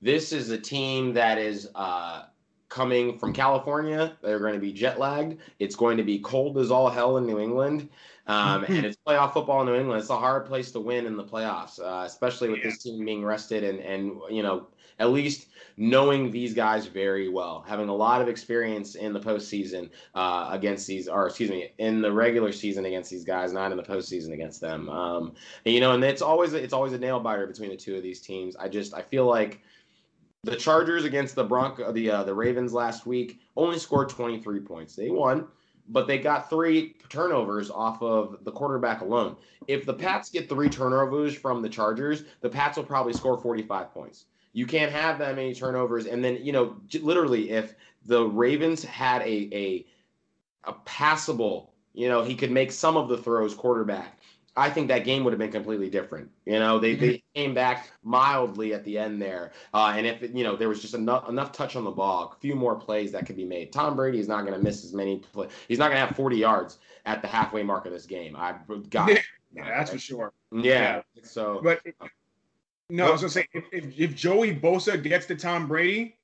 this 0.00 0.32
is 0.32 0.50
a 0.50 0.58
team 0.58 1.14
that 1.14 1.38
is 1.38 1.68
uh, 1.74 2.24
coming 2.68 3.18
from 3.18 3.32
California. 3.32 4.16
They're 4.22 4.38
going 4.38 4.54
to 4.54 4.60
be 4.60 4.72
jet 4.72 4.98
lagged. 4.98 5.38
It's 5.58 5.76
going 5.76 5.96
to 5.96 6.04
be 6.04 6.18
cold 6.20 6.58
as 6.58 6.70
all 6.70 6.88
hell 6.88 7.16
in 7.16 7.26
New 7.26 7.38
England. 7.38 7.88
Um, 8.26 8.64
and 8.64 8.86
it's 8.86 8.96
playoff 9.06 9.32
football 9.32 9.60
in 9.62 9.66
New 9.66 9.74
England. 9.74 10.00
It's 10.00 10.10
a 10.10 10.16
hard 10.16 10.46
place 10.46 10.70
to 10.72 10.80
win 10.80 11.04
in 11.06 11.16
the 11.16 11.24
playoffs, 11.24 11.80
uh, 11.80 12.04
especially 12.06 12.48
with 12.48 12.58
Yeah. 12.58 12.66
this 12.70 12.82
team 12.82 13.04
being 13.04 13.24
rested 13.24 13.64
and, 13.64 13.80
and, 13.80 14.20
you 14.30 14.42
know, 14.42 14.68
at 15.00 15.10
least 15.10 15.48
knowing 15.76 16.30
these 16.30 16.52
guys 16.54 16.86
very 16.86 17.28
well, 17.28 17.64
having 17.66 17.88
a 17.88 17.94
lot 17.94 18.20
of 18.20 18.28
experience 18.28 18.94
in 18.94 19.12
the 19.14 19.18
postseason 19.18 19.88
uh, 20.14 20.48
against 20.52 20.86
these, 20.86 21.08
or 21.08 21.26
excuse 21.26 21.50
me, 21.50 21.72
in 21.78 22.02
the 22.02 22.12
regular 22.12 22.52
season 22.52 22.84
against 22.84 23.10
these 23.10 23.24
guys, 23.24 23.52
not 23.52 23.72
in 23.72 23.78
the 23.78 23.82
postseason 23.82 24.32
against 24.32 24.60
them. 24.60 24.88
Um, 24.90 25.32
and, 25.64 25.74
you 25.74 25.80
know, 25.80 25.92
and 25.92 26.04
it's 26.04 26.22
always 26.22 26.52
it's 26.52 26.74
always 26.74 26.92
a 26.92 26.98
nail 26.98 27.18
biter 27.18 27.46
between 27.46 27.70
the 27.70 27.76
two 27.76 27.96
of 27.96 28.02
these 28.02 28.20
teams. 28.20 28.54
I 28.56 28.68
just 28.68 28.94
I 28.94 29.00
feel 29.00 29.24
like 29.24 29.62
the 30.42 30.56
Chargers 30.56 31.04
against 31.04 31.34
the 31.34 31.44
Bronco, 31.44 31.92
the 31.92 32.10
uh, 32.10 32.24
the 32.24 32.34
Ravens 32.34 32.72
last 32.72 33.06
week 33.06 33.40
only 33.56 33.78
scored 33.78 34.08
23 34.08 34.60
points. 34.60 34.94
They 34.96 35.10
won, 35.10 35.48
but 35.88 36.06
they 36.06 36.18
got 36.18 36.48
three 36.48 36.94
turnovers 37.08 37.70
off 37.70 38.02
of 38.02 38.42
the 38.44 38.52
quarterback 38.52 39.02
alone. 39.02 39.36
If 39.68 39.84
the 39.84 39.94
Pats 39.94 40.30
get 40.30 40.48
three 40.48 40.70
turnovers 40.70 41.34
from 41.34 41.60
the 41.60 41.68
Chargers, 41.68 42.24
the 42.40 42.48
Pats 42.48 42.76
will 42.76 42.84
probably 42.84 43.12
score 43.12 43.36
45 43.36 43.92
points. 43.92 44.26
You 44.52 44.66
can't 44.66 44.90
have 44.90 45.18
that 45.18 45.36
many 45.36 45.54
turnovers, 45.54 46.06
and 46.06 46.24
then 46.24 46.38
you 46.42 46.52
know, 46.52 46.76
literally, 47.00 47.50
if 47.50 47.74
the 48.06 48.24
Ravens 48.24 48.82
had 48.82 49.22
a 49.22 49.48
a 49.52 49.86
a 50.64 50.72
passable, 50.84 51.74
you 51.92 52.08
know, 52.08 52.22
he 52.22 52.34
could 52.34 52.50
make 52.50 52.72
some 52.72 52.96
of 52.96 53.08
the 53.08 53.18
throws 53.18 53.54
quarterback. 53.54 54.19
I 54.60 54.70
think 54.70 54.88
that 54.88 55.04
game 55.04 55.24
would 55.24 55.32
have 55.32 55.38
been 55.38 55.50
completely 55.50 55.88
different. 55.88 56.30
You 56.44 56.58
know, 56.58 56.78
they, 56.78 56.94
they 56.94 57.22
came 57.34 57.54
back 57.54 57.90
mildly 58.02 58.74
at 58.74 58.84
the 58.84 58.98
end 58.98 59.20
there. 59.20 59.52
Uh, 59.72 59.94
and 59.96 60.06
if, 60.06 60.22
you 60.34 60.44
know, 60.44 60.54
there 60.54 60.68
was 60.68 60.82
just 60.82 60.94
enough, 60.94 61.28
enough 61.28 61.52
touch 61.52 61.76
on 61.76 61.84
the 61.84 61.90
ball, 61.90 62.34
a 62.36 62.40
few 62.40 62.54
more 62.54 62.76
plays 62.76 63.10
that 63.12 63.26
could 63.26 63.36
be 63.36 63.44
made. 63.44 63.72
Tom 63.72 63.96
Brady 63.96 64.18
is 64.18 64.28
not 64.28 64.42
going 64.44 64.56
to 64.56 64.62
miss 64.62 64.84
as 64.84 64.92
many 64.92 65.18
play. 65.32 65.48
He's 65.66 65.78
not 65.78 65.86
going 65.86 66.00
to 66.00 66.06
have 66.06 66.14
40 66.14 66.36
yards 66.36 66.78
at 67.06 67.22
the 67.22 67.28
halfway 67.28 67.62
mark 67.62 67.86
of 67.86 67.92
this 67.92 68.06
game. 68.06 68.36
I've 68.38 68.90
got 68.90 69.10
it. 69.10 69.22
Yeah, 69.54 69.64
that's 69.78 69.90
for 69.90 69.98
sure. 69.98 70.32
Yeah. 70.52 71.02
So, 71.22 71.60
But 71.62 71.80
no, 72.90 73.08
I 73.08 73.10
was 73.12 73.20
gonna 73.20 73.30
say 73.30 73.48
if, 73.52 73.64
if, 73.72 73.98
if 73.98 74.14
Joey 74.16 74.54
Bosa 74.54 75.00
gets 75.02 75.26
to 75.26 75.36
Tom 75.36 75.68
Brady, 75.68 76.16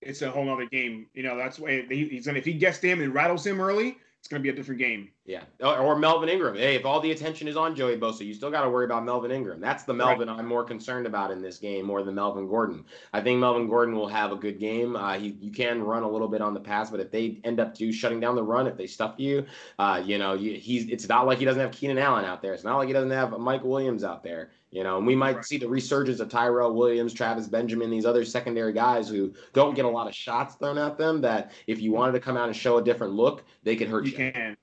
it's 0.00 0.22
a 0.22 0.30
whole 0.30 0.50
other 0.50 0.66
game. 0.66 1.06
You 1.14 1.22
know, 1.22 1.36
that's 1.36 1.58
why 1.58 1.84
he, 1.88 2.08
he's 2.08 2.26
gonna 2.26 2.38
if 2.38 2.44
he 2.44 2.54
gets 2.54 2.78
to 2.78 2.88
him 2.88 3.02
and 3.02 3.14
rattles 3.14 3.46
him 3.46 3.60
early, 3.60 3.98
it's 4.24 4.30
gonna 4.30 4.42
be 4.42 4.48
a 4.48 4.54
different 4.54 4.80
game. 4.80 5.10
yeah. 5.26 5.42
Or, 5.60 5.98
Melvin 5.98 6.30
Ingram. 6.30 6.56
Hey, 6.56 6.76
if 6.76 6.86
all 6.86 6.98
the 6.98 7.10
attention 7.10 7.46
is 7.46 7.58
on 7.58 7.76
Joey 7.76 7.98
Bosa, 7.98 8.24
you 8.24 8.32
still 8.32 8.50
got 8.50 8.62
to 8.62 8.70
worry 8.70 8.86
about 8.86 9.04
Melvin 9.04 9.30
Ingram. 9.30 9.60
That's 9.60 9.82
the 9.82 9.92
Melvin 9.92 10.30
I'm 10.30 10.46
more 10.46 10.64
concerned 10.64 11.06
about 11.06 11.30
in 11.30 11.42
this 11.42 11.58
game 11.58 11.84
more 11.84 12.02
than 12.02 12.14
Melvin 12.14 12.48
Gordon. 12.48 12.86
I 13.12 13.20
think 13.20 13.38
Melvin 13.38 13.68
Gordon 13.68 13.94
will 13.94 14.08
have 14.08 14.32
a 14.32 14.36
good 14.36 14.58
game. 14.58 14.96
Uh, 14.96 15.18
he, 15.18 15.36
you 15.42 15.52
can 15.52 15.82
run 15.82 16.04
a 16.04 16.10
little 16.10 16.26
bit 16.26 16.40
on 16.40 16.54
the 16.54 16.60
pass, 16.60 16.90
but 16.90 17.00
if 17.00 17.10
they 17.10 17.38
end 17.44 17.60
up 17.60 17.74
do 17.74 17.92
shutting 17.92 18.18
down 18.18 18.34
the 18.34 18.42
run, 18.42 18.66
if 18.66 18.78
they 18.78 18.86
stuff 18.86 19.16
you, 19.18 19.44
uh, 19.78 20.02
you 20.02 20.16
know, 20.16 20.32
you, 20.32 20.54
he's 20.54 20.88
it's 20.88 21.06
not 21.06 21.26
like 21.26 21.36
he 21.36 21.44
doesn't 21.44 21.60
have 21.60 21.72
Keenan 21.72 21.98
Allen 21.98 22.24
out 22.24 22.40
there. 22.40 22.54
It's 22.54 22.64
not 22.64 22.78
like 22.78 22.86
he 22.86 22.94
doesn't 22.94 23.10
have 23.10 23.38
Mike 23.38 23.62
Williams 23.62 24.04
out 24.04 24.22
there. 24.22 24.52
You 24.74 24.82
know, 24.82 24.98
and 24.98 25.06
we 25.06 25.14
might 25.14 25.36
Right. 25.36 25.44
see 25.44 25.56
the 25.56 25.68
resurgence 25.68 26.18
of 26.18 26.28
Tyrell 26.28 26.74
Williams, 26.74 27.14
Travis 27.14 27.46
Benjamin, 27.46 27.90
these 27.90 28.04
other 28.04 28.24
secondary 28.24 28.72
guys 28.72 29.08
who 29.08 29.32
don't 29.52 29.76
get 29.76 29.84
a 29.84 29.88
lot 29.88 30.08
of 30.08 30.14
shots 30.16 30.56
thrown 30.56 30.78
at 30.78 30.98
them. 30.98 31.20
That 31.20 31.52
if 31.68 31.80
you 31.80 31.92
wanted 31.92 32.10
to 32.12 32.20
come 32.20 32.36
out 32.36 32.48
and 32.48 32.56
show 32.56 32.78
a 32.78 32.82
different 32.82 33.12
look, 33.12 33.44
they 33.62 33.76
could 33.76 33.86
hurt 33.88 34.04
You 34.04 34.10
you. 34.10 34.16
can. 34.16 34.56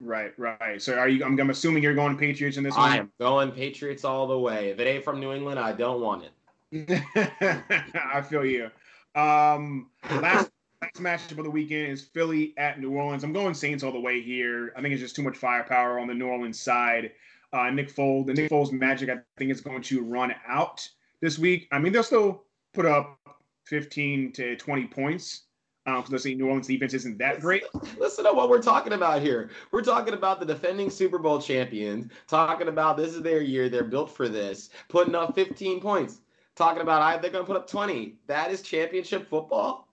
Right, 0.00 0.32
right. 0.38 0.80
So 0.80 0.94
are 0.96 1.10
you? 1.10 1.22
I'm, 1.26 1.38
I'm 1.38 1.50
assuming 1.50 1.82
you're 1.82 1.94
going 1.94 2.16
Patriots 2.16 2.56
in 2.56 2.64
this 2.64 2.74
I 2.74 2.88
one. 2.88 2.98
am 3.00 3.12
going 3.20 3.52
Patriots 3.52 4.02
all 4.02 4.26
the 4.26 4.38
way. 4.38 4.70
If 4.70 4.78
it 4.80 4.86
ain't 4.86 5.04
from 5.04 5.20
New 5.20 5.30
England, 5.34 5.60
I 5.60 5.72
don't 5.72 6.00
want 6.00 6.24
it. 6.24 6.32
I 7.94 8.22
feel 8.22 8.46
you. 8.46 8.70
Um, 9.14 9.90
last 10.22 10.50
last 10.80 10.94
matchup 10.96 11.36
of 11.36 11.44
the 11.44 11.50
weekend 11.50 11.92
is 11.92 12.00
Philly 12.02 12.54
at 12.56 12.80
New 12.80 12.92
Orleans. 12.92 13.24
I'm 13.24 13.34
going 13.34 13.52
Saints 13.52 13.84
all 13.84 13.92
the 13.92 14.00
way 14.00 14.22
here. 14.22 14.72
I 14.74 14.80
think 14.80 14.94
it's 14.94 15.02
just 15.02 15.14
too 15.16 15.22
much 15.22 15.36
firepower 15.36 15.98
on 15.98 16.06
the 16.08 16.14
New 16.14 16.28
Orleans 16.28 16.58
side. 16.58 17.12
Uh, 17.52 17.70
Nick 17.70 17.94
Foles, 17.94 18.26
the 18.26 18.34
Nick 18.34 18.50
Foles 18.50 18.72
magic, 18.72 19.10
I 19.10 19.18
think 19.36 19.50
is 19.50 19.60
going 19.60 19.82
to 19.82 20.02
run 20.02 20.34
out 20.46 20.88
this 21.20 21.38
week. 21.38 21.68
I 21.72 21.78
mean, 21.78 21.92
they'll 21.92 22.02
still 22.02 22.44
put 22.74 22.86
up 22.86 23.18
15 23.66 24.32
to 24.32 24.56
20 24.56 24.86
points 24.86 25.42
because 25.84 26.10
let's 26.10 26.24
say 26.24 26.34
New 26.34 26.46
Orleans 26.46 26.66
defense 26.66 26.94
isn't 26.94 27.18
that 27.18 27.40
great. 27.40 27.64
Listen 27.98 28.24
to 28.24 28.32
what 28.32 28.48
we're 28.48 28.62
talking 28.62 28.92
about 28.92 29.22
here. 29.22 29.50
We're 29.72 29.82
talking 29.82 30.14
about 30.14 30.40
the 30.40 30.46
defending 30.46 30.90
Super 30.90 31.18
Bowl 31.18 31.40
champions, 31.40 32.10
talking 32.28 32.68
about 32.68 32.96
this 32.96 33.14
is 33.14 33.22
their 33.22 33.40
year, 33.40 33.68
they're 33.68 33.84
built 33.84 34.14
for 34.14 34.28
this, 34.28 34.70
putting 34.88 35.14
up 35.14 35.34
15 35.34 35.80
points. 35.80 36.20
Talking 36.56 36.82
about 36.82 37.02
I, 37.02 37.16
they're 37.16 37.30
going 37.30 37.44
to 37.44 37.46
put 37.46 37.56
up 37.56 37.68
20. 37.68 38.16
That 38.26 38.50
is 38.50 38.60
championship 38.60 39.28
football? 39.28 39.88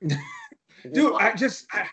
Dude, 0.92 1.14
I 1.20 1.34
just, 1.34 1.66
I, 1.72 1.86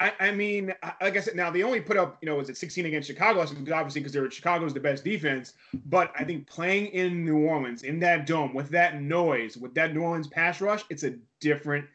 I, 0.00 0.12
I 0.18 0.30
mean, 0.32 0.74
I- 0.82 0.94
like 1.02 1.16
I 1.16 1.20
said, 1.20 1.36
now 1.36 1.50
they 1.50 1.62
only 1.62 1.80
put 1.80 1.96
up, 1.96 2.18
you 2.22 2.26
know, 2.28 2.36
was 2.36 2.48
it 2.48 2.56
16 2.56 2.86
against 2.86 3.06
Chicago? 3.06 3.40
Obviously 3.40 4.00
because 4.00 4.12
they're 4.12 4.30
Chicago's 4.30 4.72
the 4.74 4.80
best 4.80 5.04
defense. 5.04 5.52
But 5.86 6.12
I 6.18 6.24
think 6.24 6.46
playing 6.48 6.86
in 6.88 7.24
New 7.24 7.38
Orleans 7.46 7.82
in 7.82 8.00
that 8.00 8.26
dome 8.26 8.54
with 8.54 8.70
that 8.70 9.00
noise, 9.00 9.56
with 9.56 9.74
that 9.74 9.94
New 9.94 10.00
Orleans 10.00 10.26
pass 10.26 10.60
rush, 10.60 10.82
it's 10.90 11.04
a 11.04 11.14
different 11.40 11.86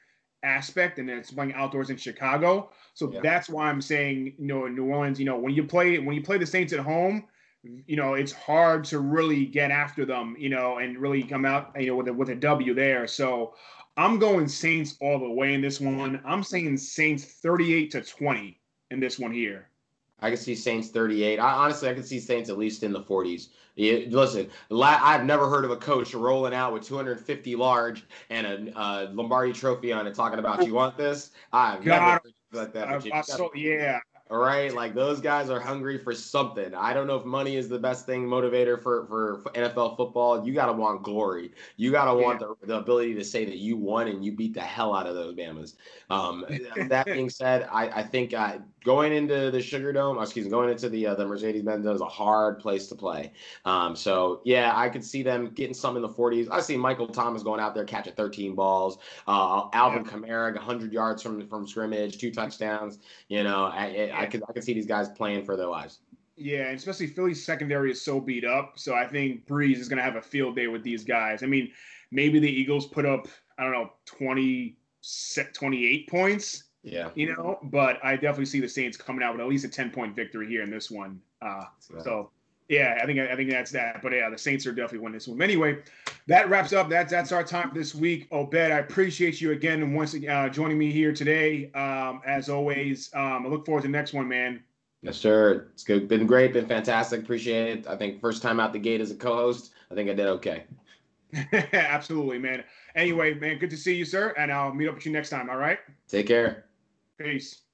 aspect, 0.44 1.00
and 1.00 1.10
it's 1.10 1.32
playing 1.32 1.54
outdoors 1.56 1.90
in 1.90 1.98
Chicago. 1.98 2.70
So 2.94 3.12
Yeah. 3.12 3.22
that's 3.22 3.50
why 3.50 3.68
I'm 3.68 3.82
saying, 3.82 4.36
you 4.38 4.46
know, 4.46 4.68
in 4.68 4.76
New 4.76 4.86
Orleans, 4.86 5.20
you 5.20 5.26
know, 5.26 5.38
when 5.38 5.56
you 5.56 5.64
play 5.64 5.98
when 5.98 6.16
you 6.16 6.22
play 6.22 6.38
the 6.38 6.46
Saints 6.46 6.72
at 6.74 6.80
home. 6.80 7.26
You 7.88 7.96
know, 7.96 8.14
it's 8.14 8.32
hard 8.32 8.84
to 8.86 9.00
really 9.00 9.44
get 9.48 9.72
after 9.72 10.06
them, 10.06 10.36
you 10.38 10.50
know, 10.50 10.78
and 10.78 11.00
really 11.00 11.24
come 11.24 11.46
out, 11.46 11.72
you 11.80 11.88
know, 11.88 11.96
with 11.96 12.08
a, 12.10 12.14
with 12.14 12.30
a 12.30 12.36
W 12.36 12.76
there. 12.76 13.08
So 13.08 13.56
I'm 13.98 14.20
going 14.20 14.48
Saints 14.48 14.98
all 15.00 15.20
the 15.20 15.30
way 15.30 15.54
in 15.54 15.62
this 15.62 15.80
one. 15.80 16.22
I'm 16.26 16.44
saying 16.44 16.78
Saints 16.78 17.24
38 17.24 17.92
to 17.92 18.02
20 18.02 18.60
in 18.92 19.00
this 19.00 19.18
one 19.18 19.32
here. 19.32 19.70
I 20.20 20.30
can 20.30 20.38
see 20.38 20.56
Saints 20.56 20.90
38. 20.90 21.40
I 21.40 21.52
honestly, 21.52 21.90
I 21.90 21.94
can 21.94 22.04
see 22.04 22.20
Saints 22.20 22.50
at 22.50 22.58
least 22.58 22.84
in 22.84 22.92
the 22.92 23.02
40s. 23.02 23.50
Yeah, 23.76 24.00
listen, 24.10 24.50
la- 24.70 25.00
I've 25.02 25.26
never 25.26 25.50
heard 25.50 25.66
of 25.66 25.72
a 25.72 25.78
coach 25.78 26.14
rolling 26.14 26.54
out 26.54 26.74
with 26.74 26.84
250 26.84 27.56
large 27.56 28.06
and 28.30 28.48
a 28.48 28.78
uh, 28.78 29.10
Lombardi 29.12 29.52
trophy 29.52 29.92
on 29.92 30.08
it, 30.08 30.16
talking 30.16 30.40
about 30.40 30.66
you 30.66 30.74
want 30.74 30.98
this. 30.98 31.32
I've 31.52 31.84
God, 31.84 32.00
never 32.00 32.12
heard 32.12 32.34
like 32.54 32.74
that. 32.74 32.88
I, 32.88 33.20
I 33.20 33.22
saw, 33.22 33.50
yeah, 33.54 34.00
All 34.32 34.40
right, 34.40 34.74
like 34.74 34.96
those 34.96 35.22
guys 35.22 35.52
are 35.52 35.60
hungry 35.60 36.00
for 36.00 36.12
something. 36.12 36.74
I 36.74 36.96
don't 36.96 37.06
know 37.06 37.16
if 37.16 37.26
money 37.26 37.58
is 37.58 37.70
the 37.70 37.78
best 37.78 38.08
thing 38.08 38.26
motivator 38.26 38.82
for 38.82 39.06
for, 39.06 39.42
for 39.44 39.52
NFL 39.52 39.98
football. 39.98 40.44
You 40.48 40.52
gotta 40.52 40.74
want 40.74 41.04
glory. 41.04 41.52
You 41.78 41.92
gotta 41.92 42.12
want 42.16 42.40
the, 42.40 42.56
the 42.66 42.78
ability 42.78 43.14
to 43.14 43.24
say 43.24 43.46
that 43.46 43.58
you 43.58 43.78
won 43.78 44.08
and 44.08 44.26
you 44.26 44.32
beat 44.32 44.56
the 44.56 44.62
hell 44.62 44.96
out 44.96 45.06
of 45.06 45.14
those 45.14 45.36
Bama's. 45.36 45.76
Um, 46.10 46.44
that 46.88 47.06
being 47.06 47.30
said, 47.30 47.70
I, 47.72 47.88
I 47.88 48.04
think 48.04 48.34
uh, 48.34 48.58
going 48.86 49.12
into 49.12 49.52
the 49.52 49.62
Sugar 49.62 49.92
Dome, 49.92 50.22
excuse 50.22 50.46
me, 50.46 50.52
going 50.52 50.70
into 50.70 50.88
the 50.88 51.08
uh, 51.08 51.16
the 51.16 51.26
Mercedes-Benz 51.26 51.84
Dome 51.84 51.96
is 51.96 52.02
a 52.02 52.06
hard 52.06 52.60
place 52.60 52.88
to 52.88 52.96
play. 52.96 53.34
Um, 53.66 53.96
so 53.96 54.42
yeah, 54.46 54.72
I 54.76 54.88
could 54.88 55.04
see 55.04 55.24
them 55.24 55.50
getting 55.50 55.74
some 55.74 55.96
in 55.98 56.02
the 56.02 56.10
40s. 56.10 56.48
I 56.52 56.62
see 56.62 56.78
Michael 56.78 57.08
Thomas 57.08 57.44
going 57.44 57.60
out 57.60 57.74
there 57.74 57.84
catching 57.84 58.14
13 58.14 58.56
balls. 58.56 59.00
Uh, 59.28 59.68
Alvin 59.74 60.06
yeah. 60.06 60.12
Kamara 60.12 60.54
100 60.56 60.94
yards 60.94 61.22
from 61.22 61.46
from 61.50 61.68
scrimmage, 61.68 62.18
two 62.18 62.32
touchdowns. 62.32 63.00
You 63.28 63.44
know, 63.44 63.66
I, 63.66 64.12
I 64.14 64.26
could 64.28 64.44
I 64.48 64.54
could 64.54 64.64
see 64.64 64.74
these 64.74 64.86
guys 64.86 65.10
playing 65.10 65.44
for 65.44 65.58
their 65.58 65.68
lives. 65.68 66.00
Yeah, 66.38 66.68
and 66.68 66.78
especially 66.78 67.08
Philly's 67.08 67.44
secondary 67.44 67.92
is 67.92 68.02
so 68.02 68.20
beat 68.20 68.46
up. 68.46 68.74
So 68.76 68.94
I 68.94 69.08
think 69.08 69.48
Brees 69.48 69.78
is 69.78 69.88
going 69.88 69.98
to 69.98 70.04
have 70.04 70.18
a 70.18 70.22
field 70.22 70.56
day 70.56 70.68
with 70.68 70.84
these 70.84 71.04
guys. 71.04 71.44
I 71.44 71.46
mean, 71.46 71.72
maybe 72.12 72.40
the 72.40 72.50
Eagles 72.50 72.88
put 72.88 73.06
up, 73.06 73.28
I 73.58 73.64
don't 73.64 73.72
know, 73.72 73.94
20, 74.06 74.76
28 75.54 76.10
points. 76.10 76.64
Yeah. 76.86 77.10
You 77.16 77.36
know, 77.36 77.58
but 77.64 77.98
I 78.04 78.14
definitely 78.16 78.46
see 78.46 78.60
the 78.60 78.70
Saints 78.70 78.96
coming 78.96 79.24
out 79.24 79.34
with 79.34 79.42
at 79.42 79.48
least 79.48 79.66
a 79.66 79.70
10 79.70 79.90
point 79.90 80.16
victory 80.16 80.48
here 80.48 80.62
in 80.62 80.70
this 80.70 80.92
one. 80.92 81.20
Uh, 81.42 81.66
so 81.80 82.30
yeah, 82.70 83.00
I 83.02 83.06
think 83.06 83.20
I 83.20 83.36
think 83.36 83.50
that's 83.50 83.72
that. 83.72 84.02
But 84.02 84.14
yeah, 84.14 84.30
the 84.30 84.38
Saints 84.38 84.66
are 84.66 84.72
definitely 84.72 85.00
winning 85.00 85.16
this 85.16 85.28
one. 85.28 85.42
Anyway, 85.42 85.80
that 86.28 86.50
wraps 86.50 86.74
up. 86.74 86.90
That's 86.90 87.12
that's 87.12 87.32
our 87.32 87.44
time 87.44 87.72
this 87.74 87.96
week. 87.96 88.28
Obed, 88.32 88.56
I 88.56 88.80
appreciate 88.80 89.42
you 89.42 89.52
again 89.52 89.82
and 89.82 89.96
once 89.96 90.14
again 90.14 90.36
uh, 90.36 90.50
joining 90.50 90.78
me 90.78 90.92
here 90.92 91.12
today. 91.12 91.72
Um, 91.74 92.22
as 92.26 92.50
always, 92.50 93.10
um, 93.14 93.46
I 93.46 93.50
look 93.50 93.66
forward 93.66 93.82
to 93.82 93.88
the 93.88 93.92
next 93.92 94.14
one, 94.14 94.28
man. 94.28 94.64
Yes, 95.02 95.18
sir. 95.18 95.68
It's 95.74 95.84
good. 95.84 96.08
Been 96.08 96.26
great. 96.26 96.54
Been 96.54 96.68
fantastic. 96.68 97.22
Appreciate 97.22 97.80
it. 97.80 97.88
I 97.88 97.96
think 97.96 98.20
first 98.20 98.42
time 98.42 98.60
out 98.60 98.74
the 98.74 98.80
gate 98.80 99.02
as 99.02 99.12
a 99.12 99.16
co-host. 99.16 99.72
I 99.92 99.96
think 99.96 100.10
I 100.10 100.14
did 100.14 100.26
okay. 100.28 100.64
Absolutely, 101.74 102.40
man. 102.40 102.64
Anyway, 102.96 103.36
man, 103.36 103.60
good 103.60 103.70
to 103.70 103.78
see 103.78 103.94
you, 103.94 104.06
sir. 104.06 104.34
And 104.38 104.52
I'll 104.52 104.74
meet 104.74 104.88
up 104.88 104.96
with 104.96 105.06
you 105.06 105.12
next 105.12 105.30
time. 105.30 105.50
All 105.50 105.58
right. 105.58 105.78
Take 106.08 106.28
care. 106.28 106.65
Peace. 107.18 107.65